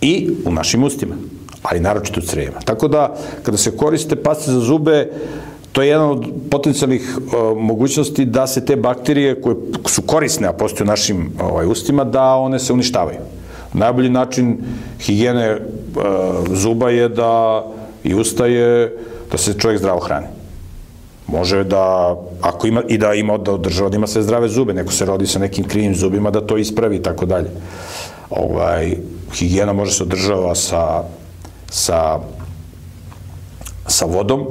i 0.00 0.30
u 0.44 0.52
našim 0.52 0.84
ustima. 0.84 1.14
ali 1.62 1.80
naročito 1.80 2.20
u 2.20 2.22
crevima. 2.22 2.60
Tako 2.64 2.88
da, 2.88 3.16
kada 3.42 3.56
se 3.56 3.76
koriste 3.76 4.16
paste 4.16 4.50
za 4.50 4.60
zube, 4.60 5.10
to 5.72 5.82
je 5.82 5.88
jedan 5.88 6.10
od 6.10 6.26
potencijalnih 6.50 7.18
uh, 7.18 7.58
mogućnosti 7.58 8.24
da 8.24 8.46
se 8.46 8.64
te 8.64 8.76
bakterije 8.76 9.40
koje 9.40 9.56
su 9.86 10.02
korisne, 10.02 10.48
a 10.48 10.52
postoje 10.52 10.84
u 10.84 10.86
našim 10.86 11.32
ovaj, 11.40 11.66
ustima, 11.66 12.04
da 12.04 12.34
one 12.34 12.58
se 12.58 12.72
uništavaju. 12.72 13.18
Najbolji 13.72 14.10
način 14.10 14.58
higijene 15.00 15.54
uh, 15.54 15.62
zuba 16.54 16.90
je 16.90 17.08
da 17.08 17.64
i 18.04 18.14
ustaje 18.14 18.96
da 19.30 19.38
se 19.38 19.58
čovjek 19.58 19.78
zdravo 19.78 20.00
hrani. 20.00 20.26
Može 21.26 21.64
da, 21.64 22.16
ako 22.40 22.66
ima, 22.66 22.82
i 22.88 22.98
da 22.98 23.14
ima, 23.14 23.38
da 23.38 23.52
održava, 23.52 23.90
da 23.90 23.96
ima 23.96 24.06
sve 24.06 24.22
zdrave 24.22 24.48
zube, 24.48 24.74
neko 24.74 24.92
se 24.92 25.06
rodi 25.06 25.26
sa 25.26 25.38
nekim 25.38 25.64
krivim 25.64 25.94
zubima, 25.94 26.30
da 26.30 26.40
to 26.46 26.56
ispravi 26.56 26.96
i 26.96 27.02
tako 27.02 27.26
dalje. 27.26 27.50
Ovaj, 28.30 28.96
higijena 29.34 29.72
može 29.72 29.92
se 29.92 30.02
održava 30.02 30.54
sa, 30.54 31.02
sa, 31.70 32.18
sa 33.86 34.04
vodom, 34.04 34.46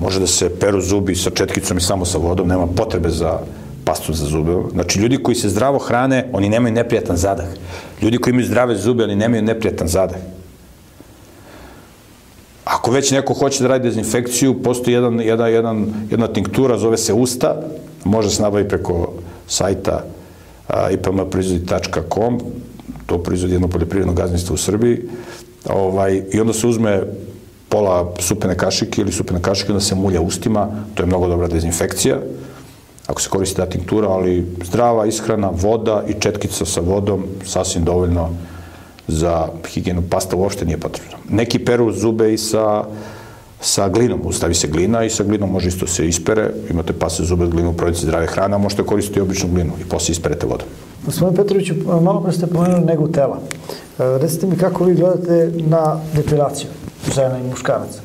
može 0.00 0.20
da 0.20 0.26
se 0.26 0.48
peru 0.60 0.80
zubi 0.80 1.14
sa 1.14 1.30
četkicom 1.30 1.78
i 1.78 1.80
samo 1.80 2.04
sa 2.04 2.18
vodom, 2.18 2.48
nema 2.48 2.66
potrebe 2.66 3.10
za 3.10 3.38
pastu 3.84 4.12
za 4.12 4.26
zube. 4.26 4.52
Znači, 4.72 4.98
ljudi 4.98 5.22
koji 5.22 5.34
se 5.34 5.48
zdravo 5.48 5.78
hrane, 5.78 6.28
oni 6.32 6.48
nemaju 6.48 6.74
neprijatan 6.74 7.16
zadah. 7.16 7.46
Ljudi 8.02 8.18
koji 8.18 8.32
imaju 8.32 8.46
zdrave 8.46 8.76
zube, 8.76 9.04
oni 9.04 9.16
nemaju 9.16 9.42
neprijatan 9.42 9.88
zadah. 9.88 10.16
Ako 12.64 12.90
već 12.90 13.10
neko 13.10 13.34
hoće 13.34 13.62
da 13.62 13.68
radi 13.68 13.88
dezinfekciju, 13.88 14.62
postoji 14.62 14.94
jedan, 14.94 15.20
jedan, 15.20 15.52
jedan, 15.52 15.86
jedna 16.10 16.26
tinktura, 16.26 16.78
zove 16.78 16.96
se 16.96 17.12
usta, 17.12 17.56
može 18.04 18.30
se 18.30 18.42
nabaviti 18.42 18.68
preko 18.68 19.12
sajta 19.46 20.04
ipmproizvodi.com, 20.90 22.40
to 23.06 23.18
proizvodi 23.18 23.54
jedno 23.54 23.68
poljoprivredno 23.68 24.14
gazdinstvo 24.14 24.54
u 24.54 24.58
Srbiji, 24.58 25.02
ovaj, 25.68 26.22
i 26.32 26.40
onda 26.40 26.52
se 26.52 26.66
uzme 26.66 27.02
pola 27.70 28.12
supene 28.18 28.56
kašike 28.56 29.00
ili 29.00 29.12
supene 29.12 29.42
kašike, 29.42 29.72
onda 29.72 29.80
se 29.80 29.94
mulja 29.94 30.20
ustima, 30.20 30.68
to 30.94 31.02
je 31.02 31.06
mnogo 31.06 31.28
dobra 31.28 31.48
dezinfekcija, 31.48 32.16
ako 33.06 33.20
se 33.20 33.28
koristi 33.28 33.56
ta 33.56 33.66
tinktura, 33.66 34.08
ali 34.08 34.46
zdrava 34.64 35.06
ishrana, 35.06 35.50
voda 35.54 36.02
i 36.08 36.14
četkica 36.20 36.64
sa 36.64 36.80
vodom, 36.80 37.24
sasvim 37.44 37.84
dovoljno 37.84 38.28
za 39.08 39.48
higijenu. 39.68 40.02
Pasta 40.10 40.36
uopšte 40.36 40.64
nije 40.64 40.78
potrebna. 40.78 41.16
Neki 41.28 41.58
peru 41.58 41.92
zube 41.92 42.32
i 42.34 42.38
sa, 42.38 42.84
sa 43.60 43.88
glinom. 43.88 44.20
Ustavi 44.24 44.54
se 44.54 44.68
glina 44.68 45.04
i 45.04 45.10
sa 45.10 45.24
glinom 45.24 45.50
može 45.50 45.68
isto 45.68 45.86
se 45.86 46.08
ispere. 46.08 46.50
Imate 46.70 46.92
pasta 46.92 47.24
zube 47.24 47.44
od 47.44 47.50
glinu, 47.50 47.72
prodajete 47.72 48.06
zdrave 48.06 48.26
hrana, 48.26 48.58
možete 48.58 48.82
koristiti 48.82 49.20
običnu 49.20 49.48
glinu 49.48 49.72
i 49.80 49.88
posle 49.88 50.12
isperete 50.12 50.46
vodom. 50.46 50.66
Gospodin 51.06 51.36
Petroviću, 51.36 51.74
malo 52.02 52.20
pre 52.22 52.32
ste 52.32 52.46
pomenuli 52.46 52.84
negu 52.84 53.08
tela. 53.08 53.38
Recite 53.98 54.46
mi 54.46 54.56
kako 54.56 54.84
vi 54.84 54.94
gledate 54.94 55.52
na 55.66 56.00
depilaciju 56.14 56.68
žena 57.14 57.38
i 57.38 57.42
muškaraca? 57.42 58.00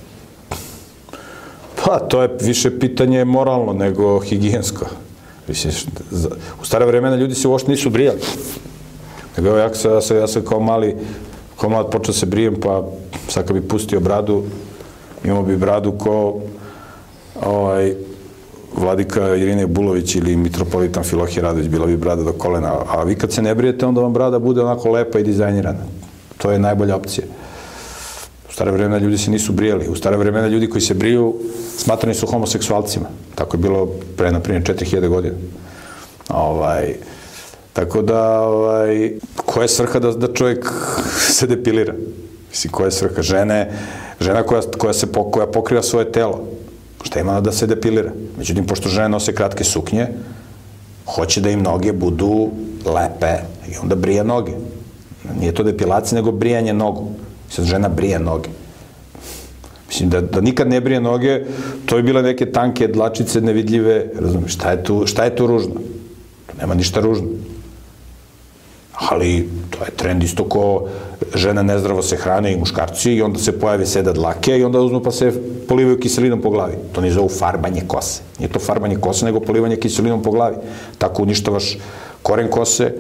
Pa, 1.85 1.99
to 1.99 2.21
je 2.21 2.37
više 2.41 2.79
pitanje 2.79 3.25
moralno 3.25 3.73
nego 3.73 4.19
higijensko. 4.19 4.85
Mislim, 5.47 5.73
u 6.61 6.65
stare 6.65 6.85
vremena 6.85 7.15
ljudi 7.15 7.35
se 7.35 7.47
uopšte 7.47 7.71
nisu 7.71 7.89
brijali. 7.89 8.19
Nego 9.37 9.57
ja, 9.57 9.73
se, 9.73 9.89
ja, 9.89 10.01
sam, 10.01 10.17
ja 10.17 10.27
sam 10.27 10.41
kao 10.41 10.59
mali, 10.59 10.95
kao 11.59 11.69
mlad 11.69 11.89
počeo 11.91 12.13
da 12.13 12.19
se 12.19 12.25
brijem, 12.25 12.55
pa 12.61 12.83
sad 13.27 13.47
kad 13.47 13.55
bi 13.55 13.67
pustio 13.67 13.99
bradu, 13.99 14.43
imao 15.23 15.43
bi 15.43 15.57
bradu 15.57 15.91
ko 15.91 16.41
ovaj, 17.45 17.93
vladika 18.77 19.35
Irine 19.35 19.67
Bulović 19.67 20.15
ili 20.15 20.35
mitropolitan 20.35 21.03
Filohije 21.03 21.41
Radović, 21.41 21.67
bila 21.67 21.85
bi 21.85 21.97
brada 21.97 22.23
do 22.23 22.33
kolena. 22.33 22.73
A 22.87 23.03
vi 23.03 23.15
kad 23.15 23.31
se 23.31 23.41
ne 23.41 23.55
brijete, 23.55 23.85
onda 23.85 24.01
vam 24.01 24.13
brada 24.13 24.39
bude 24.39 24.61
onako 24.61 24.91
lepa 24.91 25.19
i 25.19 25.23
dizajnirana. 25.23 25.83
To 26.37 26.51
je 26.51 26.59
najbolja 26.59 26.95
opcija. 26.95 27.25
Stare 28.55 28.71
vremena 28.71 28.97
ljudi 28.97 29.17
se 29.17 29.31
nisu 29.31 29.51
brijali. 29.51 29.87
U 29.87 29.95
stare 29.95 30.17
vremena 30.17 30.47
ljudi 30.47 30.69
koji 30.69 30.81
se 30.81 30.93
briju 30.93 31.33
smatrani 31.77 32.15
su 32.15 32.27
homoseksualcima. 32.27 33.05
Tako 33.35 33.57
je 33.57 33.61
bilo 33.61 33.87
pre, 34.17 34.31
na 34.31 34.39
primjer, 34.39 34.63
4000 34.63 35.07
godina. 35.07 35.35
Ovaj, 36.29 36.93
tako 37.73 38.01
da, 38.01 38.41
ovaj, 38.41 39.11
koja 39.35 39.63
je 39.63 39.67
svrha 39.67 39.99
da, 39.99 40.11
da 40.11 40.33
čovjek 40.33 40.71
se 41.37 41.47
depilira? 41.47 41.93
Mislim, 42.49 42.71
koja 42.71 42.85
je 42.85 42.91
svrha? 42.91 43.21
Žene, 43.21 43.71
žena 44.19 44.43
koja, 44.43 44.61
koja, 44.77 44.93
se, 44.93 45.07
koja 45.31 45.47
pokriva 45.47 45.83
svoje 45.83 46.11
telo 46.11 46.47
Šta 47.03 47.19
ima 47.19 47.41
da 47.41 47.51
se 47.51 47.67
depilira? 47.67 48.11
Međutim, 48.37 48.65
pošto 48.67 48.89
žene 48.89 49.09
nose 49.09 49.35
kratke 49.35 49.63
suknje, 49.63 50.07
hoće 51.05 51.41
da 51.41 51.49
im 51.49 51.61
noge 51.61 51.93
budu 51.93 52.49
lepe 52.85 53.35
i 53.71 53.77
onda 53.81 53.95
brije 53.95 54.23
noge. 54.23 54.51
Nije 55.39 55.53
to 55.53 55.63
depilacija, 55.63 56.15
nego 56.15 56.31
brijanje 56.31 56.73
nogu. 56.73 57.11
Sad 57.55 57.65
žena 57.65 57.89
brije 57.89 58.19
noge. 58.19 58.49
Mislim, 59.87 60.09
da, 60.09 60.21
da 60.21 60.41
nikad 60.41 60.67
ne 60.67 60.81
brije 60.81 60.99
noge, 61.01 61.45
to 61.85 61.97
je 61.97 62.03
bile 62.03 62.21
neke 62.21 62.51
tanke 62.51 62.87
dlačice 62.87 63.41
nevidljive, 63.41 64.05
razumiješ, 64.19 64.53
šta 64.53 64.71
je 64.71 64.83
tu, 64.83 65.03
šta 65.07 65.23
je 65.23 65.35
tu 65.35 65.47
ružno? 65.47 65.73
Tu 66.45 66.57
nema 66.59 66.73
ništa 66.73 66.99
ružno. 66.99 67.27
Ali 68.93 69.49
to 69.69 69.85
je 69.85 69.91
trend 69.91 70.23
isto 70.23 70.43
ko 70.49 70.87
žena 71.35 71.63
nezdravo 71.63 72.01
se 72.01 72.15
hrane 72.15 72.53
i 72.53 72.57
muškarci 72.57 73.13
i 73.13 73.21
onda 73.21 73.39
se 73.39 73.59
pojavi 73.59 73.85
seda 73.85 74.13
dlake 74.13 74.57
i 74.57 74.63
onda 74.63 74.79
uzmu 74.79 74.99
pa 75.03 75.11
se 75.11 75.31
polivaju 75.67 75.99
kiselinom 75.99 76.41
po 76.41 76.49
glavi. 76.49 76.75
To 76.91 77.01
ne 77.01 77.11
zovu 77.11 77.29
farbanje 77.29 77.81
kose. 77.87 78.21
Nije 78.39 78.51
to 78.51 78.59
farbanje 78.59 78.95
kose, 78.95 79.25
nego 79.25 79.39
polivanje 79.39 79.75
kiselinom 79.75 80.23
po 80.23 80.31
glavi. 80.31 80.55
Tako 80.97 81.23
uništavaš 81.23 81.77
koren 82.21 82.49
kose, 82.49 82.91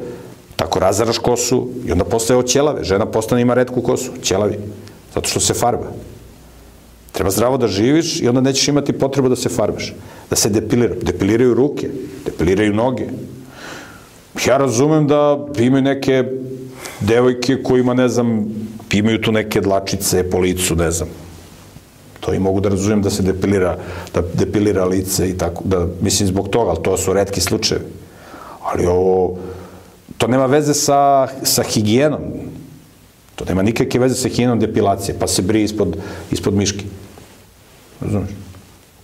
tako 0.55 0.79
razaraš 0.79 1.17
kosu 1.17 1.67
i 1.85 1.91
onda 1.91 2.05
postaje 2.05 2.37
od 2.37 2.47
ćelave. 2.47 2.83
Žena 2.83 3.05
postane 3.05 3.41
ima 3.41 3.53
redku 3.53 3.81
kosu, 3.81 4.11
ćelavi, 4.21 4.59
zato 5.13 5.29
što 5.29 5.39
se 5.39 5.53
farba. 5.53 5.87
Treba 7.11 7.31
zdravo 7.31 7.57
da 7.57 7.67
živiš 7.67 8.21
i 8.21 8.27
onda 8.27 8.41
nećeš 8.41 8.67
imati 8.67 8.93
potrebu 8.93 9.29
da 9.29 9.35
se 9.35 9.49
farbaš, 9.49 9.93
da 10.29 10.35
se 10.35 10.49
depilira. 10.49 10.95
Depiliraju 11.01 11.53
ruke, 11.53 11.89
depiliraju 12.25 12.73
noge. 12.73 13.05
Ja 14.47 14.57
razumem 14.57 15.07
da 15.07 15.37
imaju 15.57 15.83
neke 15.83 16.23
devojke 16.99 17.63
kojima, 17.63 17.93
ne 17.93 18.09
znam, 18.09 18.45
imaju 18.91 19.21
tu 19.21 19.31
neke 19.31 19.61
dlačice 19.61 20.29
po 20.29 20.39
licu, 20.39 20.75
ne 20.75 20.91
znam. 20.91 21.09
To 22.19 22.33
i 22.33 22.39
mogu 22.39 22.59
da 22.59 22.69
razumem 22.69 23.01
da 23.01 23.09
se 23.09 23.23
depilira, 23.23 23.77
da 24.13 24.21
depilira 24.33 24.85
lice 24.85 25.29
i 25.29 25.37
tako, 25.37 25.63
da, 25.65 25.87
mislim, 26.01 26.27
zbog 26.27 26.49
toga, 26.49 26.69
ali 26.69 26.83
to 26.83 26.97
su 26.97 27.13
redki 27.13 27.41
slučajevi. 27.41 27.85
Ali 28.61 28.85
ovo, 28.85 29.37
to 30.25 30.31
nema 30.31 30.45
veze 30.45 30.73
sa, 30.73 31.27
sa 31.43 31.63
higijenom. 31.63 32.21
To 33.35 33.45
nema 33.45 33.61
nikakve 33.61 33.99
veze 33.99 34.15
sa 34.15 34.29
higijenom 34.29 34.59
depilacije, 34.59 35.13
pa 35.19 35.27
se 35.27 35.41
brije 35.41 35.63
ispod, 35.69 35.97
ispod 36.31 36.53
miški. 36.53 36.85
Razumeš? 38.01 38.29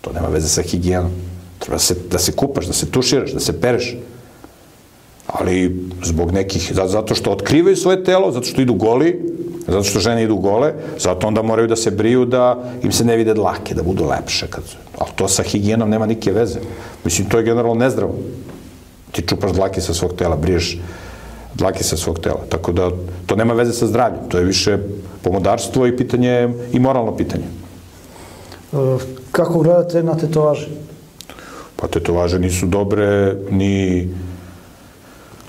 To 0.01 0.13
nema 0.13 0.27
veze 0.33 0.49
sa 0.49 0.61
higijenom. 0.61 1.11
Treba 1.59 1.77
se, 1.79 1.95
da 2.11 2.17
se 2.17 2.31
kupaš, 2.31 2.65
da 2.65 2.73
se 2.73 2.89
tuširaš, 2.89 3.35
da 3.37 3.39
se 3.39 3.53
pereš 3.61 3.95
ali 5.27 5.89
zbog 6.03 6.31
nekih, 6.31 6.71
zato 6.73 7.15
što 7.15 7.31
otkrivaju 7.31 7.75
svoje 7.75 8.03
telo, 8.03 8.31
zato 8.31 8.45
što 8.45 8.61
idu 8.61 8.73
goli, 8.73 9.13
zato 9.67 9.83
što 9.83 9.99
žene 9.99 10.23
idu 10.23 10.35
gole, 10.35 10.73
zato 10.99 11.27
onda 11.27 11.41
moraju 11.41 11.67
da 11.67 11.75
se 11.75 11.91
briju 11.91 12.25
da 12.25 12.63
im 12.83 12.91
se 12.91 13.05
ne 13.05 13.17
vide 13.17 13.33
dlake, 13.33 13.75
da 13.75 13.83
budu 13.83 14.09
lepše. 14.09 14.47
Kad 14.49 14.63
ali 14.97 15.11
to 15.15 15.27
sa 15.27 15.43
higijenom 15.43 15.89
nema 15.89 16.05
nike 16.05 16.31
veze. 16.31 16.59
Mislim, 17.05 17.29
to 17.29 17.37
je 17.37 17.43
generalno 17.43 17.75
nezdravo. 17.75 18.15
Ti 19.11 19.21
čupaš 19.21 19.51
dlake 19.51 19.81
sa 19.81 19.93
svog 19.93 20.17
tela, 20.17 20.35
briješ 20.35 20.79
dlake 21.53 21.83
sa 21.83 21.97
svog 21.97 22.19
tela. 22.19 22.41
Tako 22.49 22.71
da 22.71 22.89
to 23.25 23.35
nema 23.35 23.53
veze 23.53 23.73
sa 23.73 23.87
zdravljem. 23.87 24.29
To 24.29 24.37
je 24.37 24.43
više 24.43 24.77
pomodarstvo 25.21 25.87
i 25.87 25.97
pitanje, 25.97 26.49
i 26.71 26.79
moralno 26.79 27.15
pitanje. 27.17 27.43
E, 28.73 28.97
kako 29.31 29.59
gledate 29.59 30.03
na 30.03 30.17
tetovaže? 30.17 30.67
Pa 31.75 31.87
tetovaže 31.87 32.39
nisu 32.39 32.65
dobre 32.65 33.35
ni 33.51 34.07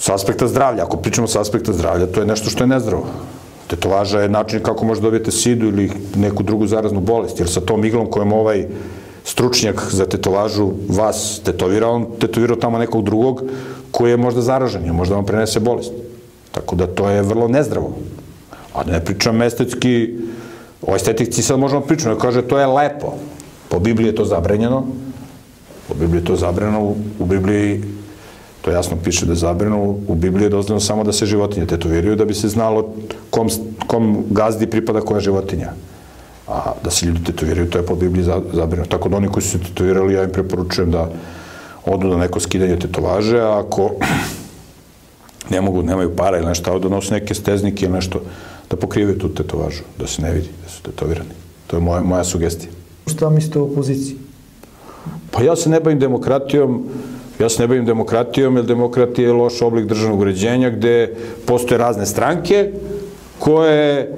Sa 0.03 0.17
aspekta 0.19 0.49
zdravlja, 0.51 0.83
ako 0.83 0.97
pričamo 0.97 1.29
sa 1.31 1.41
aspekta 1.41 1.73
zdravlja, 1.73 2.09
to 2.11 2.21
je 2.21 2.27
nešto 2.27 2.51
što 2.51 2.65
je 2.65 2.69
nezdravo. 2.69 3.07
Tetovaža 3.71 4.21
je 4.21 4.29
način 4.29 4.63
kako 4.63 4.85
možete 4.85 5.05
dobijete 5.05 5.31
sidu 5.31 5.69
ili 5.69 5.91
neku 6.17 6.43
drugu 6.43 6.67
zaraznu 6.67 7.01
bolest, 7.01 7.39
jer 7.39 7.49
sa 7.49 7.61
tom 7.61 7.85
iglom 7.85 8.11
kojom 8.11 8.33
ovaj 8.33 8.67
stručnjak 9.25 9.83
za 9.91 10.07
tetovažu 10.07 10.71
vas 10.89 11.41
tetovira, 11.45 11.89
on 11.89 12.07
tetovirao 12.21 12.57
tamo 12.57 12.79
nekog 12.79 13.05
drugog 13.05 13.43
koji 13.91 14.11
je 14.11 14.17
možda 14.17 14.41
zaražen, 14.41 14.85
je 14.85 14.93
možda 14.93 15.15
vam 15.15 15.27
prenese 15.27 15.61
bolest. 15.61 15.93
Tako 16.53 16.77
da 16.77 16.87
to 16.87 17.11
je 17.11 17.23
vrlo 17.23 17.49
nezdravo. 17.49 17.93
A 18.75 18.85
da 18.85 18.93
ne 18.93 19.05
pričam 19.05 19.43
estetski, 19.43 20.19
o 20.83 20.97
estetici 20.97 21.43
sad 21.43 21.59
možemo 21.59 21.81
pričati, 21.81 22.21
kaže 22.21 22.43
to 22.43 22.59
je 22.59 22.67
lepo. 22.67 23.15
Po 23.69 23.79
Bibliji 23.79 24.07
je 24.07 24.15
to 24.15 24.25
zabranjeno, 24.25 24.87
po 25.89 25.95
Bibliji 25.95 26.21
je 26.21 26.25
to 26.25 26.37
zabranjeno, 26.37 26.95
u, 27.19 27.25
Bibliji 27.25 27.83
To 28.63 28.71
jasno 28.71 28.97
piše 29.05 29.27
da 29.27 29.33
je 29.33 29.37
zabrano. 29.37 29.83
U 30.09 30.15
Bibliji 30.15 30.47
je 30.47 30.51
dozvoljeno 30.55 30.81
samo 30.81 31.05
da 31.05 31.13
se 31.13 31.27
životinje 31.27 31.67
tetoviraju 31.67 32.17
da 32.17 32.25
bi 32.25 32.35
se 32.35 32.49
znalo 32.49 32.95
kom, 33.31 33.51
kom 33.87 34.25
gazdi 34.31 34.67
pripada 34.67 35.01
koja 35.01 35.21
životinja. 35.21 35.73
A 36.49 36.73
da 36.85 36.91
se 36.91 37.07
ljudi 37.07 37.25
tetoviraju, 37.25 37.71
to 37.71 37.79
je 37.79 37.87
po 37.87 37.95
Bibliji 37.95 38.25
zabrano. 38.53 38.87
Tako 38.89 39.09
da 39.09 39.17
oni 39.17 39.29
koji 39.29 39.43
su 39.43 39.51
se 39.51 39.59
tetovirali, 39.59 40.15
ja 40.15 40.25
im 40.25 40.33
preporučujem 40.33 40.91
da 40.91 41.09
odu 41.87 42.09
na 42.09 42.17
neko 42.17 42.41
skidanje 42.41 42.79
tetovaže, 42.79 43.41
a 43.41 43.59
ako 43.59 43.91
ne 45.51 45.61
mogu, 45.61 45.83
nemaju 45.83 46.17
para 46.17 46.39
ili 46.39 46.47
nešto, 46.47 46.79
da 46.79 46.89
nose 46.89 47.15
neke 47.15 47.35
steznike 47.35 47.85
ili 47.85 47.95
nešto, 47.95 48.23
da 48.71 48.77
pokrivaju 48.77 49.19
tu 49.19 49.29
tetovažu, 49.29 49.83
da 49.99 50.07
se 50.07 50.23
ne 50.23 50.33
vidi 50.33 50.49
da 50.65 50.69
su 50.69 50.83
tetovirani. 50.83 51.35
To 51.67 51.77
je 51.77 51.81
moja, 51.81 52.03
moja 52.03 52.25
sugestija. 52.25 52.71
Šta 53.07 53.31
mislite 53.31 53.59
o 53.59 53.65
opoziciji? 53.65 54.17
Pa 55.31 55.43
ja 55.43 55.57
se 55.57 55.71
ne 55.71 55.81
bavim 55.81 55.99
demokratijom, 55.99 56.85
ja 57.41 57.49
se 57.49 57.63
ne 57.63 57.69
bavim 57.69 57.85
demokratijom, 57.85 58.57
jer 58.57 58.67
demokratija 58.67 59.29
je 59.29 59.33
loš 59.33 59.63
oblik 59.63 59.87
državnog 59.87 60.21
uređenja 60.21 60.71
gde 60.71 61.15
postoje 61.47 61.79
razne 61.79 62.07
stranke 62.07 62.73
koje 63.39 64.13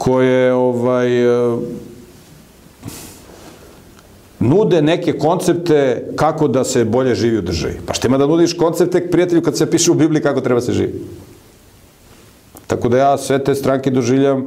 koje 0.00 0.52
ovaj 0.54 1.10
nude 4.40 4.82
neke 4.82 5.12
koncepte 5.18 6.06
kako 6.16 6.48
da 6.48 6.64
se 6.64 6.84
bolje 6.84 7.14
živi 7.14 7.38
u 7.38 7.42
državi. 7.42 7.74
Pa 7.86 7.94
što 7.94 8.08
ima 8.08 8.18
da 8.18 8.26
nudiš 8.26 8.56
koncepte 8.56 9.10
prijatelju 9.10 9.42
kad 9.42 9.56
se 9.56 9.70
piše 9.70 9.90
u 9.90 9.94
Bibliji 9.94 10.22
kako 10.22 10.40
treba 10.40 10.60
se 10.60 10.72
živi? 10.72 11.04
Tako 12.66 12.88
da 12.88 12.98
ja 12.98 13.18
sve 13.18 13.44
te 13.44 13.54
stranke 13.54 13.90
doživljam 13.90 14.46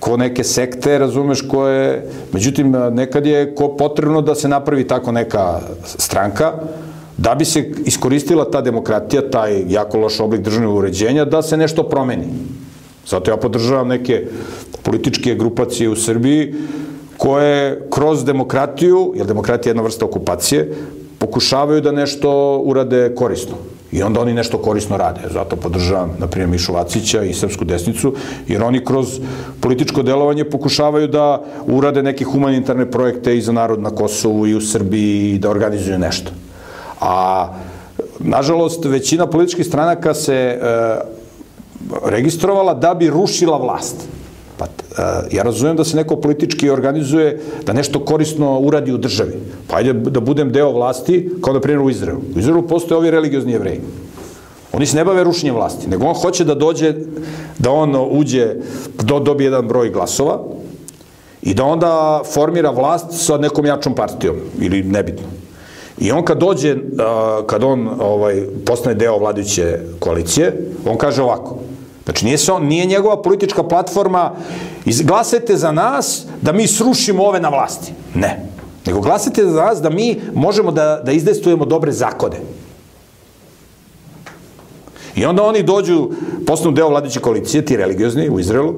ko 0.00 0.16
neke 0.16 0.44
sekte, 0.44 0.98
razumeš, 0.98 1.40
koje... 1.48 2.04
Međutim, 2.32 2.74
nekad 2.92 3.26
je 3.26 3.54
ko 3.54 3.76
potrebno 3.76 4.20
da 4.20 4.34
se 4.34 4.48
napravi 4.48 4.84
tako 4.86 5.12
neka 5.12 5.60
stranka, 5.84 6.52
da 7.16 7.34
bi 7.34 7.44
se 7.44 7.72
iskoristila 7.84 8.50
ta 8.50 8.60
demokratija, 8.60 9.30
taj 9.30 9.64
jako 9.68 9.98
loš 9.98 10.20
oblik 10.20 10.40
državnog 10.40 10.76
uređenja, 10.76 11.24
da 11.24 11.42
se 11.42 11.56
nešto 11.56 11.82
promeni. 11.82 12.28
Zato 13.08 13.30
ja 13.30 13.36
podržavam 13.36 13.88
neke 13.88 14.26
političke 14.82 15.34
grupacije 15.34 15.88
u 15.88 15.96
Srbiji 15.96 16.54
koje 17.16 17.86
kroz 17.90 18.24
demokratiju, 18.24 19.12
jer 19.16 19.26
demokratija 19.26 19.70
je 19.70 19.72
jedna 19.72 19.82
vrsta 19.82 20.04
okupacije, 20.04 20.72
pokušavaju 21.18 21.80
da 21.80 21.92
nešto 21.92 22.58
urade 22.64 23.14
korisno. 23.14 23.56
I 23.92 24.02
onda 24.02 24.20
oni 24.20 24.34
nešto 24.34 24.58
korisno 24.58 24.96
rade. 24.96 25.20
Zato 25.32 25.56
podržavam, 25.56 26.16
na 26.18 26.26
primjer, 26.26 26.50
Mišu 26.50 26.72
Vacića 26.72 27.22
i 27.22 27.34
Srpsku 27.34 27.64
desnicu, 27.64 28.14
jer 28.48 28.62
oni 28.62 28.84
kroz 28.84 29.20
političko 29.60 30.02
delovanje 30.02 30.44
pokušavaju 30.44 31.08
da 31.08 31.42
urade 31.66 32.02
neke 32.02 32.24
humanitarne 32.24 32.90
projekte 32.90 33.36
i 33.36 33.40
za 33.40 33.52
narod 33.52 33.82
na 33.82 33.90
Kosovu 33.90 34.46
i 34.46 34.54
u 34.54 34.60
Srbiji 34.60 35.34
i 35.34 35.38
da 35.38 35.50
organizuju 35.50 35.98
nešto. 35.98 36.30
A, 37.00 37.48
nažalost, 38.18 38.84
većina 38.84 39.26
političkih 39.26 39.66
stranaka 39.66 40.14
se 40.14 40.34
e, 40.34 41.15
registrovala 42.04 42.74
da 42.74 42.94
bi 42.94 43.10
rušila 43.10 43.58
vlast. 43.58 43.96
Pa, 44.58 44.64
e, 44.64 45.36
ja 45.36 45.42
razumem 45.42 45.76
da 45.76 45.84
se 45.84 45.96
neko 45.96 46.16
politički 46.16 46.70
organizuje 46.70 47.40
da 47.66 47.72
nešto 47.72 48.04
korisno 48.04 48.58
uradi 48.58 48.92
u 48.92 48.98
državi. 48.98 49.32
Pa 49.68 49.76
ajde 49.76 49.92
da 49.92 50.20
budem 50.20 50.52
deo 50.52 50.72
vlasti, 50.72 51.30
kao 51.40 51.54
na 51.54 51.60
primjer 51.60 51.82
u 51.82 51.90
Izraelu. 51.90 52.20
U 52.36 52.38
Izraelu 52.38 52.62
postoje 52.62 52.98
ovi 52.98 53.10
religiozni 53.10 53.52
jevreji. 53.52 53.80
Oni 54.72 54.86
se 54.86 54.96
ne 54.96 55.04
bave 55.04 55.24
rušenjem 55.24 55.54
vlasti, 55.54 55.88
nego 55.88 56.06
on 56.06 56.14
hoće 56.14 56.44
da 56.44 56.54
dođe, 56.54 56.94
da 57.58 57.70
on 57.70 57.96
uđe, 58.10 58.54
do, 59.02 59.18
dobije 59.18 59.46
jedan 59.46 59.68
broj 59.68 59.90
glasova 59.90 60.42
i 61.42 61.54
da 61.54 61.64
onda 61.64 62.22
formira 62.34 62.70
vlast 62.70 63.06
sa 63.10 63.38
nekom 63.38 63.66
jačom 63.66 63.94
partijom, 63.94 64.36
ili 64.60 64.82
nebitno. 64.82 65.26
I 65.98 66.12
on 66.12 66.24
kad 66.24 66.38
dođe, 66.38 66.76
kad 67.46 67.64
on 67.64 67.88
ovaj, 68.00 68.42
postane 68.66 68.94
deo 68.94 69.18
vladajuće 69.18 69.78
koalicije, 69.98 70.70
on 70.86 70.98
kaže 70.98 71.22
ovako, 71.22 71.58
Znači, 72.06 72.24
nije, 72.24 72.38
se 72.38 72.52
on, 72.52 72.66
nije 72.66 72.86
njegova 72.86 73.22
politička 73.22 73.62
platforma 73.62 74.32
glasajte 75.04 75.56
za 75.56 75.72
nas 75.72 76.24
da 76.42 76.52
mi 76.52 76.66
srušimo 76.66 77.24
ove 77.24 77.40
na 77.40 77.48
vlasti. 77.48 77.92
Ne. 78.14 78.46
Nego 78.86 79.00
glasajte 79.00 79.44
za 79.44 79.64
nas 79.64 79.80
da 79.82 79.90
mi 79.90 80.20
možemo 80.34 80.70
da, 80.70 81.02
da 81.04 81.12
izdestujemo 81.12 81.64
dobre 81.64 81.92
zakone. 81.92 82.36
I 85.16 85.24
onda 85.24 85.42
oni 85.42 85.62
dođu, 85.62 86.10
postanu 86.46 86.74
deo 86.74 86.88
vladiće 86.88 87.20
koalicije, 87.20 87.64
ti 87.64 87.76
religiozni 87.76 88.28
u 88.30 88.40
Izraelu, 88.40 88.74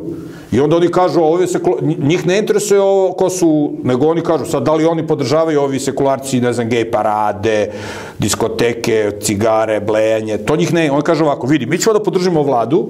i 0.53 0.61
onda 0.61 0.77
oni 0.77 0.89
kažu, 0.89 1.21
ovi 1.21 1.47
se, 1.47 1.61
njih 1.83 2.27
ne 2.27 2.39
interesuje 2.39 2.81
ovo 2.81 3.13
ko 3.13 3.31
su, 3.31 3.73
nego 3.83 4.07
oni 4.07 4.21
kažu, 4.21 4.45
sad 4.45 4.63
da 4.63 4.75
li 4.75 4.87
oni 4.87 5.07
podržavaju 5.07 5.61
ovi 5.61 5.81
sekularci, 5.81 6.41
ne 6.41 6.53
znam, 6.53 6.69
gej 6.69 6.91
parade, 6.91 7.73
diskoteke, 8.19 9.11
cigare, 9.21 9.81
blejanje, 9.81 10.39
to 10.39 10.57
njih 10.57 10.73
ne, 10.75 10.91
oni 10.91 11.03
kažu 11.03 11.25
ovako, 11.25 11.47
vidi, 11.47 11.67
mi 11.67 11.79
ćemo 11.79 11.93
da 11.93 12.03
podržimo 12.03 12.43
vladu, 12.43 12.89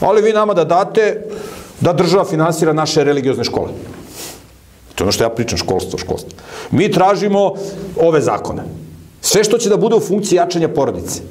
ali 0.00 0.22
vi 0.22 0.32
nama 0.32 0.54
da 0.54 0.64
date 0.64 1.22
da 1.80 1.92
država 1.92 2.24
finansira 2.24 2.72
naše 2.72 3.04
religiozne 3.04 3.44
škole. 3.44 3.68
To 4.94 5.04
je 5.04 5.04
ono 5.04 5.12
što 5.12 5.24
ja 5.24 5.30
pričam, 5.30 5.58
školstvo, 5.58 5.98
školstvo. 5.98 6.30
Mi 6.70 6.90
tražimo 6.92 7.54
ove 8.00 8.20
zakone. 8.20 8.62
Sve 9.20 9.44
što 9.44 9.58
će 9.58 9.68
da 9.68 9.76
bude 9.76 9.96
u 9.96 10.00
funkciji 10.00 10.36
jačanja 10.36 10.68
porodice. 10.68 11.22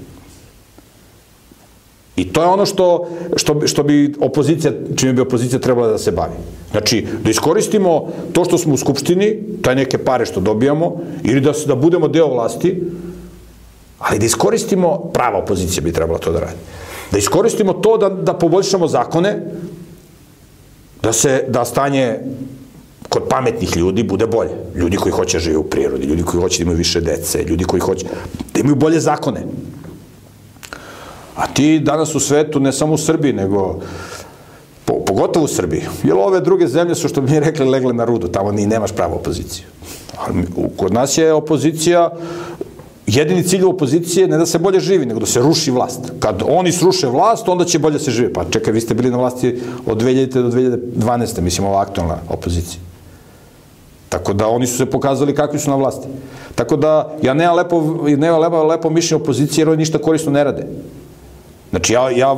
I 2.15 2.33
to 2.33 2.41
je 2.41 2.47
ono 2.47 2.65
što, 2.65 3.07
što, 3.35 3.67
što 3.67 3.83
bi 3.83 4.13
opozicija, 4.19 4.71
čime 4.95 5.13
bi 5.13 5.21
opozicija 5.21 5.59
trebala 5.59 5.87
da 5.87 5.97
se 5.97 6.11
bavi. 6.11 6.33
Znači, 6.71 7.05
da 7.23 7.29
iskoristimo 7.29 8.07
to 8.33 8.45
što 8.45 8.57
smo 8.57 8.73
u 8.73 8.77
Skupštini, 8.77 9.37
taj 9.61 9.75
neke 9.75 9.97
pare 9.97 10.25
što 10.25 10.39
dobijamo, 10.39 10.99
ili 11.23 11.41
da, 11.41 11.53
da 11.67 11.75
budemo 11.75 12.07
deo 12.07 12.27
vlasti, 12.27 12.83
ali 13.99 14.19
da 14.19 14.25
iskoristimo, 14.25 15.11
prava 15.13 15.37
opozicija 15.37 15.83
bi 15.83 15.91
trebala 15.91 16.19
to 16.19 16.31
da 16.31 16.39
radi, 16.39 16.57
da 17.11 17.17
iskoristimo 17.17 17.73
to 17.73 17.97
da, 17.97 18.09
da 18.09 18.33
poboljšamo 18.33 18.87
zakone, 18.87 19.37
da 21.03 21.13
se, 21.13 21.45
da 21.47 21.65
stanje 21.65 22.19
kod 23.09 23.23
pametnih 23.29 23.77
ljudi 23.77 24.03
bude 24.03 24.27
bolje. 24.27 24.51
Ljudi 24.75 24.97
koji 24.97 25.11
hoće 25.11 25.37
da 25.37 25.43
žive 25.43 25.57
u 25.57 25.63
prirodi, 25.63 26.07
ljudi 26.07 26.23
koji 26.23 26.41
hoće 26.41 26.57
da 26.57 26.63
imaju 26.63 26.77
više 26.77 27.01
dece, 27.01 27.43
ljudi 27.43 27.63
koji 27.63 27.79
hoće 27.79 28.05
da 28.53 28.59
imaju 28.59 28.75
bolje 28.75 28.99
zakone. 28.99 29.43
A 31.41 31.47
ti 31.47 31.79
danas 31.79 32.15
u 32.15 32.19
svetu, 32.19 32.59
ne 32.59 32.71
samo 32.71 32.93
u 32.93 32.97
Srbiji, 32.97 33.33
nego 33.33 33.79
po, 34.85 34.93
pogotovo 35.05 35.45
u 35.45 35.47
Srbiji, 35.47 35.81
jer 36.03 36.13
ove 36.17 36.39
druge 36.41 36.67
zemlje 36.67 36.95
su, 36.95 37.07
što 37.07 37.21
bi 37.21 37.31
mi 37.31 37.39
rekli, 37.39 37.65
legle 37.65 37.93
na 37.93 38.05
rudu, 38.05 38.27
tamo 38.27 38.51
ni 38.51 38.65
nemaš 38.65 38.91
pravo 38.91 39.15
opoziciju. 39.15 39.65
Kod 40.77 40.93
nas 40.93 41.17
je 41.17 41.33
opozicija, 41.33 42.11
jedini 43.07 43.43
cilj 43.43 43.65
opozicije 43.65 44.27
ne 44.27 44.37
da 44.37 44.45
se 44.45 44.59
bolje 44.59 44.79
živi, 44.79 45.05
nego 45.05 45.19
da 45.19 45.25
se 45.25 45.41
ruši 45.41 45.71
vlast. 45.71 46.11
Kad 46.19 46.43
oni 46.47 46.71
sruše 46.71 47.07
vlast, 47.07 47.49
onda 47.49 47.65
će 47.65 47.79
bolje 47.79 47.99
se 47.99 48.11
živi. 48.11 48.33
Pa 48.33 48.45
čekaj, 48.45 48.73
vi 48.73 48.81
ste 48.81 48.93
bili 48.93 49.11
na 49.11 49.17
vlasti 49.17 49.59
od 49.85 50.03
2000. 50.03 50.41
do 50.41 50.49
2012. 50.49 51.41
mislim, 51.41 51.67
ova 51.67 51.81
aktualna 51.81 52.17
opozicija. 52.29 52.81
Tako 54.09 54.33
da 54.33 54.47
oni 54.47 54.67
su 54.67 54.77
se 54.77 54.85
pokazali 54.85 55.35
kakvi 55.35 55.59
su 55.59 55.69
na 55.69 55.75
vlasti. 55.75 56.07
Tako 56.55 56.77
da 56.77 57.15
ja 57.21 57.33
nemam 57.33 57.55
lepo, 57.55 57.81
nemam 58.17 58.41
lepo, 58.41 58.63
lepo 58.63 58.89
mišljenje 58.89 59.23
opozicije 59.23 59.61
jer 59.61 59.69
oni 59.69 59.77
ništa 59.77 59.97
korisno 59.97 60.31
ne 60.31 60.43
rade. 60.43 60.67
Znači, 61.71 61.93
ja, 61.93 62.09
ja, 62.09 62.37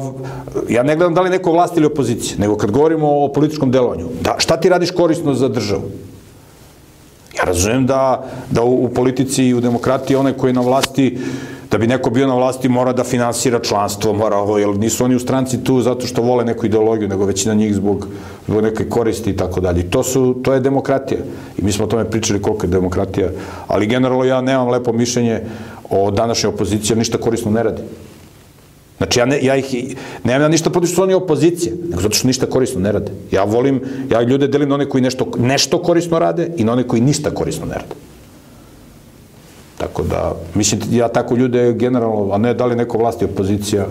ja 0.69 0.83
ne 0.83 0.95
gledam 0.95 1.13
da 1.13 1.21
li 1.21 1.29
neko 1.29 1.51
vlast 1.51 1.77
ili 1.77 1.85
opozicija, 1.85 2.37
nego 2.39 2.57
kad 2.57 2.71
govorimo 2.71 3.07
o 3.25 3.31
političkom 3.33 3.71
delovanju, 3.71 4.07
da, 4.21 4.35
šta 4.37 4.57
ti 4.57 4.69
radiš 4.69 4.91
korisno 4.91 5.33
za 5.33 5.47
državu? 5.47 5.83
Ja 7.37 7.43
razumem 7.43 7.85
da, 7.85 8.25
da 8.51 8.63
u, 8.63 8.85
u 8.85 8.89
politici 8.89 9.43
i 9.43 9.53
u 9.53 9.61
demokratiji 9.61 10.17
onaj 10.17 10.33
koji 10.33 10.49
je 10.49 10.53
na 10.53 10.61
vlasti, 10.61 11.17
da 11.71 11.77
bi 11.77 11.87
neko 11.87 12.09
bio 12.09 12.27
na 12.27 12.35
vlasti 12.35 12.69
mora 12.69 12.93
da 12.93 13.03
finansira 13.03 13.59
članstvo, 13.59 14.13
mora 14.13 14.37
ovo, 14.37 14.57
jer 14.57 14.77
nisu 14.77 15.05
oni 15.05 15.15
u 15.15 15.19
stranci 15.19 15.63
tu 15.63 15.81
zato 15.81 16.07
što 16.07 16.21
vole 16.21 16.45
neku 16.45 16.65
ideologiju, 16.65 17.09
nego 17.09 17.25
većina 17.25 17.53
njih 17.53 17.75
zbog, 17.75 18.07
zbog 18.47 18.63
neke 18.63 18.89
koristi 18.89 19.29
i 19.29 19.37
tako 19.37 19.61
dalje. 19.61 19.89
To, 19.89 20.03
su, 20.03 20.35
to 20.43 20.53
je 20.53 20.59
demokratija. 20.59 21.19
I 21.57 21.61
mi 21.61 21.71
smo 21.71 21.85
o 21.85 21.87
tome 21.87 22.05
pričali 22.09 22.41
koliko 22.41 22.65
je 22.65 22.69
demokratija. 22.69 23.29
Ali 23.67 23.87
generalno 23.87 24.23
ja 24.23 24.41
nemam 24.41 24.69
lepo 24.69 24.93
mišljenje 24.93 25.41
o 25.89 26.11
današnjoj 26.11 26.53
opoziciji, 26.53 26.97
ništa 26.97 27.17
korisno 27.17 27.51
ne 27.51 27.63
radi. 27.63 27.81
Znači, 29.03 29.19
ja, 29.19 29.25
ne, 29.25 29.39
ja 29.43 29.55
ih, 29.55 29.95
nemam 30.23 30.41
ja 30.41 30.47
ništa 30.47 30.69
protiv 30.69 30.87
što 30.87 30.95
su 30.95 31.03
oni 31.03 31.13
opozicije, 31.13 31.75
nego 31.89 32.01
zato 32.01 32.15
što 32.15 32.27
ništa 32.27 32.45
korisno 32.45 32.79
ne 32.79 32.91
rade. 32.91 33.11
Ja 33.31 33.43
volim, 33.43 33.81
ja 34.09 34.21
ljude 34.21 34.47
delim 34.47 34.69
na 34.69 34.75
one 34.75 34.89
koji 34.89 35.03
nešto, 35.03 35.27
nešto 35.37 35.81
korisno 35.81 36.19
rade 36.19 36.47
i 36.57 36.63
na 36.63 36.71
one 36.71 36.87
koji 36.87 37.01
ništa 37.01 37.31
korisno 37.31 37.65
ne 37.65 37.73
rade. 37.73 37.95
Tako 39.77 40.03
da, 40.03 40.35
mislim, 40.55 40.81
ja 40.91 41.07
tako 41.07 41.35
ljude 41.35 41.73
generalno, 41.73 42.31
a 42.31 42.37
ne 42.37 42.53
da 42.53 42.65
li 42.65 42.75
neko 42.75 42.97
vlast 42.97 43.21
i 43.21 43.25
opozicija, 43.25 43.87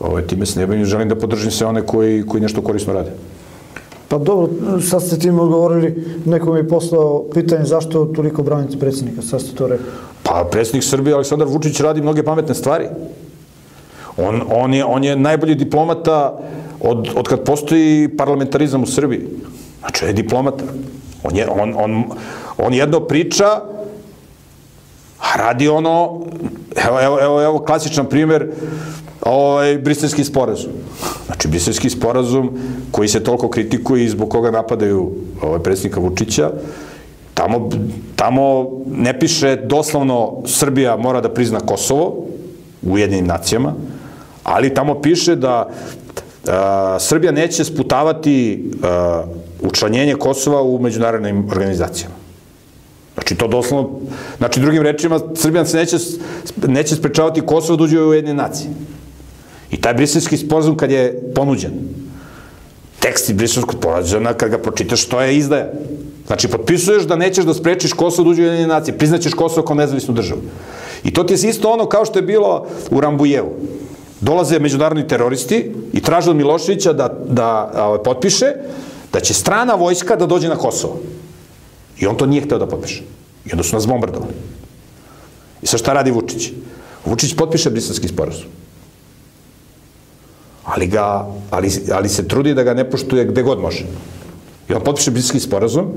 ovaj, 0.00 0.22
time 0.22 0.46
se 0.46 0.60
ne 0.60 0.66
bavim, 0.66 0.84
želim 0.84 1.08
da 1.08 1.18
podržim 1.18 1.50
sve 1.50 1.66
one 1.66 1.82
koji, 1.82 2.22
koji 2.22 2.40
nešto 2.40 2.62
korisno 2.62 2.92
rade. 2.92 3.10
Pa 4.08 4.18
dobro, 4.18 4.80
sad 4.80 5.02
ste 5.02 5.18
tim 5.18 5.38
odgovorili, 5.38 6.04
neko 6.24 6.52
mi 6.52 6.58
je 6.58 6.68
poslao 6.68 7.24
pitanje 7.34 7.64
zašto 7.64 8.04
toliko 8.04 8.42
branite 8.42 8.78
predsjednika, 8.78 9.22
sad 9.22 9.42
ste 9.42 9.54
to 9.54 9.66
rekli. 9.66 9.86
Pa 10.22 10.48
predsjednik 10.50 10.84
Srbije, 10.84 11.14
Aleksandar 11.14 11.48
Vučić, 11.48 11.80
radi 11.80 12.02
mnoge 12.02 12.22
pametne 12.22 12.54
stvari. 12.54 12.86
On, 14.20 14.42
on, 14.50 14.74
je, 14.74 14.84
on 14.84 15.04
je 15.04 15.16
najbolji 15.16 15.54
diplomata 15.54 16.38
od, 16.80 17.08
od 17.16 17.28
kad 17.28 17.44
postoji 17.44 18.08
parlamentarizam 18.16 18.82
u 18.82 18.86
Srbiji. 18.86 19.26
Znači, 19.80 20.04
je 20.04 20.12
diplomata. 20.12 20.64
On, 21.22 21.36
je, 21.36 21.48
on, 21.48 21.74
on, 21.76 22.04
on 22.58 22.74
jedno 22.74 23.00
priča, 23.00 23.46
a 25.18 25.36
radi 25.36 25.68
ono, 25.68 26.20
evo, 26.86 27.00
evo, 27.00 27.18
evo, 27.22 27.42
evo 27.42 27.58
klasičan 27.58 28.06
primer, 28.06 28.50
ovaj, 29.22 29.78
briselski 29.78 30.24
sporazum. 30.24 30.72
Znači, 31.26 31.48
briselski 31.48 31.90
sporazum 31.90 32.50
koji 32.90 33.08
se 33.08 33.24
toliko 33.24 33.48
kritikuje 33.48 34.04
i 34.04 34.08
zbog 34.08 34.28
koga 34.28 34.50
napadaju 34.50 35.10
ovaj, 35.42 35.58
predsjednika 35.58 36.00
Vučića, 36.00 36.50
tamo, 37.34 37.70
tamo 38.16 38.70
ne 38.86 39.18
piše 39.18 39.56
doslovno 39.56 40.42
Srbija 40.46 40.96
mora 40.96 41.20
da 41.20 41.34
prizna 41.34 41.60
Kosovo 41.60 42.26
u 42.82 42.98
jedinim 42.98 43.26
nacijama, 43.26 43.74
ali 44.42 44.74
tamo 44.74 45.00
piše 45.00 45.36
da 45.36 45.70
Srbija 46.98 47.32
neće 47.32 47.64
sputavati 47.64 48.64
učlanjenje 49.62 50.14
Kosova 50.14 50.62
u 50.62 50.78
međunarodnim 50.78 51.48
organizacijama. 51.50 52.14
Znači, 53.14 53.34
to 53.34 53.48
doslovno, 53.48 53.90
znači, 54.38 54.60
drugim 54.60 54.82
rečima, 54.82 55.20
Srbija 55.34 55.64
se 55.64 55.76
neće, 55.76 55.96
neće 56.66 56.96
sprečavati 56.96 57.40
Kosovo 57.40 57.76
da 57.76 57.84
uđe 57.84 58.02
u 58.02 58.14
jedne 58.14 58.34
nacije. 58.34 58.70
I 59.70 59.80
taj 59.80 59.94
briselski 59.94 60.36
sporazum 60.36 60.76
kad 60.76 60.90
je 60.90 61.32
ponuđen, 61.34 61.72
tekst 63.00 63.28
iz 63.28 63.36
briselskog 63.36 63.74
sporazuma, 63.78 64.32
kad 64.32 64.50
ga 64.50 64.58
pročitaš, 64.58 65.04
to 65.04 65.20
je 65.20 65.36
izdaja. 65.36 65.68
Znači, 66.26 66.48
potpisuješ 66.48 67.02
da 67.02 67.16
nećeš 67.16 67.44
da 67.44 67.54
sprečiš 67.54 67.92
Kosovo 67.92 68.24
da 68.24 68.30
uđe 68.30 68.42
u 68.42 68.46
jedne 68.46 68.66
nacije, 68.66 68.98
priznaćeš 68.98 69.34
Kosovo 69.34 69.66
kao 69.66 69.76
nezavisnu 69.76 70.14
državu. 70.14 70.40
I 71.04 71.12
to 71.12 71.24
ti 71.24 71.34
je 71.34 71.50
isto 71.50 71.70
ono 71.70 71.86
kao 71.86 72.04
što 72.04 72.18
je 72.18 72.22
bilo 72.22 72.66
u 72.90 73.00
Rambujevu. 73.00 73.52
Dolaze 74.20 74.58
međunarodni 74.58 75.08
teroristi 75.08 75.72
i 75.92 76.00
traže 76.00 76.30
od 76.30 76.36
Miloševića 76.36 76.92
da, 76.92 77.08
da 77.28 77.70
a, 77.74 77.98
potpiše 78.04 78.52
da 79.12 79.20
će 79.20 79.34
strana 79.34 79.74
vojska 79.74 80.16
da 80.16 80.26
dođe 80.26 80.48
na 80.48 80.56
Kosovo. 80.56 81.00
I 81.98 82.06
on 82.06 82.16
to 82.16 82.26
nije 82.26 82.42
hteo 82.42 82.58
da 82.58 82.66
potpiše. 82.66 83.02
I 83.46 83.52
onda 83.52 83.62
su 83.62 83.76
nas 83.76 83.86
bombardovali. 83.86 84.32
I 85.62 85.66
sa 85.66 85.78
šta 85.78 85.92
radi 85.92 86.10
Vučić? 86.10 86.52
Vučić 87.04 87.34
potpiše 87.36 87.70
briselski 87.70 88.08
sporazum. 88.08 88.48
Ali, 90.64 90.86
ga, 90.86 91.26
ali, 91.50 91.70
ali 91.92 92.08
se 92.08 92.28
trudi 92.28 92.54
da 92.54 92.62
ga 92.62 92.74
ne 92.74 92.90
poštuje 92.90 93.24
gde 93.24 93.42
god 93.42 93.60
može. 93.60 93.84
I 94.68 94.74
on 94.74 94.84
potpiše 94.84 95.10
briselski 95.10 95.40
sporazum 95.40 95.92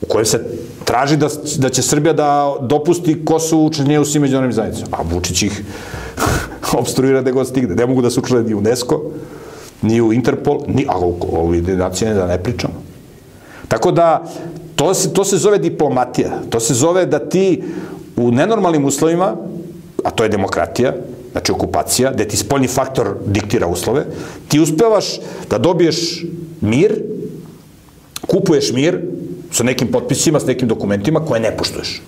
u 0.00 0.06
kojem 0.06 0.26
se 0.26 0.40
traži 0.84 1.16
da, 1.16 1.28
da 1.56 1.68
će 1.68 1.82
Srbija 1.82 2.12
da 2.12 2.56
dopusti 2.60 3.24
Kosovo 3.24 3.64
učenje 3.64 4.00
u 4.00 4.04
svim 4.04 4.22
međunarodnim 4.22 4.52
zajednicama. 4.52 4.96
A 4.96 5.02
Vučić 5.02 5.42
ih 5.42 5.62
obstruira 6.80 7.20
gde 7.20 7.32
god 7.32 7.48
stigne. 7.48 7.74
Ne 7.74 7.86
mogu 7.86 8.02
da 8.02 8.10
se 8.10 8.20
učene 8.20 8.42
ni 8.42 8.54
UNESCO, 8.54 9.02
ni 9.82 10.00
u 10.00 10.12
Interpol, 10.12 10.60
ni, 10.66 10.86
a 10.88 10.98
o 10.98 11.52
nacije 11.76 12.14
da 12.14 12.26
ne 12.26 12.42
pričamo. 12.42 12.74
Tako 13.68 13.92
da, 13.92 14.24
to 14.76 14.94
se, 14.94 15.12
to 15.12 15.24
se 15.24 15.36
zove 15.36 15.58
diplomatija. 15.58 16.30
To 16.50 16.60
se 16.60 16.74
zove 16.74 17.06
da 17.06 17.18
ti 17.18 17.62
u 18.16 18.30
nenormalnim 18.30 18.84
uslovima, 18.84 19.36
a 20.04 20.10
to 20.10 20.22
je 20.22 20.28
demokratija, 20.28 20.94
znači 21.32 21.52
okupacija, 21.52 22.12
gde 22.12 22.28
ti 22.28 22.36
spoljni 22.36 22.68
faktor 22.68 23.16
diktira 23.26 23.66
uslove, 23.66 24.04
ti 24.48 24.60
uspevaš 24.60 25.20
da 25.50 25.58
dobiješ 25.58 26.24
mir, 26.60 27.02
kupuješ 28.26 28.72
mir 28.72 29.00
sa 29.50 29.64
nekim 29.64 29.90
potpisima, 29.92 30.40
sa 30.40 30.46
nekim 30.46 30.68
dokumentima 30.68 31.24
koje 31.24 31.40
ne 31.40 31.56
poštuješ. 31.56 32.02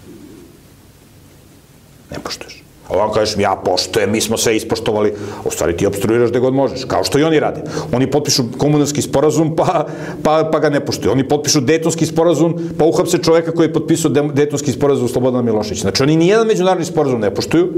Ne 2.10 2.18
poštuješ. 2.22 2.65
Ovako 2.88 3.14
kažeš, 3.14 3.36
ja 3.38 3.56
poštojem, 3.64 4.12
mi 4.12 4.20
smo 4.20 4.36
sve 4.36 4.56
ispoštovali, 4.56 5.14
u 5.44 5.50
stvari 5.50 5.76
ti 5.76 5.86
obstruiraš 5.86 6.30
gde 6.30 6.40
god 6.40 6.54
možeš, 6.54 6.84
kao 6.84 7.04
što 7.04 7.18
i 7.18 7.22
oni 7.22 7.40
rade. 7.40 7.62
Oni 7.92 8.10
potpišu 8.10 8.42
komunalski 8.58 9.02
sporazum, 9.02 9.56
pa, 9.56 9.86
pa, 10.22 10.48
pa 10.52 10.58
ga 10.58 10.70
ne 10.70 10.80
poštuju. 10.80 11.12
Oni 11.12 11.28
potpišu 11.28 11.60
detonski 11.60 12.06
sporazum, 12.06 12.54
pa 12.78 12.84
uhapse 12.84 13.18
čoveka 13.18 13.52
koji 13.52 13.66
je 13.66 13.72
potpisao 13.72 14.10
detonski 14.10 14.72
sporazum 14.72 15.08
Slobodana 15.08 15.42
Milošića. 15.42 15.80
Znači, 15.80 16.02
oni 16.02 16.16
nijedan 16.16 16.46
međunarodni 16.46 16.84
sporazum 16.84 17.20
ne 17.20 17.34
poštuju, 17.34 17.72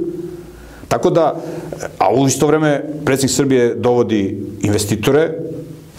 Tako 0.88 1.10
da, 1.10 1.36
a 1.98 2.14
u 2.14 2.26
isto 2.26 2.46
vreme 2.46 2.84
predsjednik 3.04 3.36
Srbije 3.36 3.74
dovodi 3.74 4.42
investitore, 4.60 5.30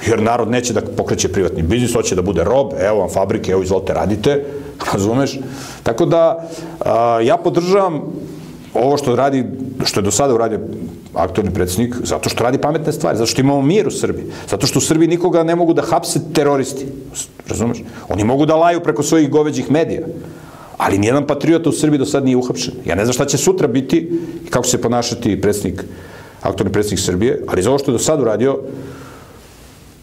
jer 0.07 0.21
narod 0.21 0.49
neće 0.49 0.73
da 0.73 0.81
pokreće 0.81 1.27
privatni 1.31 1.63
biznis, 1.63 1.93
hoće 1.93 2.15
da 2.15 2.21
bude 2.21 2.43
rob, 2.43 2.73
evo 2.81 2.99
vam 2.99 3.09
fabrike, 3.09 3.51
evo 3.51 3.63
izvolite 3.63 3.93
radite, 3.93 4.45
razumeš? 4.93 5.39
Tako 5.83 6.05
da, 6.05 6.49
a, 6.79 7.19
ja 7.23 7.37
podržavam 7.37 8.01
ovo 8.73 8.97
što 8.97 9.15
radi, 9.15 9.45
što 9.85 9.99
je 9.99 10.03
do 10.03 10.11
sada 10.11 10.33
uradio 10.33 10.59
aktorni 11.13 11.53
predsjednik, 11.53 11.95
zato 12.03 12.29
što 12.29 12.43
radi 12.43 12.57
pametne 12.57 12.93
stvari, 12.93 13.17
zato 13.17 13.31
što 13.31 13.41
imamo 13.41 13.61
mir 13.61 13.87
u 13.87 13.91
Srbiji, 13.91 14.25
zato 14.49 14.67
što 14.67 14.79
u 14.79 14.81
Srbiji 14.81 15.07
nikoga 15.07 15.43
ne 15.43 15.55
mogu 15.55 15.73
da 15.73 15.81
hapse 15.81 16.19
teroristi, 16.33 16.85
razumeš? 17.47 17.83
Oni 18.09 18.23
mogu 18.23 18.45
da 18.45 18.55
laju 18.55 18.79
preko 18.79 19.03
svojih 19.03 19.29
goveđih 19.29 19.71
medija, 19.71 20.01
ali 20.77 20.97
nijedan 20.97 21.27
patriota 21.27 21.69
u 21.69 21.73
Srbiji 21.73 21.99
do 21.99 22.05
sad 22.05 22.25
nije 22.25 22.37
uhapšen. 22.37 22.73
Ja 22.85 22.95
ne 22.95 23.05
znam 23.05 23.13
šta 23.13 23.25
će 23.25 23.37
sutra 23.37 23.67
biti 23.67 23.97
i 24.45 24.49
kako 24.49 24.65
će 24.65 24.71
se 24.71 24.81
ponašati 24.81 25.41
predsjednik, 25.41 25.83
aktorni 26.41 26.71
predsjednik 26.71 27.05
Srbije, 27.05 27.43
ali 27.47 27.63
za 27.63 27.69
ovo 27.69 27.79
što 27.79 27.91
je 27.91 27.93
do 27.93 27.99
sad 27.99 28.21
uradio, 28.21 28.59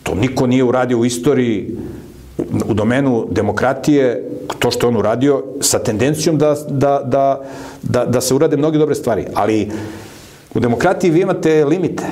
to 0.02 0.14
niko 0.14 0.46
nije 0.46 0.64
uradio 0.64 0.98
u 0.98 1.04
istoriji 1.04 1.76
u 2.68 2.74
domenu 2.74 3.26
demokratije, 3.30 4.30
to 4.58 4.70
što 4.70 4.86
je 4.86 4.88
on 4.88 4.96
uradio, 4.96 5.42
sa 5.60 5.78
tendencijom 5.78 6.38
da, 6.38 6.54
da, 6.68 7.00
da, 7.04 7.42
da, 7.88 8.04
da 8.04 8.20
se 8.20 8.34
urade 8.34 8.56
mnoge 8.56 8.78
dobre 8.78 8.94
stvari. 8.94 9.26
Ali 9.34 9.70
u 10.54 10.60
demokratiji 10.60 11.10
vi 11.10 11.20
imate 11.20 11.64
limite. 11.64 12.04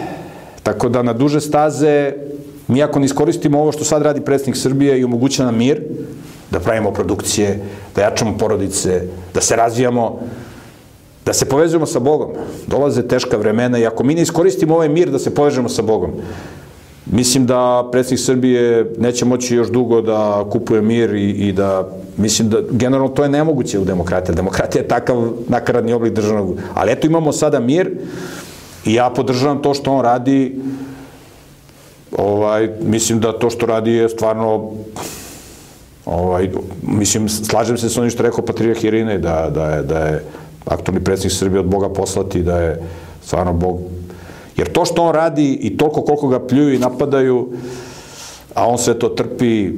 Tako 0.62 0.88
da 0.88 1.02
na 1.02 1.12
duže 1.12 1.40
staze, 1.40 2.12
mi 2.68 2.82
ako 2.82 2.98
ne 2.98 3.06
iskoristimo 3.06 3.60
ovo 3.60 3.72
što 3.72 3.84
sad 3.84 4.02
radi 4.02 4.20
predsjednik 4.20 4.56
Srbije 4.56 5.00
i 5.00 5.04
omoguća 5.04 5.44
nam 5.44 5.56
mir, 5.56 5.82
da 6.50 6.60
pravimo 6.60 6.92
produkcije, 6.92 7.58
da 7.96 8.02
jačamo 8.02 8.38
porodice, 8.38 9.02
da 9.34 9.40
se 9.40 9.56
razvijamo, 9.56 10.20
da 11.26 11.32
se 11.32 11.44
povezujemo 11.44 11.86
sa 11.86 11.98
Bogom. 11.98 12.30
Dolaze 12.66 13.08
teška 13.08 13.36
vremena 13.36 13.78
i 13.78 13.86
ako 13.86 14.04
mi 14.04 14.14
ne 14.14 14.22
iskoristimo 14.22 14.74
ovaj 14.74 14.88
mir 14.88 15.10
da 15.10 15.18
se 15.18 15.34
povežemo 15.34 15.68
sa 15.68 15.82
Bogom, 15.82 16.12
mislim 17.07 17.46
da 17.46 17.88
predsjednik 17.92 18.20
Srbije 18.20 18.92
neće 18.98 19.24
moći 19.24 19.55
još 19.55 19.68
dugo 19.68 20.00
da 20.00 20.44
kupuje 20.50 20.82
mir 20.82 21.14
i, 21.14 21.30
i 21.30 21.52
da, 21.52 21.88
mislim 22.16 22.48
da 22.48 22.59
generalno 22.70 23.09
to 23.09 23.22
je 23.22 23.28
nemoguće 23.28 23.78
u 23.78 23.84
demokratiji. 23.84 24.34
Demokratija 24.34 24.82
je 24.82 24.88
takav 24.88 25.32
nakaradni 25.48 25.92
oblik 25.92 26.12
državnog, 26.12 26.59
ali 26.74 26.92
eto 26.92 27.07
imamo 27.07 27.32
sada 27.32 27.61
mir 27.61 27.90
i 28.84 28.94
ja 28.94 29.11
podržavam 29.11 29.62
to 29.62 29.74
što 29.74 29.92
on 29.92 30.05
radi, 30.05 30.61
ovaj, 32.18 32.70
mislim 32.82 33.20
da 33.20 33.38
to 33.38 33.50
što 33.50 33.66
radi 33.66 33.92
je 33.92 34.09
stvarno 34.09 34.70
Ovaj, 36.07 36.50
mislim, 36.82 37.28
slažem 37.28 37.78
se 37.78 37.88
sa 37.88 38.00
onim 38.00 38.11
što 38.11 38.22
rekao 38.22 38.44
Patriarh 38.44 38.84
Irine, 38.84 39.18
da, 39.18 39.50
da, 39.55 39.70
je, 39.70 39.82
da 39.82 39.98
je 39.98 40.24
aktorni 40.64 41.05
predsjednik 41.05 41.38
Srbije 41.38 41.61
od 41.61 41.66
Boga 41.66 41.88
poslati, 41.88 42.42
da 42.42 42.59
je 42.59 42.82
stvarno 43.22 43.52
Bog... 43.52 43.80
Jer 44.57 44.72
to 44.72 44.84
što 44.84 45.02
on 45.02 45.14
radi 45.14 45.59
i 45.62 45.76
toliko 45.76 46.02
koliko 46.02 46.28
ga 46.28 46.46
pljuju 46.46 46.74
i 46.74 46.78
napadaju, 46.78 47.48
a 48.55 48.66
on 48.66 48.78
sve 48.78 48.98
to 48.98 49.09
trpi 49.09 49.72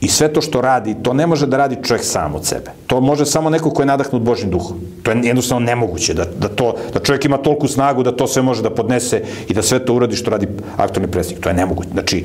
i 0.00 0.08
sve 0.08 0.32
to 0.32 0.40
što 0.40 0.60
radi, 0.60 0.96
to 1.02 1.12
ne 1.12 1.26
može 1.26 1.46
da 1.46 1.56
radi 1.56 1.76
čovjek 1.82 2.04
sam 2.04 2.34
od 2.34 2.44
sebe. 2.44 2.70
To 2.86 3.00
može 3.00 3.26
samo 3.26 3.50
neko 3.50 3.70
ko 3.70 3.82
je 3.82 3.86
nadahnut 3.86 4.22
Božim 4.22 4.50
duhom. 4.50 4.76
To 5.02 5.10
je 5.10 5.20
jednostavno 5.22 5.66
nemoguće, 5.66 6.14
da, 6.14 6.24
da, 6.24 6.48
to, 6.48 6.74
da 6.92 7.00
čovjek 7.00 7.24
ima 7.24 7.36
tolku 7.36 7.68
snagu 7.68 8.02
da 8.02 8.16
to 8.16 8.26
sve 8.26 8.42
može 8.42 8.62
da 8.62 8.70
podnese 8.70 9.22
i 9.48 9.54
da 9.54 9.62
sve 9.62 9.84
to 9.84 9.94
uradi 9.94 10.16
što 10.16 10.30
radi 10.30 10.48
aktorni 10.76 11.08
predsjednik. 11.08 11.44
To 11.44 11.48
je 11.48 11.54
nemoguće. 11.54 11.88
Znači, 11.92 12.24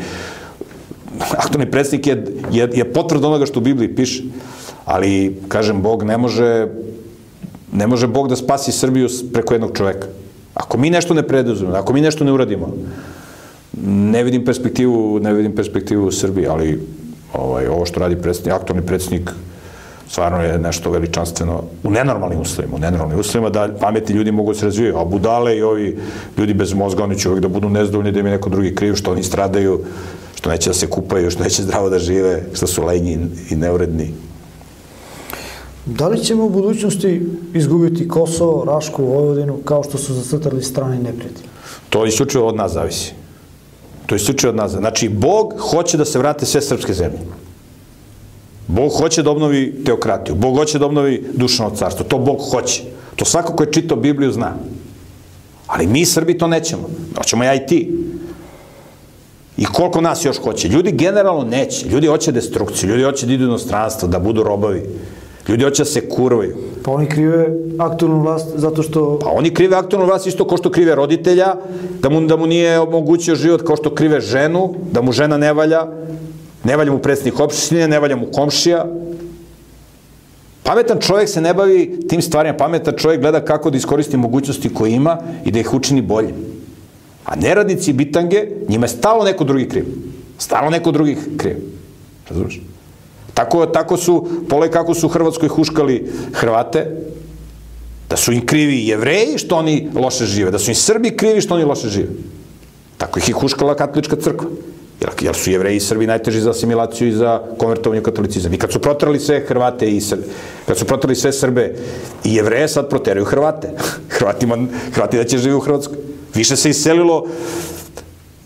aktualni 1.31 1.71
predsjednik 1.71 2.07
je, 2.07 2.25
je, 2.51 2.69
je 2.73 2.93
potvrd 2.93 3.25
onoga 3.25 3.45
što 3.45 3.59
u 3.59 3.63
Bibliji 3.63 3.95
piše. 3.95 4.23
Ali, 4.85 5.39
kažem, 5.47 5.81
Bog 5.81 6.03
ne 6.03 6.17
može, 6.17 6.67
ne 7.71 7.87
može 7.87 8.07
Bog 8.07 8.29
da 8.29 8.35
spasi 8.35 8.71
Srbiju 8.71 9.07
preko 9.33 9.53
jednog 9.53 9.77
čoveka. 9.77 10.07
Ako 10.59 10.77
mi 10.77 10.89
nešto 10.89 11.13
ne 11.13 11.23
preduzimo, 11.23 11.71
ako 11.71 11.93
mi 11.93 12.01
nešto 12.01 12.23
ne 12.23 12.31
uradimo, 12.31 12.73
ne 13.87 14.23
vidim 14.23 14.45
perspektivu, 14.45 15.19
ne 15.19 15.33
vidim 15.33 15.55
perspektivu 15.55 16.07
u 16.07 16.11
Srbiji, 16.11 16.47
ali 16.47 16.79
ovaj, 17.33 17.67
ovo 17.67 17.85
što 17.85 17.99
radi 17.99 18.21
predsjednik, 18.21 18.53
aktualni 18.53 18.85
predsjednik, 18.85 19.31
stvarno 20.09 20.43
je 20.43 20.57
nešto 20.59 20.91
veličanstveno 20.91 21.63
u 21.83 21.91
nenormalnim 21.91 22.41
uslovima, 22.41 22.75
u 22.75 22.79
nenormalnim 22.79 23.19
uslovima 23.19 23.49
da 23.49 23.69
pametni 23.79 24.15
ljudi 24.15 24.31
mogu 24.31 24.53
da 24.53 24.59
se 24.59 24.65
razvijaju, 24.65 24.97
a 24.97 25.05
budale 25.05 25.57
i 25.57 25.63
ovi 25.63 25.97
ljudi 26.37 26.53
bez 26.53 26.73
mozga, 26.73 27.03
oni 27.03 27.19
će 27.19 27.29
uvijek 27.29 27.41
da 27.41 27.47
budu 27.47 27.69
nezdovoljni, 27.69 28.11
da 28.11 28.19
im 28.19 28.25
je 28.25 28.31
neko 28.31 28.49
drugi 28.49 28.75
kriv, 28.75 28.95
što 28.95 29.11
oni 29.11 29.23
stradaju, 29.23 29.79
što 30.35 30.49
neće 30.49 30.69
da 30.69 30.73
se 30.73 30.87
kupaju, 30.87 31.31
što 31.31 31.43
neće 31.43 31.63
zdravo 31.63 31.89
da 31.89 31.99
žive, 31.99 32.43
što 32.53 32.67
su 32.67 32.83
lenji 32.85 33.19
i 33.49 33.55
neuredni. 33.55 34.11
Da 35.97 36.07
li 36.07 36.23
ćemo 36.23 36.45
u 36.45 36.49
budućnosti 36.49 37.21
izgubiti 37.53 38.07
Kosovo, 38.07 38.65
Rašku, 38.65 39.05
Vojvodinu, 39.05 39.57
kao 39.65 39.83
što 39.83 39.97
su 39.97 40.13
zacrtali 40.13 40.63
strani 40.63 40.97
neprijatelji? 40.97 41.49
To 41.89 42.05
isključivo 42.05 42.47
od 42.47 42.55
nas 42.55 42.71
zavisi. 42.71 43.13
To 44.05 44.15
isključivo 44.15 44.49
od 44.49 44.55
nas. 44.55 44.71
Znači, 44.71 45.09
Bog 45.09 45.53
hoće 45.59 45.97
da 45.97 46.05
se 46.05 46.19
vrate 46.19 46.45
sve 46.45 46.61
srpske 46.61 46.93
zemlje. 46.93 47.19
Bog 48.67 48.91
hoće 48.91 49.23
da 49.23 49.31
obnovi 49.31 49.83
teokratiju. 49.85 50.35
Bog 50.35 50.57
hoće 50.57 50.79
da 50.79 50.85
obnovi 50.85 51.23
dušano 51.33 51.75
carstvo. 51.75 52.05
To 52.05 52.17
Bog 52.17 52.37
hoće. 52.51 52.83
To 53.15 53.25
svako 53.25 53.55
ko 53.55 53.63
je 53.63 53.71
čitao 53.71 53.97
Bibliju 53.97 54.31
zna. 54.31 54.53
Ali 55.67 55.87
mi 55.87 56.05
Srbi 56.05 56.37
to 56.37 56.47
nećemo. 56.47 56.89
Hoćemo 57.17 57.43
ja 57.43 57.55
i 57.55 57.65
ti. 57.67 57.91
I 59.57 59.65
koliko 59.65 60.01
nas 60.01 60.25
još 60.25 60.37
hoće? 60.37 60.67
Ljudi 60.67 60.91
generalno 60.91 61.43
neće. 61.43 61.87
Ljudi 61.87 62.07
hoće 62.07 62.31
destrukciju, 62.31 62.89
ljudi 62.89 63.03
hoće 63.03 63.25
da 63.25 63.33
idu 63.33 63.43
inostranstvo, 63.43 64.07
da 64.07 64.19
budu 64.19 64.43
robovi. 64.43 64.83
Ljudi 65.49 65.63
hoće 65.63 65.81
da 65.81 65.85
se 65.85 66.09
kurvaju. 66.09 66.55
Pa 66.83 66.91
oni 66.91 67.09
krive 67.09 67.47
aktualnu 67.77 68.21
vlast 68.21 68.47
zato 68.55 68.83
što... 68.83 69.19
Pa 69.19 69.29
oni 69.29 69.53
krive 69.53 69.75
aktualnu 69.75 70.07
vlast 70.07 70.27
isto 70.27 70.47
kao 70.47 70.57
što 70.57 70.71
krive 70.71 70.95
roditelja, 70.95 71.55
da 72.01 72.09
mu, 72.09 72.21
da 72.21 72.37
mu 72.37 72.47
nije 72.47 72.79
omogućio 72.79 73.35
život 73.35 73.61
kao 73.61 73.75
što 73.75 73.95
krive 73.95 74.21
ženu, 74.21 74.75
da 74.91 75.01
mu 75.01 75.11
žena 75.11 75.37
ne 75.37 75.53
valja, 75.53 75.87
ne 76.63 76.77
valja 76.77 76.91
mu 76.91 76.99
predsjednik 76.99 77.39
opštine, 77.39 77.87
ne 77.87 77.99
valja 77.99 78.15
mu 78.15 78.27
komšija. 78.31 78.85
Pametan 80.63 80.99
čovjek 80.99 81.29
se 81.29 81.41
ne 81.41 81.53
bavi 81.53 81.99
tim 82.09 82.21
stvarima, 82.21 82.57
pametan 82.57 82.93
čovjek 82.97 83.21
gleda 83.21 83.45
kako 83.45 83.69
da 83.69 83.77
iskoristi 83.77 84.17
mogućnosti 84.17 84.73
koje 84.73 84.91
ima 84.91 85.17
i 85.45 85.51
da 85.51 85.59
ih 85.59 85.73
učini 85.73 86.01
bolje. 86.01 86.33
A 87.25 87.35
neradnici 87.35 87.93
bitange, 87.93 88.47
njima 88.67 88.85
je 88.85 88.89
stalo 88.89 89.23
neko 89.23 89.43
drugi 89.43 89.69
kriv. 89.69 89.85
Stalo 90.37 90.69
neko 90.69 90.91
drugi 90.91 91.17
kriv. 91.37 91.57
Razumeš? 92.29 92.68
Tako, 93.39 93.65
tako 93.65 93.97
su, 93.97 94.27
pole 94.49 94.71
kako 94.71 94.93
su 94.93 95.07
u 95.07 95.09
Hrvatskoj 95.09 95.47
huškali 95.47 96.11
Hrvate, 96.33 96.85
da 98.09 98.17
su 98.17 98.33
im 98.33 98.45
krivi 98.45 98.87
jevreji 98.87 99.37
što 99.37 99.55
oni 99.55 99.87
loše 99.95 100.25
žive, 100.25 100.51
da 100.51 100.59
su 100.59 100.71
im 100.71 100.75
Srbi 100.75 101.13
krivi 101.17 101.41
što 101.41 101.55
oni 101.55 101.63
loše 101.63 101.87
žive. 101.87 102.09
Tako 102.97 103.19
ih 103.19 103.29
je 103.29 103.33
huškala 103.33 103.75
katolička 103.75 104.15
crkva. 104.15 104.49
Jer, 104.99 105.09
jer 105.21 105.35
su 105.35 105.51
jevreji 105.51 105.77
i 105.77 105.79
Srbi 105.79 106.07
najteži 106.07 106.41
za 106.41 106.49
asimilaciju 106.49 107.07
i 107.07 107.15
za 107.15 107.39
konvertovanje 107.57 108.01
u 108.01 108.03
katolicizam. 108.03 108.53
I 108.53 108.59
kad 108.59 108.71
su 108.71 108.81
protrali 108.81 109.19
sve 109.19 109.39
Hrvate 109.47 109.87
i 109.87 110.01
Srbe, 110.01 110.27
kad 110.67 110.77
su 110.77 110.85
protrali 110.85 111.15
sve 111.15 111.31
Srbe 111.31 111.75
i 112.23 112.35
jevreje, 112.35 112.67
sad 112.67 112.89
proteraju 112.89 113.25
Hrvate. 113.25 113.71
Hrvatima, 114.19 114.57
Hrvati 114.91 115.17
da 115.17 115.23
će 115.23 115.37
živi 115.37 115.55
u 115.55 115.63
Hrvatskoj. 115.63 115.97
Više 116.35 116.55
se 116.55 116.69
iselilo 116.69 117.23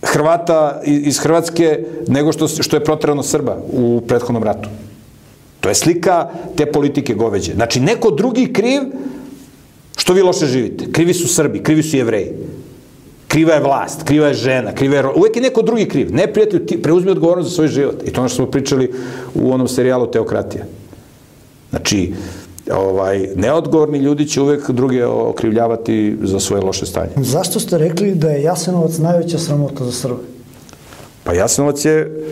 Hrvata 0.03 0.81
iz 0.85 1.19
Hrvatske 1.19 1.85
nego 2.07 2.31
što, 2.31 2.47
što 2.47 2.75
je 2.75 2.83
proterano 2.83 3.23
Srba 3.23 3.57
u 3.71 4.01
prethodnom 4.07 4.43
ratu. 4.43 4.69
To 5.59 5.69
je 5.69 5.75
slika 5.75 6.29
te 6.55 6.65
politike 6.65 7.13
goveđe. 7.13 7.53
Znači, 7.53 7.79
neko 7.79 8.11
drugi 8.11 8.53
kriv 8.53 8.81
što 9.97 10.13
vi 10.13 10.21
loše 10.21 10.45
živite. 10.45 10.91
Krivi 10.91 11.13
su 11.13 11.27
Srbi, 11.27 11.63
krivi 11.63 11.83
su 11.83 11.97
jevreji. 11.97 12.31
Kriva 13.27 13.53
je 13.53 13.63
vlast, 13.63 14.03
kriva 14.03 14.27
je 14.27 14.33
žena, 14.33 14.75
kriva 14.75 14.97
je... 14.97 15.07
Uvijek 15.15 15.35
je 15.35 15.41
neko 15.41 15.61
drugi 15.61 15.85
kriv. 15.85 16.11
Ne, 16.13 16.27
prijatelju, 16.33 16.65
ti 16.65 16.81
preuzmi 16.81 17.11
odgovornost 17.11 17.49
za 17.49 17.55
svoj 17.55 17.67
život. 17.67 18.03
I 18.05 18.11
to 18.11 18.21
ono 18.21 18.29
što 18.29 18.35
smo 18.35 18.51
pričali 18.51 18.91
u 19.33 19.53
onom 19.53 19.67
serijalu 19.67 20.11
Teokratija. 20.11 20.65
Znači, 21.69 22.13
ovaj, 22.71 23.29
neodgovorni 23.35 23.97
ljudi 23.97 24.27
će 24.27 24.41
uvek 24.41 24.69
druge 24.69 25.05
okrivljavati 25.05 26.17
za 26.21 26.39
svoje 26.39 26.63
loše 26.63 26.85
stanje. 26.85 27.11
Zašto 27.17 27.59
ste 27.59 27.77
rekli 27.77 28.15
da 28.15 28.29
je 28.29 28.43
Jasenovac 28.43 28.97
najveća 28.97 29.37
sramota 29.37 29.85
za 29.85 29.91
Srbe? 29.91 30.21
Pa 31.23 31.33
Jasenovac 31.33 31.85
je, 31.85 32.25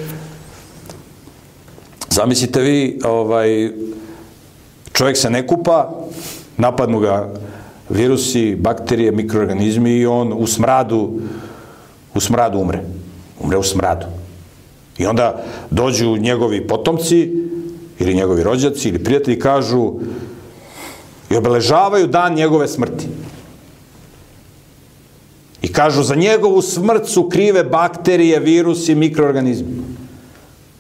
zamislite 2.09 2.61
vi, 2.61 2.99
ovaj, 3.03 3.71
čovjek 4.91 5.17
se 5.17 5.29
ne 5.29 5.47
kupa, 5.47 5.91
napadnu 6.57 6.99
ga 6.99 7.34
virusi, 7.89 8.55
bakterije, 8.55 9.11
mikroorganizmi 9.11 9.91
i 9.91 10.05
on 10.05 10.34
u 10.34 10.47
smradu, 10.47 11.19
u 12.15 12.19
smradu 12.19 12.59
umre. 12.59 12.84
Umre 13.39 13.57
u 13.57 13.63
smradu. 13.63 14.05
I 14.97 15.05
onda 15.05 15.43
dođu 15.69 16.17
njegovi 16.17 16.67
potomci 16.67 17.50
ili 18.01 18.13
njegovi 18.13 18.43
rođaci 18.43 18.89
ili 18.89 19.03
prijatelji 19.03 19.39
kažu 19.39 19.93
i 21.29 21.35
obeležavaju 21.37 22.07
dan 22.07 22.33
njegove 22.33 22.67
smrti. 22.67 23.07
I 25.61 25.73
kažu 25.73 26.03
za 26.03 26.15
njegovu 26.15 26.61
smrt 26.61 27.07
su 27.07 27.29
krive 27.29 27.63
bakterije, 27.63 28.39
virusi, 28.39 28.95
mikroorganizmi. 28.95 29.81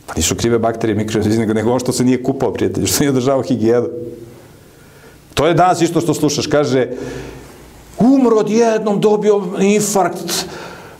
Pa 0.05 0.13
nisu 0.17 0.35
krive 0.35 0.59
bakterije, 0.59 0.95
mikroorganizmi, 0.95 1.45
nego 1.45 1.69
ono 1.69 1.79
što 1.79 1.91
se 1.91 2.03
nije 2.03 2.23
kupao, 2.23 2.53
prijatelji, 2.53 2.87
što 2.87 3.03
nije 3.03 3.09
održavao 3.09 3.43
higijenu. 3.43 3.87
To 5.33 5.47
je 5.47 5.53
danas 5.53 5.81
isto 5.81 6.01
što 6.01 6.13
slušaš, 6.13 6.47
kaže, 6.47 6.87
umro 7.99 8.37
odjednom, 8.37 8.99
dobio 9.01 9.43
infarkt, 9.59 10.45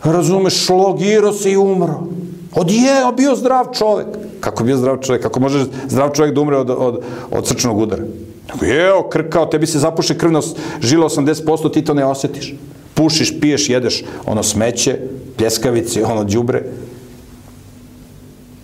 razumeš, 0.04 0.68
logiro 0.68 1.32
se 1.32 1.52
i 1.52 1.56
umro. 1.56 2.06
Odjednom, 2.54 3.16
bio 3.16 3.36
zdrav 3.36 3.66
čovek. 3.78 4.06
Kako 4.40 4.64
bio 4.64 4.76
zdrav 4.76 4.98
čovek? 5.00 5.22
Kako 5.22 5.40
može 5.40 5.64
zdrav 5.88 6.10
čovek 6.12 6.34
da 6.34 6.40
umre 6.40 6.56
od, 6.56 6.70
od, 6.70 7.00
od 7.30 7.48
srčnog 7.48 7.78
udara? 7.78 8.04
Nego, 8.52 8.66
jeo, 8.66 9.08
krkao, 9.08 9.46
tebi 9.46 9.66
se 9.66 9.78
zapuše 9.78 10.18
krvna 10.18 10.40
žila 10.80 11.08
80%, 11.08 11.72
ti 11.72 11.84
to 11.84 11.94
ne 11.94 12.04
osetiš. 12.04 12.54
Pušiš, 12.94 13.40
piješ, 13.40 13.70
jedeš 13.70 14.04
ono 14.26 14.42
smeće, 14.42 14.98
pljeskavice, 15.36 16.04
ono 16.04 16.24
đubre 16.24 16.62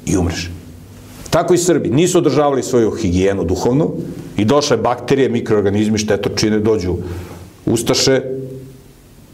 i 0.07 0.17
umreš. 0.17 0.51
Tako 1.31 1.55
i 1.55 1.59
Srbi. 1.59 1.89
Nisu 1.91 2.19
održavali 2.19 2.63
svoju 2.63 2.91
higijenu 2.91 3.45
duhovnu 3.45 3.93
i 4.37 4.45
došle 4.45 4.77
bakterije, 4.77 5.29
mikroorganizmi, 5.29 5.99
štetočine, 5.99 6.59
dođu 6.59 6.97
Ustaše 7.67 8.23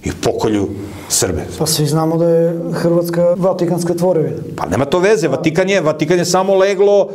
i 0.04 0.10
pokolju 0.22 0.68
Srbe. 1.08 1.44
Pa 1.58 1.66
svi 1.66 1.86
znamo 1.86 2.16
da 2.16 2.28
je 2.28 2.58
Hrvatska 2.72 3.34
vatikanska 3.36 3.94
tvorevina. 3.94 4.36
Pa 4.56 4.66
nema 4.66 4.84
to 4.84 4.98
veze, 4.98 5.28
Vatikan 5.28 5.68
je, 5.70 5.80
Vatikan 5.80 6.18
je 6.18 6.24
samo 6.24 6.54
leglo, 6.54 7.08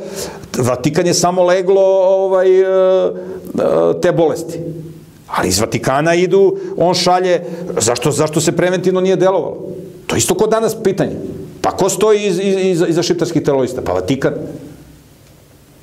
Vatikan 0.58 1.08
je 1.08 1.14
samo 1.14 1.44
leglo 1.44 1.82
ovaj, 2.26 2.60
e, 2.60 2.64
e, 2.64 3.12
te 4.02 4.12
bolesti. 4.12 4.60
Ali 5.28 5.48
iz 5.48 5.60
Vatikana 5.60 6.16
idu, 6.16 6.58
on 6.78 6.94
šalje, 6.94 7.44
zašto, 7.78 8.12
zašto 8.12 8.42
se 8.42 8.52
preventivno 8.52 9.02
nije 9.02 9.16
delovalo? 9.16 9.58
To 10.08 10.16
isto 10.16 10.34
kod 10.34 10.50
danas 10.50 10.76
pitanje. 10.84 11.16
Pa 11.62 11.72
ko 11.72 11.90
stoji 11.90 12.26
iz, 12.26 12.40
iz, 12.40 12.56
iz, 12.66 12.84
iza 12.88 13.04
šiptarskih 13.04 13.44
terorista? 13.44 13.82
Pa 13.82 13.94
Vatikan. 13.94 14.34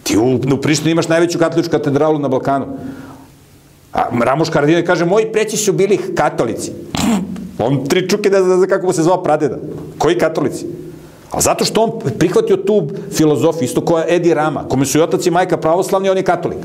Ti 0.02 0.18
u, 0.18 0.34
u 0.54 0.60
Prištini 0.62 0.90
imaš 0.90 1.08
najveću 1.08 1.38
katoličku 1.38 1.70
katedralu 1.70 2.18
na 2.18 2.28
Balkanu. 2.28 2.66
A 3.92 4.08
Ramoš 4.24 4.50
Karadine 4.50 4.86
kaže, 4.86 5.04
moji 5.04 5.32
preći 5.32 5.56
su 5.56 5.72
bili 5.72 6.14
katolici. 6.14 6.72
On 7.58 7.84
tri 7.86 8.08
čuke 8.08 8.30
ne 8.30 8.42
zna, 8.42 8.66
kako 8.66 8.86
mu 8.86 8.92
se 8.92 9.02
zvao 9.02 9.22
pradeda. 9.22 9.58
Koji 9.98 10.18
katolici? 10.18 10.66
A 11.30 11.40
zato 11.40 11.64
što 11.64 11.82
on 11.82 11.90
prihvatio 12.18 12.56
tu 12.56 12.88
filozofiju, 13.12 13.64
isto 13.64 13.80
koja 13.80 14.04
Edi 14.08 14.34
Rama, 14.34 14.68
kome 14.68 14.86
su 14.86 14.98
i 14.98 15.02
otac 15.02 15.26
i 15.26 15.30
majka 15.30 15.56
pravoslavni, 15.56 16.10
on 16.10 16.16
je 16.16 16.22
katolik. 16.22 16.58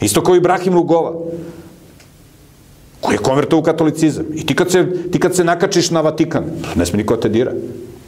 Isto 0.00 0.22
kao 0.22 0.36
Ibrahim 0.36 0.74
Lugova, 0.74 1.12
koji 3.00 3.14
je 3.14 3.18
konvertao 3.18 3.58
u 3.58 3.62
katolicizam. 3.62 4.24
I 4.34 4.46
ti 4.46 4.54
kad 4.54 4.70
se, 4.70 5.10
ti 5.12 5.20
kad 5.20 5.36
se 5.36 5.44
nakačiš 5.44 5.90
na 5.90 6.00
Vatikan, 6.00 6.44
ne 6.74 6.86
sme 6.86 6.96
niko 6.96 7.16
da 7.16 7.20
te 7.20 7.28
dira. 7.28 7.52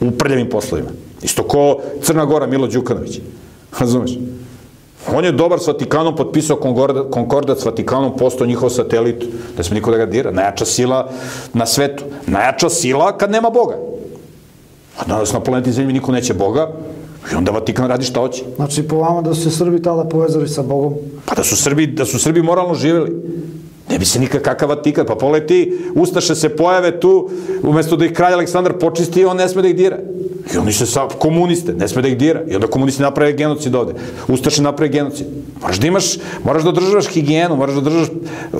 U 0.01 0.11
prljavim 0.11 0.49
poslovima. 0.49 0.89
Isto 1.21 1.43
ko 1.43 1.79
Crna 2.01 2.25
Gora, 2.25 2.47
Milo 2.47 2.67
Đukanović. 2.67 3.19
Razumeš? 3.79 4.17
On 5.13 5.25
je 5.25 5.31
dobar 5.31 5.59
s 5.59 5.67
Vatikanom, 5.67 6.15
potpisao 6.15 6.57
konkordat 7.11 7.59
s 7.59 7.65
Vatikanom, 7.65 8.17
postao 8.17 8.47
njihov 8.47 8.69
satelit, 8.69 9.23
da 9.57 9.63
sme 9.63 9.75
niko 9.75 9.91
da 9.91 9.97
ga 9.97 10.05
dira. 10.05 10.31
Najjača 10.31 10.65
sila 10.65 11.09
na 11.53 11.65
svetu. 11.65 12.03
Najjača 12.27 12.69
sila 12.69 13.17
kad 13.17 13.31
nema 13.31 13.49
Boga. 13.49 13.77
A 14.97 15.05
danas 15.05 15.33
na 15.33 15.39
planeti 15.39 15.71
Zemlji 15.71 15.93
niko 15.93 16.11
neće 16.11 16.33
Boga, 16.33 16.67
I 17.31 17.35
onda 17.35 17.51
Vatikan 17.51 17.87
radi 17.87 18.05
šta 18.05 18.19
hoće. 18.19 18.43
Znači, 18.55 18.87
po 18.87 18.95
vama 18.95 19.21
da 19.21 19.33
su 19.33 19.41
se 19.41 19.51
Srbi 19.51 19.81
tada 19.81 20.03
povezali 20.03 20.47
sa 20.47 20.61
Bogom? 20.61 20.93
Pa 21.25 21.35
da 21.35 21.43
su 21.43 21.55
Srbi, 21.55 21.87
da 21.87 22.05
su 22.05 22.19
Srbi 22.19 22.41
moralno 22.41 22.73
živeli. 22.73 23.11
Ne 23.89 23.99
bi 23.99 24.05
se 24.05 24.19
nikak 24.19 24.41
kakav 24.41 24.69
Vatikan. 24.69 25.05
Pa 25.05 25.15
poleti, 25.15 25.79
Ustaše 25.95 26.35
se 26.35 26.49
pojave 26.55 26.99
tu, 26.99 27.29
umesto 27.63 27.95
da 27.95 28.05
ih 28.05 28.13
kralj 28.13 28.33
Aleksandar 28.33 28.77
počisti, 28.77 29.25
on 29.25 29.37
ne 29.37 29.49
sme 29.49 29.61
da 29.61 29.67
ih 29.67 29.75
dira. 29.75 29.99
I 30.53 30.57
oni 30.57 30.73
se 30.73 30.85
sa 30.85 31.07
komuniste, 31.19 31.73
ne 31.73 31.87
sme 31.87 32.01
da 32.01 32.07
ih 32.07 32.17
dira. 32.17 32.41
I 32.47 32.55
onda 32.55 32.67
komunisti 32.67 33.01
naprave 33.01 33.33
genocid 33.33 33.75
ovde. 33.75 33.93
Ustaše 34.27 34.61
naprave 34.61 34.91
genocid. 34.91 35.27
Moraš 35.61 35.79
da 35.79 35.87
imaš, 35.87 36.05
moraš 36.43 36.63
da 36.63 36.69
održavaš 36.69 37.07
higijenu, 37.07 37.55
moraš 37.55 37.75
da 37.75 37.79
održavaš, 37.79 38.07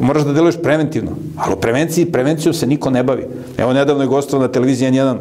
moraš 0.01 0.23
da 0.23 0.33
deluješ 0.33 0.55
preventivno. 0.63 1.11
Ali 1.37 1.53
u 1.53 1.59
prevenciji, 1.61 2.11
prevencijom 2.11 2.53
se 2.53 2.67
niko 2.67 2.89
ne 2.89 3.03
bavi. 3.03 3.27
Evo, 3.57 3.73
nedavno 3.73 4.03
je 4.03 4.07
gostovao 4.07 4.47
na 4.47 4.51
televiziji 4.51 4.91
N1 4.91 5.17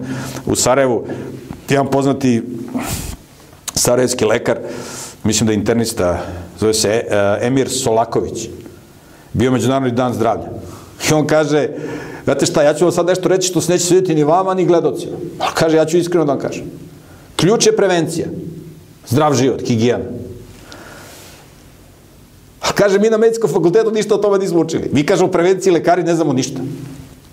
u 0.46 0.56
Sarajevu, 0.56 1.04
jedan 1.68 1.90
poznati 1.90 2.42
sarajevski 3.74 4.24
lekar, 4.24 4.58
mislim 5.24 5.46
da 5.46 5.52
je 5.52 5.58
internista, 5.58 6.18
zove 6.58 6.74
se 6.74 6.88
e, 6.88 7.06
Emir 7.46 7.68
Solaković, 7.70 8.48
bio 9.32 9.50
Međunarodni 9.50 9.90
dan 9.90 10.14
zdravlja. 10.14 10.48
I 11.10 11.14
on 11.14 11.26
kaže, 11.26 11.68
znate 12.24 12.46
šta, 12.46 12.62
ja 12.62 12.74
ću 12.74 12.84
vam 12.84 12.92
sad 12.92 13.06
nešto 13.06 13.28
reći 13.28 13.48
što 13.48 13.60
se 13.60 13.72
neće 13.72 13.84
svidjeti 13.84 14.14
ni 14.14 14.24
vama, 14.24 14.54
ni 14.54 14.66
gledocima. 14.66 15.16
Ali 15.38 15.52
kaže, 15.54 15.76
ja 15.76 15.84
ću 15.84 15.96
iskreno 15.96 16.24
da 16.24 16.32
vam 16.32 16.40
kažem. 16.40 16.64
Ključ 17.36 17.66
je 17.66 17.76
prevencija. 17.76 18.26
Zdrav 19.08 19.34
život, 19.34 19.60
higijena. 19.66 20.04
A 22.60 22.72
kaže, 22.72 22.98
mi 22.98 23.10
na 23.10 23.18
medicinskom 23.18 23.50
fakultetu 23.50 23.90
ništa 23.90 24.14
o 24.14 24.18
tome 24.18 24.38
nismo 24.38 24.60
učili. 24.60 24.90
Mi 24.92 25.06
kažemo 25.06 25.30
prevenciji, 25.30 25.72
lekari 25.72 26.02
ne 26.02 26.14
znamo 26.14 26.32
ništa. 26.32 26.60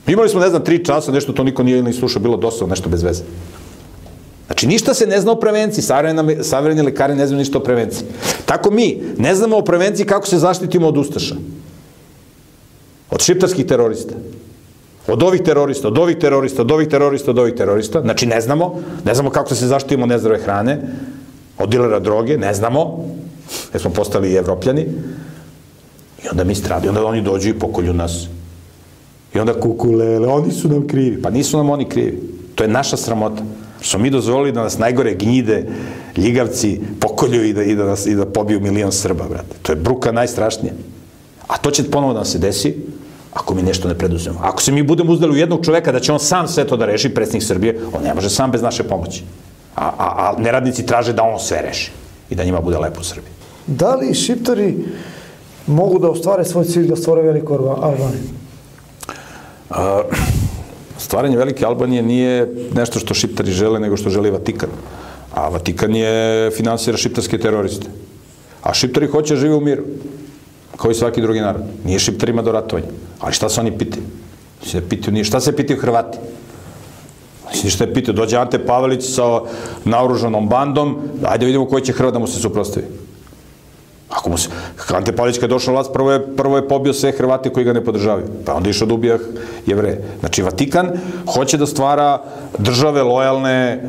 Imali 0.08 0.30
smo, 0.30 0.40
ne 0.40 0.50
znam, 0.50 0.64
tri 0.64 0.86
časa, 0.86 1.12
nešto 1.12 1.34
to 1.34 1.44
niko 1.44 1.64
nije 1.64 1.84
ni 1.84 1.94
slušao, 1.94 2.22
bilo 2.22 2.38
dosta, 2.38 2.66
nešto 2.66 2.90
bez 2.90 3.04
veze. 3.04 3.24
Znači, 4.46 4.68
ništa 4.68 4.94
se 4.94 5.08
ne 5.08 5.22
zna 5.22 5.32
o 5.32 5.40
prevenciji. 5.40 5.84
Savremeni, 5.84 6.44
savremeni 6.44 6.82
lekari 6.82 7.16
ne 7.16 7.28
znaju 7.28 7.40
ništa 7.40 7.58
o 7.58 7.64
prevenciji. 7.64 8.08
Tako 8.46 8.72
mi 8.72 9.02
ne 9.18 9.36
znamo 9.36 9.58
o 9.58 9.64
prevenciji 9.64 10.06
kako 10.06 10.28
se 10.28 10.38
zaštitimo 10.38 10.88
od 10.88 10.98
ustaša. 10.98 11.36
Od 13.14 13.22
šiptarskih 13.22 13.66
terorista. 13.66 14.16
Od 15.08 15.24
ovih 15.24 15.42
terorista, 15.42 15.88
od 15.88 15.98
ovih 15.98 16.18
terorista, 16.18 16.62
od 16.62 16.72
ovih 16.72 16.88
terorista, 16.88 17.32
od 17.32 17.40
ovih 17.40 17.54
terorista. 17.54 18.02
Znači, 18.02 18.26
ne 18.26 18.42
znamo. 18.42 18.82
Ne 19.06 19.14
znamo 19.14 19.30
kako 19.30 19.56
se 19.56 19.68
zaštitimo 19.68 20.04
od 20.04 20.10
nezdrave 20.10 20.40
hrane. 20.42 20.82
Od 21.58 21.70
dilera 21.70 22.00
droge. 22.00 22.38
Ne 22.38 22.54
znamo. 22.54 23.06
Jer 23.74 23.82
smo 23.82 23.92
postali 23.92 24.32
i 24.32 24.36
evropljani. 24.36 24.86
I 26.24 26.30
onda 26.32 26.44
mi 26.44 26.56
stradi. 26.56 26.90
Onda 26.90 27.06
oni 27.06 27.22
dođu 27.22 27.50
i 27.50 27.60
pokolju 27.60 27.94
nas. 27.94 28.28
I 29.34 29.40
onda 29.40 29.54
kukulele, 29.60 30.28
oni 30.28 30.52
su 30.52 30.70
nam 30.70 30.88
krivi. 30.88 31.22
Pa 31.22 31.30
nisu 31.30 31.58
nam 31.58 31.70
oni 31.70 31.90
krivi. 31.90 32.22
To 32.56 32.64
je 32.64 32.68
naša 32.68 32.98
sramota. 32.98 33.44
Što 33.82 33.98
mi 33.98 34.10
dozvolili 34.10 34.52
da 34.52 34.64
nas 34.64 34.78
najgore 34.78 35.14
gnjide, 35.14 35.68
ljigavci 36.18 36.80
pokolju 37.00 37.44
i 37.44 37.54
da, 37.54 37.64
i 37.64 37.76
da, 37.76 37.86
nas, 37.86 38.06
i 38.06 38.16
da 38.16 38.26
pobiju 38.26 38.60
milion 38.60 38.92
Srba, 38.92 39.28
brate. 39.30 39.56
To 39.62 39.72
je 39.72 39.76
bruka 39.76 40.12
najstrašnija. 40.12 40.74
A 41.48 41.58
to 41.58 41.72
će 41.72 41.84
ponovo 41.92 42.14
da 42.14 42.20
nam 42.20 42.26
se 42.26 42.40
desi, 42.40 42.76
ako 43.34 43.56
mi 43.56 43.64
nešto 43.64 43.88
ne 43.88 43.98
preduzmemo. 43.98 44.40
Ako 44.44 44.62
se 44.62 44.72
mi 44.72 44.84
budemo 44.84 45.12
uzdali 45.12 45.34
u 45.34 45.38
jednog 45.38 45.66
čoveka 45.66 45.92
da 45.92 46.00
će 46.00 46.12
on 46.14 46.20
sam 46.20 46.48
sve 46.48 46.68
to 46.68 46.78
da 46.78 46.86
reši, 46.86 47.10
predsjednik 47.10 47.44
Srbije, 47.44 47.80
on 47.94 48.04
ne 48.04 48.14
može 48.14 48.30
sam 48.30 48.52
bez 48.52 48.62
naše 48.62 48.84
pomoći. 48.84 49.24
A, 49.76 49.86
a, 49.86 50.08
a 50.18 50.36
neradnici 50.38 50.86
traže 50.86 51.14
da 51.14 51.24
on 51.24 51.40
sve 51.40 51.62
reši 51.62 51.92
i 52.30 52.36
da 52.36 52.44
njima 52.44 52.62
bude 52.62 52.78
lepo 52.78 53.02
u 53.02 53.04
Srbiji. 53.04 53.32
Da 53.68 53.96
li 53.96 54.14
šiptari 54.14 54.76
mogu 55.68 56.00
da 56.00 56.10
ostvare 56.10 56.46
svoj 56.46 56.66
cilj 56.66 56.88
da 56.88 56.96
stvore 56.96 57.22
veliku 57.22 57.54
Albaniju? 57.54 58.30
Stvaranje 60.98 61.38
velike 61.38 61.66
Albanije 61.66 62.04
nije 62.04 62.54
nešto 62.76 63.00
što 63.00 63.14
šiptari 63.14 63.52
žele, 63.52 63.80
nego 63.80 63.98
što 63.98 64.10
želi 64.10 64.32
Vatikan. 64.32 64.70
A 65.34 65.50
Vatikan 65.50 65.96
je 65.96 66.52
finansira 66.52 66.98
šiptarske 66.98 67.38
teroriste. 67.38 67.88
A 68.62 68.74
šiptari 68.74 69.08
hoće 69.08 69.34
da 69.34 69.40
žive 69.40 69.56
u 69.56 69.62
miru. 69.62 69.84
Kao 70.78 70.92
i 70.92 70.96
svaki 70.96 71.22
drugi 71.22 71.40
narod. 71.40 71.62
Nije 71.86 72.00
šiptarima 72.00 72.42
do 72.42 72.52
ratovanja. 72.52 72.88
Ali 73.24 73.34
šta 73.34 73.50
se 73.50 73.60
oni 73.62 73.78
pitaju? 73.78 74.04
Se 74.66 74.82
pitaju. 74.90 75.24
Šta 75.24 75.40
se 75.40 75.56
pitaju 75.56 75.80
Hrvati? 75.80 76.18
Mislim, 77.52 77.72
šta 77.72 77.84
je 77.84 77.94
pitao? 77.94 78.14
Dođe 78.14 78.38
Ante 78.38 78.60
Pavelić 78.66 79.06
sa 79.16 79.42
naoružanom 79.86 80.50
bandom, 80.50 80.98
ajde 81.24 81.46
vidimo 81.46 81.66
koji 81.66 81.84
će 81.84 81.94
Hrvat 81.94 82.14
da 82.14 82.20
mu 82.20 82.28
se 82.28 82.40
suprostavi. 82.40 82.86
Ako 84.10 84.30
mu 84.30 84.38
se, 84.38 84.50
Ante 84.96 85.16
Pavelić 85.16 85.40
kad 85.40 85.50
je 85.50 85.54
došao 85.54 85.74
vlast, 85.74 85.94
prvo 85.94 86.12
je, 86.12 86.36
prvo 86.36 86.58
je 86.58 86.68
pobio 86.68 86.94
sve 86.94 87.12
Hrvate 87.12 87.50
koji 87.50 87.66
ga 87.66 87.74
ne 87.74 87.84
podržavaju. 87.84 88.26
Pa 88.46 88.54
onda 88.54 88.70
išao 88.70 88.88
da 88.88 88.94
ubija 88.94 89.18
jevreje. 89.66 90.04
Znači, 90.20 90.44
Vatikan 90.44 90.92
hoće 91.34 91.58
da 91.58 91.66
stvara 91.66 92.22
države 92.58 93.04
lojalne 93.04 93.84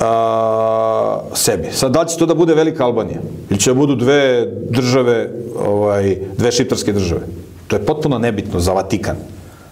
a, 0.00 1.20
sebi. 1.34 1.72
Sad, 1.72 1.92
da 1.92 2.02
li 2.02 2.08
će 2.08 2.18
to 2.18 2.26
da 2.26 2.34
bude 2.34 2.54
Velika 2.54 2.84
Albanija? 2.84 3.20
Ili 3.50 3.60
će 3.60 3.70
da 3.70 3.74
budu 3.74 3.96
dve 3.96 4.46
države, 4.70 5.30
ovaj, 5.66 6.16
dve 6.38 6.52
šiptarske 6.52 6.92
države? 6.92 7.26
To 7.68 7.76
je 7.76 7.86
potpuno 7.86 8.18
nebitno 8.18 8.60
za 8.60 8.72
Vatikan. 8.72 9.16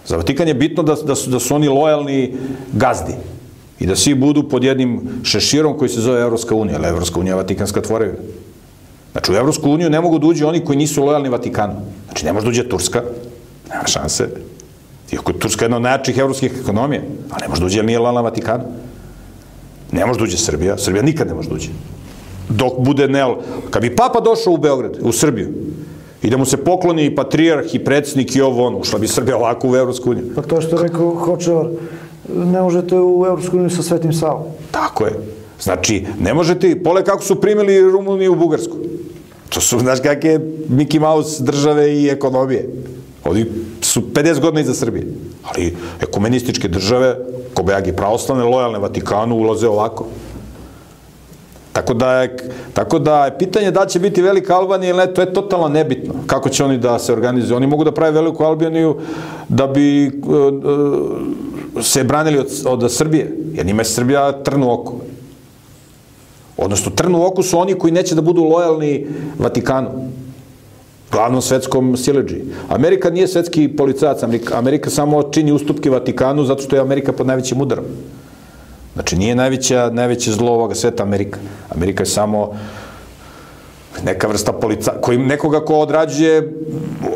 Za 0.06 0.16
Vatikan 0.16 0.48
je 0.48 0.54
bitno 0.54 0.82
da, 0.82 0.94
da, 0.94 1.14
su, 1.14 1.30
da 1.30 1.38
su 1.38 1.54
oni 1.54 1.68
lojalni 1.68 2.34
gazdi 2.72 3.12
i 3.80 3.86
da 3.86 3.96
svi 3.96 4.14
budu 4.14 4.48
pod 4.48 4.64
jednim 4.64 5.00
šeširom 5.22 5.78
koji 5.78 5.88
se 5.88 6.00
zove 6.00 6.20
Evropska 6.20 6.54
unija, 6.54 6.76
ali 6.78 6.88
Evropska 6.88 7.20
unija 7.20 7.32
je 7.32 7.36
Vatikanska 7.36 7.80
tvorevina. 7.80 8.18
Znači, 9.12 9.32
u 9.32 9.34
Evropsku 9.34 9.70
uniju 9.70 9.90
ne 9.90 10.00
mogu 10.00 10.18
da 10.18 10.26
uđe 10.26 10.46
oni 10.46 10.64
koji 10.64 10.78
nisu 10.78 11.04
lojalni 11.04 11.28
Vatikanu. 11.28 11.74
Znači, 12.06 12.26
ne 12.26 12.32
može 12.32 12.44
da 12.44 12.50
uđe 12.50 12.68
Turska, 12.68 13.02
nema 13.70 13.86
šanse. 13.86 14.28
Iako 15.12 15.30
je 15.32 15.38
Turska 15.38 15.64
jedna 15.64 15.76
od 15.76 15.82
najjačih 15.82 16.18
evropskih 16.18 16.52
ekonomija, 16.60 17.02
a 17.30 17.40
ne 17.40 17.48
može 17.48 17.60
da 17.60 17.66
uđe, 17.66 17.78
jer 17.78 17.84
nije 17.84 17.98
lojalna 17.98 18.20
Vatikanu. 18.20 18.64
Ne 19.92 20.06
može 20.06 20.18
da 20.18 20.24
uđe 20.24 20.36
Srbija, 20.36 20.78
Srbija 20.78 21.02
nikad 21.02 21.28
ne 21.28 21.34
može 21.34 21.48
da 21.48 21.54
uđe. 21.54 21.68
Dok 22.48 22.72
bude 22.78 23.08
nel... 23.08 23.34
Kad 23.70 23.82
bi 23.82 23.96
papa 23.96 24.20
došao 24.20 24.52
u 24.52 24.56
Beograd, 24.56 24.98
u 25.02 25.12
Srbiju, 25.12 25.48
i 26.22 26.30
da 26.30 26.36
mu 26.36 26.44
se 26.44 26.56
pokloni 26.56 27.04
i 27.04 27.14
patrijarh 27.14 27.74
i 27.74 27.84
predsjednik 27.84 28.36
i 28.36 28.40
ovo 28.40 28.66
ono, 28.66 28.78
ušla 28.78 28.98
bi 28.98 29.08
Srbija 29.08 29.36
ovako 29.36 29.70
u 29.70 29.76
Evropsku 29.76 30.10
uniju. 30.10 30.32
Pa 30.34 30.42
to 30.42 30.60
što 30.60 30.76
je 30.76 30.82
rekao 30.82 31.14
Hočevar, 31.14 31.66
ne 32.34 32.60
možete 32.60 32.98
u 32.98 33.24
Evropsku 33.26 33.56
uniju 33.56 33.70
sa 33.70 33.82
Svetim 33.82 34.12
Savom. 34.12 34.42
Tako 34.70 35.06
je. 35.06 35.12
Znači, 35.60 36.04
ne 36.20 36.34
možete, 36.34 36.82
pole 36.82 37.04
kako 37.04 37.24
su 37.24 37.40
primili 37.40 37.90
Rumuniju 37.90 38.32
u 38.32 38.36
Bugarsku. 38.36 38.76
To 39.48 39.60
su, 39.60 39.78
znaš, 39.78 40.00
kakve 40.00 40.38
Mickey 40.68 41.00
Mouse 41.00 41.42
države 41.42 41.94
i 41.94 42.08
ekonomije. 42.08 42.68
Oni 43.24 43.46
su 43.80 44.02
50 44.14 44.40
godina 44.40 44.60
iza 44.60 44.74
Srbije. 44.74 45.06
Ali 45.42 45.76
ekumenističke 46.00 46.68
države, 46.68 47.16
kobejagi 47.54 47.92
pravoslavne, 47.92 48.44
lojalne 48.44 48.78
Vatikanu, 48.78 49.36
ulaze 49.36 49.68
ovako. 49.68 50.06
Tako 51.72 51.94
da, 51.94 52.22
je, 52.22 52.36
tako 52.74 52.98
da 52.98 53.24
je 53.24 53.38
pitanje 53.38 53.70
da 53.70 53.86
će 53.86 53.98
biti 53.98 54.22
velika 54.22 54.56
Albanija 54.56 54.90
ili 54.90 54.98
ne, 54.98 55.14
to 55.14 55.20
je 55.20 55.32
totalno 55.32 55.68
nebitno. 55.68 56.14
Kako 56.26 56.48
će 56.48 56.64
oni 56.64 56.78
da 56.78 56.98
se 56.98 57.12
organizuju? 57.12 57.56
Oni 57.56 57.66
mogu 57.66 57.84
da 57.84 57.92
prave 57.92 58.12
veliku 58.12 58.44
Albaniju 58.44 58.96
da 59.48 59.66
bi 59.66 60.06
uh, 60.06 60.34
uh, 61.76 61.84
se 61.84 62.04
branili 62.04 62.38
od, 62.38 62.48
od 62.66 62.92
Srbije. 62.92 63.36
Jer 63.54 63.66
njima 63.66 63.80
je 63.80 63.84
Srbija 63.84 64.32
trnu 64.32 64.72
oko. 64.72 65.00
Odnosno, 66.56 66.92
trnu 66.92 67.26
oku 67.26 67.42
su 67.42 67.58
oni 67.58 67.74
koji 67.74 67.92
neće 67.92 68.14
da 68.14 68.20
budu 68.20 68.44
lojalni 68.44 69.06
Vatikanu 69.38 69.88
glavnom 71.12 71.42
svetskom 71.42 71.96
sileđi. 71.96 72.40
Amerika 72.68 73.10
nije 73.10 73.28
svetski 73.28 73.68
policajac, 73.68 74.22
Amerika 74.54 74.90
samo 74.90 75.22
čini 75.22 75.52
ustupke 75.52 75.90
Vatikanu 75.90 76.44
zato 76.44 76.62
što 76.62 76.76
je 76.76 76.82
Amerika 76.82 77.12
pod 77.12 77.26
najvećim 77.26 77.60
udarom. 77.60 77.84
Znači, 78.94 79.16
nije 79.16 79.34
najveća, 79.34 79.90
najveće 79.92 80.32
zlo 80.32 80.52
ovoga 80.52 80.74
sveta 80.74 81.02
Amerika. 81.02 81.38
Amerika 81.70 82.02
je 82.02 82.06
samo 82.06 82.52
neka 84.04 84.26
vrsta 84.26 84.52
polica, 84.52 84.92
koji 85.00 85.18
nekoga 85.18 85.64
ko 85.64 85.74
odrađuje 85.74 86.52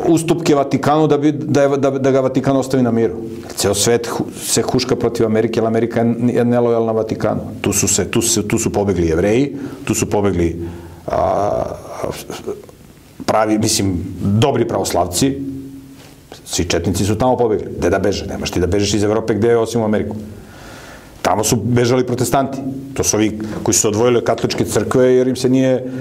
ustupke 0.07 0.55
Vatikanu 0.55 1.07
da, 1.07 1.17
bi, 1.17 1.31
da, 1.31 1.61
je, 1.61 1.77
da, 1.77 1.89
da 1.91 2.11
ga 2.11 2.19
Vatikan 2.19 2.57
ostavi 2.57 2.83
na 2.83 2.91
miru. 2.91 3.13
Ceo 3.55 3.73
svet 3.73 4.09
se 4.41 4.61
huška 4.61 4.95
protiv 4.95 5.25
Amerike, 5.25 5.59
ali 5.59 5.67
Amerika 5.67 5.99
je 5.99 6.45
nelojalna 6.45 6.91
Vatikanu. 6.91 7.41
Tu 7.61 7.73
su, 7.73 7.87
se, 7.87 8.11
tu, 8.11 8.21
su, 8.21 8.43
tu 8.47 8.57
su 8.57 8.73
pobegli 8.73 9.07
jevreji, 9.07 9.57
tu 9.85 9.93
su 9.93 10.09
pobegli 10.09 10.67
a, 11.07 11.63
pravi, 13.25 13.57
mislim, 13.57 14.03
dobri 14.21 14.67
pravoslavci, 14.67 15.41
svi 16.45 16.65
četnici 16.65 17.05
su 17.05 17.17
tamo 17.17 17.37
pobegli. 17.37 17.67
Gde 17.77 17.89
da 17.89 17.99
beže? 17.99 18.25
Nemaš 18.25 18.51
ti 18.51 18.59
da 18.59 18.67
bežeš 18.67 18.93
iz 18.93 19.03
Evrope 19.03 19.33
gde 19.33 19.47
je 19.47 19.57
osim 19.57 19.81
u 19.81 19.85
Ameriku. 19.85 20.15
Tamo 21.27 21.43
su 21.43 21.55
bežali 21.55 22.05
protestanti. 22.05 22.57
To 22.93 23.03
su 23.03 23.17
ovi 23.17 23.39
koji 23.63 23.75
su 23.75 23.87
odvojili 23.87 24.17
od 24.17 24.23
katoličke 24.23 24.65
crkve 24.65 25.13
jer 25.13 25.27
im 25.27 25.35
se 25.35 25.49
nije 25.49 25.91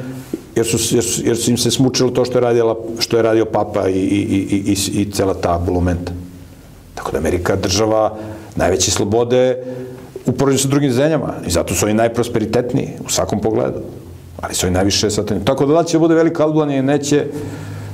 jer 0.55 0.67
su, 0.67 0.95
jer 0.95 1.05
su, 1.05 1.23
jer 1.25 1.37
su 1.37 1.51
im 1.51 1.59
se 1.59 1.71
smučilo 1.71 2.11
to 2.11 2.25
što 2.25 2.39
je, 2.39 2.43
radila, 2.43 2.77
što 2.99 3.17
je 3.17 3.23
radio 3.23 3.45
papa 3.45 3.89
i, 3.89 3.93
i, 3.93 4.21
i, 4.21 4.63
i, 4.73 5.01
i 5.01 5.11
cela 5.11 5.35
ta 5.35 5.59
bulumenta. 5.59 6.13
Tako 6.95 7.13
da 7.13 7.19
Amerika 7.19 7.57
država 7.57 8.19
najveće 8.57 8.91
slobode 8.91 9.65
u 10.27 10.33
poređenju 10.33 10.63
sa 10.63 10.69
drugim 10.69 10.93
zemljama 10.93 11.35
i 11.47 11.51
zato 11.51 11.75
su 11.75 11.85
oni 11.87 11.95
najprosperitetniji 11.95 12.89
u 13.07 13.11
svakom 13.11 13.41
pogledu. 13.41 13.83
Ali 14.41 14.55
su 14.55 14.67
oni 14.67 14.75
najviše 14.75 15.11
satani. 15.11 15.45
Tako 15.45 15.67
da 15.67 15.75
da 15.75 15.85
će 15.85 15.99
da 15.99 16.01
bude 16.01 16.15
velika 16.15 16.45
Albanija 16.45 16.83
neće, 16.83 17.27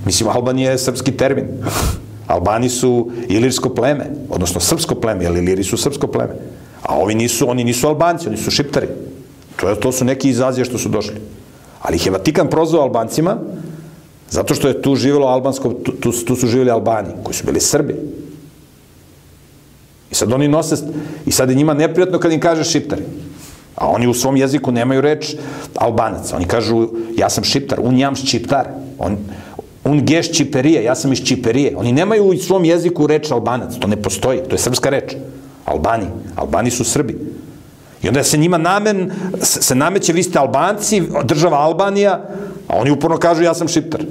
mislim, 0.05 0.29
Albanija 0.29 0.71
je 0.71 0.79
srpski 0.79 1.17
termin. 1.17 1.47
Albani 2.33 2.69
su 2.69 3.11
ilirsko 3.29 3.69
pleme, 3.69 4.05
odnosno 4.31 4.61
srpsko 4.61 4.95
pleme, 4.95 5.25
jer 5.25 5.37
Iliri 5.37 5.65
su 5.65 5.77
srpsko 5.77 6.07
pleme. 6.07 6.35
A 6.83 6.97
ovi 6.99 7.15
nisu, 7.15 7.51
oni 7.51 7.65
nisu 7.65 7.87
Albanci, 7.89 8.29
oni 8.29 8.37
su 8.37 8.51
Šiptari. 8.51 8.89
To, 9.57 9.69
je, 9.69 9.81
to 9.81 9.93
su 9.93 10.05
neki 10.05 10.31
iz 10.31 10.41
Azije 10.41 10.65
što 10.65 10.79
su 10.79 10.89
došli. 10.89 11.21
Ali 11.81 11.97
ih 11.97 12.07
je 12.07 12.13
Vatikan 12.13 12.51
prozvao 12.51 12.83
Albancima, 12.83 13.37
zato 14.31 14.55
što 14.55 14.69
je 14.69 14.83
tu 14.83 14.95
živjelo 14.97 15.27
albansko, 15.27 15.69
tu, 15.69 15.93
tu, 15.93 16.13
tu 16.13 16.37
su 16.37 16.47
živjeli 16.47 16.71
Albani, 16.71 17.09
koji 17.25 17.35
su 17.35 17.47
bili 17.47 17.61
Srbi. 17.61 17.95
I 20.11 20.15
sad 20.15 20.33
oni 20.33 20.49
nose, 20.49 20.77
i 21.27 21.33
sad 21.33 21.51
je 21.51 21.57
njima 21.57 21.75
neprijatno 21.75 22.19
kad 22.19 22.33
im 22.33 22.41
kaže 22.41 22.65
Šiptari. 22.65 23.03
A 23.75 23.89
oni 23.89 24.07
u 24.07 24.15
svom 24.15 24.37
jeziku 24.37 24.73
nemaju 24.73 25.01
reč 25.01 25.35
albanac. 25.75 26.33
Oni 26.33 26.45
kažu, 26.45 26.89
ja 27.17 27.31
sam 27.31 27.45
šiptar, 27.45 27.81
un 27.81 27.99
jam 27.99 28.17
šiptar. 28.17 28.69
On, 28.99 29.17
un 29.85 30.05
geš 30.05 30.33
čiperije, 30.37 30.85
ja 30.85 30.95
sam 30.95 31.13
iz 31.13 31.25
čiperije. 31.25 31.77
Oni 31.77 31.93
nemaju 31.93 32.25
u 32.25 32.37
svom 32.37 32.65
jeziku 32.65 33.07
reč 33.07 33.31
albanac. 33.31 33.79
To 33.79 33.89
ne 33.89 33.97
postoji, 33.97 34.41
to 34.49 34.55
je 34.55 34.59
srpska 34.59 34.91
reč. 34.91 35.17
Albani. 35.65 36.07
Albani 36.37 36.71
su 36.71 36.85
Srbi. 36.85 37.19
I 38.03 38.09
onda 38.09 38.23
se 38.23 38.39
njima 38.39 38.59
namen, 38.59 39.13
se 39.43 39.75
nameće, 39.75 40.13
vi 40.13 40.23
ste 40.23 40.39
Albanci, 40.39 41.03
država 41.25 41.59
Albanija, 41.59 42.21
a 42.69 42.77
oni 42.77 42.91
uporno 42.91 43.17
kažu 43.19 43.43
ja 43.43 43.55
sam 43.55 43.69
Šiptar. 43.69 44.05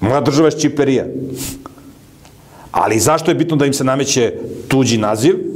Moja 0.00 0.20
država 0.20 0.48
je 0.48 0.60
Čiperija. 0.60 1.04
Ali 2.72 3.00
zašto 3.00 3.30
je 3.30 3.34
bitno 3.34 3.56
da 3.56 3.66
im 3.66 3.72
se 3.72 3.84
nameće 3.84 4.32
tuđi 4.68 4.98
naziv? 4.98 5.53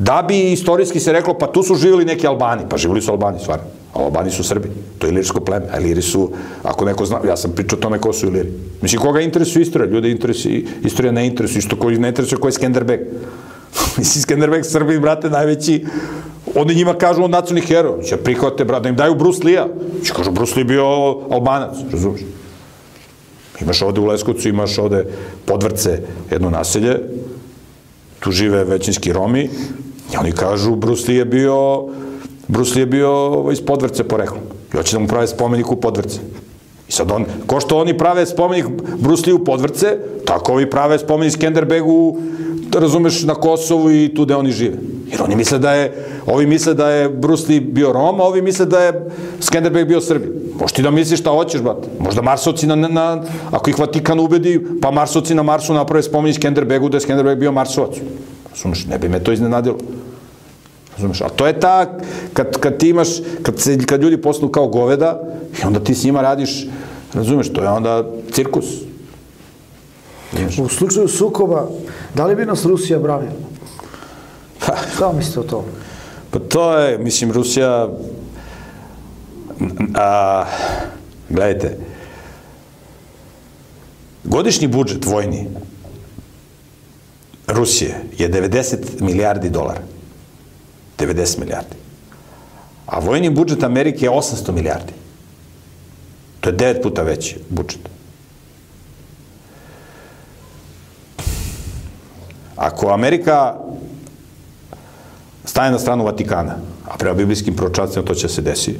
Da 0.00 0.24
bi 0.28 0.52
istorijski 0.52 1.00
se 1.00 1.12
reklo, 1.12 1.34
pa 1.38 1.46
tu 1.46 1.62
su 1.62 1.74
živjeli 1.74 2.04
neki 2.04 2.26
Albani. 2.26 2.62
Pa 2.68 2.76
živjeli 2.76 3.02
su 3.02 3.10
Albani, 3.10 3.38
stvarno. 3.38 3.64
A 3.94 3.98
Albani 3.98 4.30
su 4.30 4.44
Srbi. 4.44 4.68
To 4.98 5.06
je 5.06 5.10
ilirsko 5.10 5.40
pleme. 5.40 5.66
A 5.72 5.80
Iliri 5.80 6.02
su, 6.02 6.30
ako 6.62 6.84
neko 6.84 7.04
zna, 7.04 7.20
ja 7.28 7.36
sam 7.36 7.52
pričao 7.52 7.78
o 7.78 7.82
tome 7.82 7.98
ko 7.98 8.12
su 8.12 8.26
Iliri. 8.26 8.48
Mislim, 8.82 9.02
koga 9.02 9.20
interesuje 9.20 9.62
istorija? 9.62 9.90
Ljude 9.90 10.10
interesuje, 10.10 10.64
istorija 10.84 11.12
ne 11.12 11.26
interesuje. 11.26 11.58
Isto 11.58 11.76
koji 11.76 11.98
ne 11.98 12.08
interesuje 12.08 12.40
ko 12.40 12.48
je 12.48 12.52
Skenderbeg. 12.52 13.00
Mislim, 13.98 14.22
Skenderbeg, 14.22 14.64
Srbi, 14.64 14.98
brate, 14.98 15.30
najveći, 15.30 15.84
oni 16.54 16.74
njima 16.74 16.94
kažu 16.94 17.22
on 17.22 17.30
nacionalni 17.30 17.66
hero. 17.66 18.02
Će 18.02 18.16
prihvate, 18.16 18.64
brate, 18.64 18.82
da 18.82 18.88
im 18.88 18.96
daju 18.96 19.14
Bruce 19.14 19.44
Lee-a. 19.44 19.66
Će 20.04 20.12
kažu, 20.12 20.30
Bruce 20.30 20.54
Lee 20.56 20.64
bio 20.64 20.84
Albanac, 21.30 21.76
razumiješ? 21.92 22.22
Imaš 23.60 23.82
ovde 23.82 24.00
u 24.00 24.06
Leskovcu, 24.06 24.48
imaš 24.48 24.78
ovde 24.78 25.04
podvrce, 25.44 26.00
jedno 26.30 26.50
naselje, 26.50 26.96
tu 28.20 28.30
žive 28.30 28.64
većinski 28.64 29.12
Romi, 29.12 29.50
i 30.14 30.16
oni 30.16 30.32
kažu, 30.32 30.74
Bruce 30.76 31.04
Lee 31.08 31.18
je 31.18 31.24
bio, 31.24 31.86
Bruce 32.48 32.74
Lee 32.74 32.82
je 32.82 32.86
bio 32.86 33.44
iz 33.52 33.60
podvrce 33.60 34.04
poreklom. 34.04 34.40
I 34.72 34.76
hoće 34.76 34.96
da 34.96 34.98
mu 34.98 35.08
prave 35.08 35.26
spomenik 35.26 35.72
u 35.72 35.76
podvrce. 35.76 36.18
I 36.88 36.92
sad 36.92 37.10
on, 37.10 37.24
ko 37.46 37.60
što 37.60 37.78
oni 37.78 37.98
prave 37.98 38.26
spomenik 38.26 38.66
Bruce 38.98 39.22
Lee 39.26 39.34
u 39.34 39.44
podvrce, 39.44 39.98
tako 40.26 40.52
ovi 40.52 40.70
prave 40.70 40.98
spomenik 40.98 41.32
Skenderbegu 41.32 42.16
da 42.70 42.78
razumeš, 42.78 43.22
na 43.22 43.34
Kosovu 43.34 43.90
i 43.90 44.14
tu 44.14 44.24
gde 44.24 44.36
oni 44.36 44.52
žive. 44.52 44.76
Jer 45.10 45.22
oni 45.22 45.36
misle 45.36 45.58
da 45.58 45.72
je, 45.72 46.06
ovi 46.26 46.46
misle 46.46 46.74
da 46.74 46.88
je 46.90 47.08
Bruce 47.08 47.44
Lee 47.48 47.60
bio 47.60 47.92
Rom, 47.92 48.20
a 48.20 48.24
ovi 48.24 48.42
misle 48.42 48.66
da 48.66 48.80
je 48.80 49.10
Skenderbeg 49.40 49.88
bio 49.88 50.00
Srbi. 50.00 50.28
Možeš 50.60 50.72
ti 50.72 50.82
da 50.82 50.90
misliš 50.90 51.20
šta 51.20 51.30
hoćeš, 51.30 51.60
brate. 51.60 51.88
Možda 51.98 52.22
Marsovci 52.22 52.66
na, 52.66 52.76
na, 52.76 53.22
ako 53.50 53.70
ih 53.70 53.78
Vatikan 53.78 54.20
ubedi, 54.20 54.60
pa 54.82 54.90
Marsovci 54.90 55.34
na 55.34 55.42
Marsu 55.42 55.74
naprave 55.74 56.02
spomenji 56.02 56.34
Skenderbegu 56.34 56.88
da 56.88 56.96
je 56.96 57.00
Skenderbeg 57.00 57.38
bio 57.38 57.52
Marsovac. 57.52 57.98
Razumeš, 58.50 58.86
ne 58.86 58.98
bi 58.98 59.08
me 59.08 59.24
to 59.24 59.32
iznenadilo. 59.32 59.78
Razumeš? 60.96 61.20
A 61.20 61.28
to 61.28 61.46
je 61.46 61.60
ta, 61.60 61.98
kad, 62.32 62.60
kad 62.60 62.78
ti 62.78 62.88
imaš, 62.88 63.08
kad, 63.42 63.60
se, 63.60 63.78
kad 63.86 64.02
ljudi 64.02 64.22
poslu 64.22 64.48
kao 64.48 64.68
goveda, 64.68 65.20
i 65.62 65.66
onda 65.66 65.80
ti 65.80 65.94
s 65.94 66.04
njima 66.04 66.22
radiš, 66.22 66.66
razumeš, 67.14 67.52
to 67.52 67.62
je 67.62 67.68
onda 67.68 68.04
cirkus. 68.32 68.66
U 70.62 70.68
slučaju 70.68 71.08
sukoba, 71.08 71.68
da 72.14 72.26
li 72.26 72.36
bi 72.36 72.46
nas 72.46 72.64
Rusija 72.64 72.98
branila? 72.98 73.32
Pa, 74.66 74.76
Šta 74.94 75.12
mislite 75.12 75.40
o 75.40 75.42
tome? 75.42 75.68
Pa 76.30 76.38
to 76.38 76.78
je, 76.78 76.98
mislim, 76.98 77.32
Rusija... 77.32 77.88
A, 79.94 80.44
gledajte, 81.28 81.78
godišnji 84.24 84.68
budžet 84.68 85.04
vojni 85.04 85.48
Rusije 87.52 87.94
je 88.18 88.30
90 88.30 89.00
milijardi 89.00 89.50
dolara. 89.50 89.80
90 90.98 91.38
milijardi. 91.38 91.76
A 92.86 92.98
vojni 92.98 93.30
budžet 93.30 93.62
Amerike 93.62 94.06
je 94.06 94.10
800 94.10 94.52
milijardi. 94.52 94.92
To 96.40 96.48
je 96.48 96.56
9 96.56 96.82
puta 96.82 97.02
veći 97.02 97.38
budžet. 97.48 97.88
Ako 102.56 102.90
Amerika 102.90 103.54
stane 105.44 105.70
na 105.70 105.78
stranu 105.78 106.04
Vatikana, 106.04 106.56
a 106.88 106.96
prema 106.98 107.14
biblijskim 107.14 107.56
proročanstvima 107.56 108.06
to 108.06 108.14
će 108.14 108.28
se 108.28 108.42
desiti, 108.42 108.78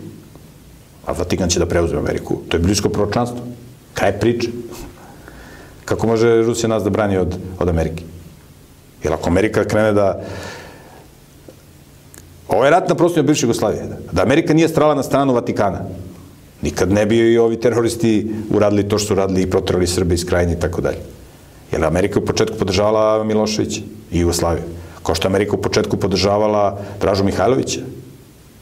a 1.06 1.12
Vatikan 1.12 1.48
će 1.48 1.58
da 1.58 1.66
preuzme 1.66 1.98
Ameriku, 1.98 2.42
to 2.48 2.56
je 2.56 2.60
biblijsko 2.60 2.88
proročanstvo. 2.88 3.40
Kraj 3.94 4.20
priče. 4.20 4.50
Kako 5.84 6.06
može 6.06 6.42
Rusija 6.42 6.68
nas 6.68 6.82
da 6.82 6.90
brani 6.90 7.16
od, 7.16 7.36
od 7.58 7.68
Amerike? 7.68 8.09
Jer 9.02 9.12
ako 9.12 9.28
Amerika 9.28 9.64
krene 9.64 9.92
da... 9.92 10.20
Ovo 12.48 12.64
je 12.64 12.70
rat 12.70 12.88
na 12.88 12.94
prostoru 12.94 13.26
bivše 13.26 13.46
Jugoslavije. 13.46 13.88
Da 14.12 14.22
Amerika 14.22 14.54
nije 14.54 14.68
strala 14.68 14.94
na 14.94 15.02
stranu 15.02 15.34
Vatikana, 15.34 15.80
nikad 16.62 16.92
ne 16.92 17.06
bi 17.06 17.16
i 17.16 17.38
ovi 17.38 17.60
teroristi 17.60 18.34
uradili 18.50 18.88
to 18.88 18.98
što 18.98 19.06
su 19.06 19.14
radili 19.14 19.42
i 19.42 19.50
proterali 19.50 19.86
Srbi 19.86 20.14
iz 20.14 20.26
krajine 20.26 20.52
i 20.52 20.60
tako 20.60 20.80
dalje. 20.80 20.98
Jer 21.72 21.84
Amerika 21.84 22.18
u 22.18 22.24
početku 22.24 22.58
podržavala 22.58 23.24
Miloševića 23.24 23.80
i 24.12 24.20
Jugoslaviju. 24.20 24.64
Kao 25.02 25.14
što 25.14 25.28
Amerika 25.28 25.56
u 25.56 25.62
početku 25.62 25.96
podržavala 25.96 26.78
Dražu 27.00 27.24
Mihajlovića, 27.24 27.80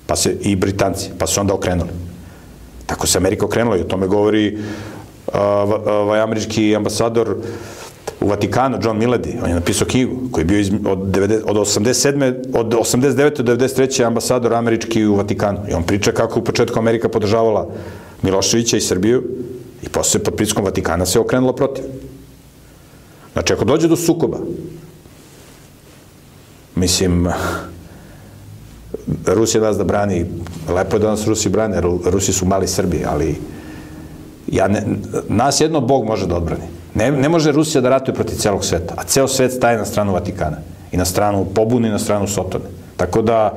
pa 0.06 0.16
se 0.16 0.36
i 0.40 0.56
Britanci, 0.56 1.10
pa 1.18 1.26
su 1.26 1.40
onda 1.40 1.54
okrenuli. 1.54 1.90
Tako 2.86 3.06
se 3.06 3.18
Amerika 3.18 3.46
okrenula 3.46 3.76
i 3.76 3.80
o 3.80 3.84
tome 3.84 4.06
govori 4.06 4.58
ovaj 5.86 6.20
američki 6.20 6.76
ambasador 6.76 7.36
u 8.20 8.28
Vatikanu, 8.28 8.78
John 8.82 8.98
Milledy, 8.98 9.42
on 9.42 9.48
je 9.48 9.54
napisao 9.54 9.88
knjigu, 9.88 10.16
koji 10.30 10.42
je 10.42 10.46
bio 10.46 10.58
iz, 10.58 10.70
od, 10.86 10.98
90, 10.98 11.42
od 11.46 11.56
87. 11.56 12.34
od 12.54 12.66
89. 12.66 13.42
do 13.42 13.56
93. 13.56 14.06
ambasador 14.06 14.54
američki 14.54 15.06
u 15.06 15.14
Vatikanu. 15.14 15.58
I 15.70 15.72
on 15.72 15.82
priča 15.82 16.12
kako 16.12 16.40
u 16.40 16.44
početku 16.44 16.78
Amerika 16.78 17.08
podržavala 17.08 17.68
Miloševića 18.22 18.76
i 18.76 18.80
Srbiju 18.80 19.22
i 19.82 19.88
posle 19.88 20.20
pod 20.20 20.34
pritiskom 20.34 20.64
Vatikana 20.64 21.06
se 21.06 21.20
okrenula 21.20 21.54
protiv. 21.54 21.84
Znači, 23.32 23.52
ako 23.52 23.64
dođe 23.64 23.88
do 23.88 23.96
sukoba, 23.96 24.38
mislim, 26.74 27.28
Rusija 29.26 29.62
nas 29.62 29.76
da 29.76 29.84
brani, 29.84 30.26
lepo 30.68 30.96
je 30.96 31.00
da 31.00 31.10
nas 31.10 31.26
Rusi 31.26 31.48
brane, 31.48 31.80
Rusi 32.04 32.32
su 32.32 32.46
mali 32.46 32.68
Srbi, 32.68 33.04
ali 33.06 33.36
ja 34.46 34.68
ne, 34.68 34.82
nas 35.28 35.60
jedno 35.60 35.80
Bog 35.80 36.04
može 36.04 36.26
da 36.26 36.36
odbrani. 36.36 36.77
Ne, 36.98 37.10
ne 37.12 37.28
može 37.28 37.52
Rusija 37.52 37.80
da 37.80 37.88
ratuje 37.88 38.14
protiv 38.14 38.36
celog 38.36 38.64
sveta, 38.64 38.94
a 38.96 39.04
ceo 39.04 39.28
svet 39.28 39.52
staje 39.52 39.78
na 39.78 39.84
stranu 39.84 40.12
Vatikana 40.12 40.56
i 40.92 40.96
na 40.96 41.04
stranu 41.04 41.44
pobune 41.54 41.88
i 41.88 41.90
na 41.90 41.98
stranu 41.98 42.26
Sotone. 42.26 42.64
Tako 42.96 43.22
da, 43.22 43.54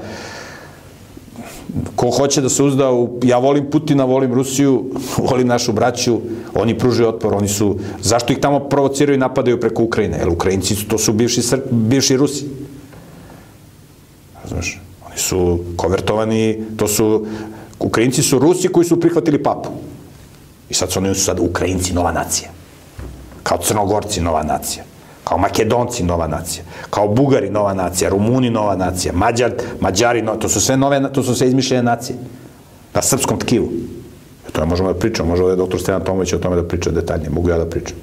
ko 1.95 2.11
hoće 2.11 2.41
da 2.41 2.49
se 2.49 2.63
uzda 2.63 2.91
u, 2.91 3.19
ja 3.23 3.37
volim 3.37 3.65
Putina, 3.71 4.05
volim 4.05 4.33
Rusiju, 4.33 4.83
volim 5.29 5.47
našu 5.47 5.73
braću, 5.73 6.19
oni 6.53 6.77
pružaju 6.77 7.09
otpor, 7.09 7.33
oni 7.33 7.47
su, 7.47 7.79
zašto 8.01 8.33
ih 8.33 8.39
tamo 8.39 8.59
provociraju 8.59 9.15
i 9.15 9.25
napadaju 9.25 9.59
preko 9.59 9.83
Ukrajine? 9.83 10.17
Jer 10.17 10.29
Ukrajinci, 10.29 10.75
to 10.87 10.97
su 10.97 11.13
bivši, 11.13 11.41
bivši 11.71 12.17
Rusi. 12.17 12.45
Razumeš? 14.43 14.79
Oni 15.09 15.17
su 15.17 15.59
konvertovani, 15.75 16.63
to 16.77 16.87
su, 16.87 17.25
Ukrajinci 17.79 18.21
su 18.21 18.39
Rusi 18.39 18.67
koji 18.67 18.85
su 18.85 18.99
prihvatili 18.99 19.43
papu. 19.43 19.69
I 20.69 20.73
sad 20.73 20.91
su 20.91 20.99
oni 20.99 21.15
su 21.15 21.23
sad 21.23 21.39
Ukrajinci, 21.39 21.93
nova 21.93 22.11
nacija. 22.11 22.60
Kao 23.43 23.57
Crnogorci, 23.57 24.21
nova 24.21 24.43
nacija. 24.43 24.83
Kao 25.23 25.37
Makedonci, 25.37 26.03
nova 26.03 26.27
nacija. 26.27 26.63
Kao 26.89 27.07
Bugari, 27.07 27.49
nova 27.49 27.73
nacija. 27.73 28.09
Rumuni, 28.09 28.49
nova 28.49 28.75
nacija. 28.75 29.13
Mađar, 29.13 29.51
Mađari, 29.79 30.21
no, 30.21 30.35
to 30.35 30.49
su 30.49 30.61
sve 30.61 30.77
nove, 30.77 31.13
to 31.13 31.23
su 31.23 31.35
sve 31.35 31.47
izmišljene 31.47 31.83
nacije. 31.83 32.17
Na 32.93 33.01
srpskom 33.01 33.39
tkivu. 33.39 33.69
E, 34.47 34.51
to 34.51 34.61
je 34.61 34.67
možemo 34.67 34.93
da 34.93 34.99
pričamo, 34.99 35.29
može 35.29 35.43
je 35.43 35.55
doktor 35.55 35.81
Stevan 35.81 36.03
Tomović 36.03 36.33
o 36.33 36.37
tome 36.37 36.55
da 36.55 36.67
priča 36.67 36.91
detaljnije, 36.91 37.29
mogu 37.29 37.49
ja 37.49 37.57
da 37.57 37.69
pričam. 37.69 37.97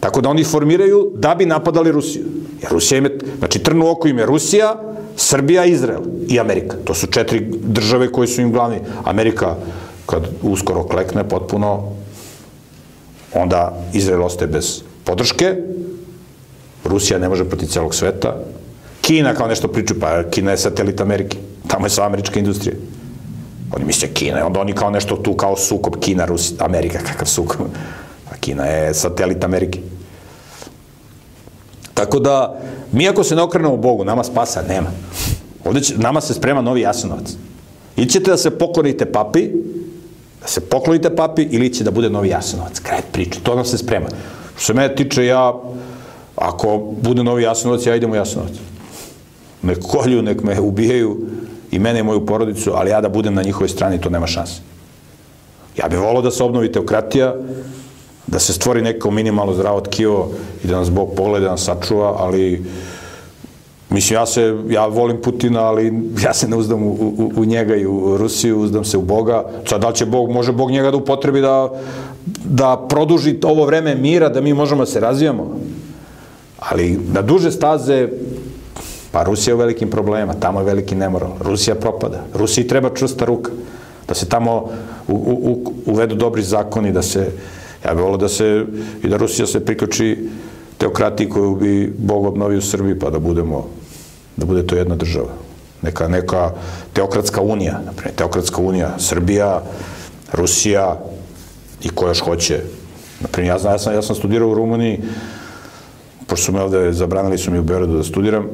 Tako 0.00 0.20
da 0.20 0.28
oni 0.28 0.44
formiraju 0.44 1.10
da 1.14 1.34
bi 1.34 1.46
napadali 1.46 1.92
Rusiju. 1.92 2.24
Jer 2.62 2.72
Rusija 2.72 2.98
im 2.98 3.04
je, 3.04 3.18
znači 3.38 3.58
trnu 3.58 3.90
oko 3.90 4.08
im 4.08 4.18
je 4.18 4.26
Rusija, 4.26 4.74
Srbija, 5.16 5.64
Izrael 5.64 6.00
i 6.28 6.40
Amerika. 6.40 6.76
To 6.84 6.94
su 6.94 7.06
četiri 7.06 7.46
države 7.62 8.12
koje 8.12 8.28
su 8.28 8.40
im 8.40 8.52
glavni. 8.52 8.80
Amerika, 9.04 9.54
kad 10.06 10.22
uskoro 10.42 10.82
klekne 10.84 11.28
potpuno, 11.28 11.92
onda 13.34 13.72
Izrael 13.92 14.22
ostaje 14.22 14.48
bez 14.48 14.82
podrške, 15.04 15.56
Rusija 16.84 17.18
ne 17.18 17.28
može 17.28 17.44
protiv 17.44 17.66
celog 17.66 17.94
sveta, 17.94 18.36
Kina 19.00 19.34
kao 19.34 19.48
nešto 19.48 19.68
priču, 19.68 19.94
pa 20.00 20.22
Kina 20.30 20.50
je 20.50 20.56
satelit 20.56 21.00
Amerike, 21.00 21.38
tamo 21.68 21.86
je 21.86 21.90
sva 21.90 22.06
američka 22.06 22.38
industrija. 22.38 22.74
Oni 23.76 23.84
misle 23.84 24.08
Kina, 24.08 24.46
onda 24.46 24.60
oni 24.60 24.72
kao 24.72 24.90
nešto 24.90 25.16
tu, 25.16 25.34
kao 25.34 25.56
sukob 25.56 25.96
Kina, 26.00 26.24
Rusija, 26.24 26.64
Amerika, 26.64 26.98
kakav 26.98 27.26
sukob. 27.26 27.66
A 28.30 28.36
Kina 28.40 28.64
je 28.64 28.94
satelit 28.94 29.44
Amerike. 29.44 29.78
Tako 31.94 32.18
da, 32.18 32.60
mi 32.92 33.08
ako 33.08 33.24
se 33.24 33.36
ne 33.36 33.42
okrenemo 33.42 33.76
Bogu, 33.76 34.04
nama 34.04 34.24
spasa 34.24 34.62
nema. 34.68 34.90
Ovde 35.64 35.80
će, 35.80 35.98
nama 35.98 36.20
se 36.20 36.34
sprema 36.34 36.60
novi 36.60 36.80
Jasenovac. 36.80 37.32
Ili 37.96 38.08
ćete 38.08 38.30
da 38.30 38.36
se 38.36 38.50
poklonite 38.50 39.12
papi, 39.12 39.48
da 40.42 40.48
se 40.48 40.60
poklonite 40.60 41.16
papi, 41.16 41.42
ili 41.42 41.74
će 41.74 41.84
da 41.84 41.90
bude 41.90 42.10
novi 42.10 42.28
Jasenovac. 42.28 42.78
Kraj 42.78 43.00
priče, 43.12 43.40
to 43.42 43.54
nam 43.54 43.64
se 43.64 43.78
sprema. 43.78 44.08
Što 44.56 44.64
se 44.64 44.74
mene 44.74 44.94
tiče, 44.94 45.26
ja, 45.26 45.54
ako 46.36 46.78
bude 47.02 47.24
novi 47.24 47.42
Jasenovac, 47.42 47.86
ja 47.86 47.96
idem 47.96 48.10
u 48.10 48.14
Jasenovac. 48.14 48.52
Nek 49.62 49.78
kolju, 49.78 50.22
nek 50.22 50.42
me 50.42 50.60
ubijaju 50.60 51.16
i 51.70 51.78
mene 51.78 52.00
i 52.00 52.02
moju 52.02 52.26
porodicu, 52.26 52.72
ali 52.74 52.90
ja 52.90 53.00
da 53.00 53.08
budem 53.08 53.34
na 53.34 53.42
njihovoj 53.42 53.68
strani, 53.68 54.00
to 54.00 54.10
nema 54.10 54.26
šanse. 54.26 54.60
Ja 55.76 55.88
bih 55.88 55.98
volao 55.98 56.22
da 56.22 56.30
se 56.30 56.42
obnovi 56.42 56.72
teokratija, 56.72 57.34
da 58.26 58.38
se 58.38 58.52
stvori 58.52 58.82
neko 58.82 59.10
minimalno 59.10 59.54
zdravo 59.54 59.80
tkivo 59.80 60.30
i 60.64 60.66
da 60.66 60.76
nas 60.76 60.90
Bog 60.90 61.14
pogleda, 61.16 61.44
da 61.44 61.50
nas 61.50 61.64
sačuva, 61.64 62.14
ali 62.18 62.64
mislim, 63.92 64.16
ja 64.16 64.26
se, 64.26 64.56
ja 64.68 64.86
volim 64.86 65.22
Putina, 65.22 65.60
ali 65.60 65.92
ja 66.24 66.34
se 66.34 66.48
ne 66.48 66.56
uzdam 66.56 66.82
u, 66.82 66.90
u, 66.90 67.32
u 67.36 67.44
njega 67.44 67.76
i 67.76 67.86
u 67.86 68.16
Rusiju, 68.16 68.60
uzdam 68.60 68.84
se 68.84 68.98
u 68.98 69.02
Boga. 69.02 69.44
Sad, 69.66 69.80
da 69.80 69.88
li 69.88 69.94
će 69.94 70.06
Bog, 70.06 70.30
može 70.30 70.52
Bog 70.52 70.70
njega 70.70 70.90
da 70.90 70.96
upotrebi 70.96 71.40
da, 71.40 71.70
da 72.44 72.86
produži 72.88 73.38
ovo 73.42 73.66
vreme 73.66 73.94
mira, 73.94 74.28
da 74.28 74.40
mi 74.40 74.54
možemo 74.54 74.82
da 74.82 74.86
se 74.86 75.00
razvijamo. 75.00 75.60
Ali 76.58 77.00
na 77.12 77.22
duže 77.22 77.50
staze, 77.50 78.08
pa 79.10 79.22
Rusija 79.22 79.52
je 79.52 79.54
u 79.54 79.58
velikim 79.58 79.90
problema, 79.90 80.34
tamo 80.34 80.60
je 80.60 80.66
veliki 80.66 80.94
nemoral. 80.94 81.32
Rusija 81.40 81.74
propada. 81.74 82.24
Rusiji 82.34 82.68
treba 82.68 82.94
čvrsta 82.94 83.24
ruka. 83.24 83.50
Da 84.08 84.14
se 84.14 84.28
tamo 84.28 84.70
u, 85.08 85.14
u, 85.14 85.72
uvedu 85.86 86.14
dobri 86.14 86.42
zakoni, 86.42 86.92
da 86.92 87.02
se 87.02 87.30
Ja 87.84 87.94
bih 87.94 88.02
volio 88.02 88.16
da 88.16 88.28
se, 88.28 88.64
i 89.02 89.08
da 89.08 89.16
Rusija 89.16 89.46
se 89.46 89.64
priključi 89.64 90.28
teokratiji 90.78 91.28
koju 91.28 91.56
bi 91.56 91.94
Bog 91.98 92.26
obnovio 92.26 92.58
u 92.58 92.62
Srbiji, 92.62 92.98
pa 92.98 93.10
da 93.10 93.18
budemo, 93.18 93.66
da 94.36 94.46
bude 94.46 94.66
to 94.66 94.76
jedna 94.76 94.96
država. 94.96 95.32
Neka, 95.82 96.08
neka 96.08 96.50
teokratska 96.92 97.40
unija, 97.40 97.80
naprimjer, 97.86 98.14
teokratska 98.14 98.62
unija, 98.62 98.94
Srbija, 98.98 99.62
Rusija 100.32 101.00
i 101.82 101.88
ko 101.88 102.08
još 102.08 102.20
hoće. 102.20 102.60
Naprimjer, 103.20 103.54
ja, 103.54 103.58
znam, 103.58 103.74
ja, 103.74 103.78
sam, 103.78 103.94
ja 103.94 104.02
sam 104.02 104.16
studirao 104.16 104.48
u 104.48 104.54
Rumuniji, 104.54 105.00
pošto 106.26 106.44
su 106.44 106.52
me 106.52 106.62
ovde, 106.62 106.92
zabranili 106.92 107.38
su 107.38 107.50
mi 107.50 107.58
u 107.58 107.62
Beogradu 107.62 107.96
da 107.96 108.02
studiram, 108.02 108.46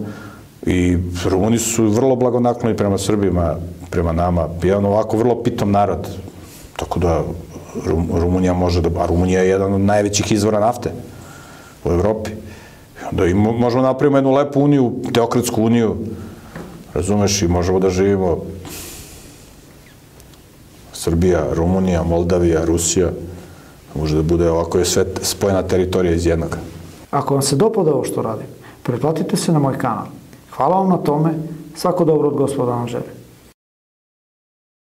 i 0.67 0.99
Rumuni 1.25 1.59
su 1.59 1.89
vrlo 1.89 2.17
blagonakloni 2.17 2.77
prema 2.77 2.99
Srbima, 2.99 3.57
prema 3.91 4.13
nama. 4.13 4.49
Jedan 4.63 4.85
ovako 4.85 5.17
vrlo 5.17 5.43
pitom 5.43 5.71
narod. 5.71 6.09
Tako 6.77 7.01
da 7.01 7.23
Rum, 7.87 8.09
Rumunija 8.15 8.53
može 8.53 8.81
da, 8.81 8.89
a 9.01 9.07
Rumunija 9.07 9.43
je 9.43 9.49
jedan 9.49 9.75
od 9.75 9.81
najvećih 9.81 10.33
izvora 10.33 10.61
nafte 10.61 10.91
u 11.85 11.93
Evropi. 11.93 12.31
Onda 13.11 13.27
i 13.27 13.35
mo- 13.35 13.59
možemo 13.59 13.83
napravimo 13.83 14.19
jednu 14.19 14.33
lepu 14.33 14.61
uniju, 14.61 14.93
teokratsku 15.13 15.63
uniju, 15.63 15.97
razumeš, 16.95 17.43
i 17.43 17.49
možemo 17.49 17.79
da 17.79 17.91
živimo 17.91 18.39
Srbija, 20.93 21.47
Rumunija, 21.53 22.03
Moldavija, 22.03 22.65
Rusija, 22.65 23.11
može 23.95 24.17
da 24.17 24.23
bude 24.23 24.51
ovako 24.51 24.79
je 24.79 24.85
sve 24.85 25.05
spojena 25.23 25.63
teritorija 25.63 26.15
iz 26.15 26.27
jednog. 26.27 26.57
Ako 27.11 27.35
vam 27.35 27.43
se 27.43 27.57
dopada 27.57 27.95
ovo 27.95 28.05
što 28.05 28.23
radim, 28.23 28.47
pretplatite 28.83 29.37
se 29.37 29.53
na 29.53 29.59
moj 29.59 29.79
kanal. 29.79 30.07
Hvala 30.51 30.77
vam 30.77 30.89
na 30.89 30.97
tome, 30.97 31.31
svako 31.77 32.05
dobro 32.05 32.29
od 32.29 32.35
gospoda 32.35 32.73
vam 32.73 32.89
želim. 32.89 33.18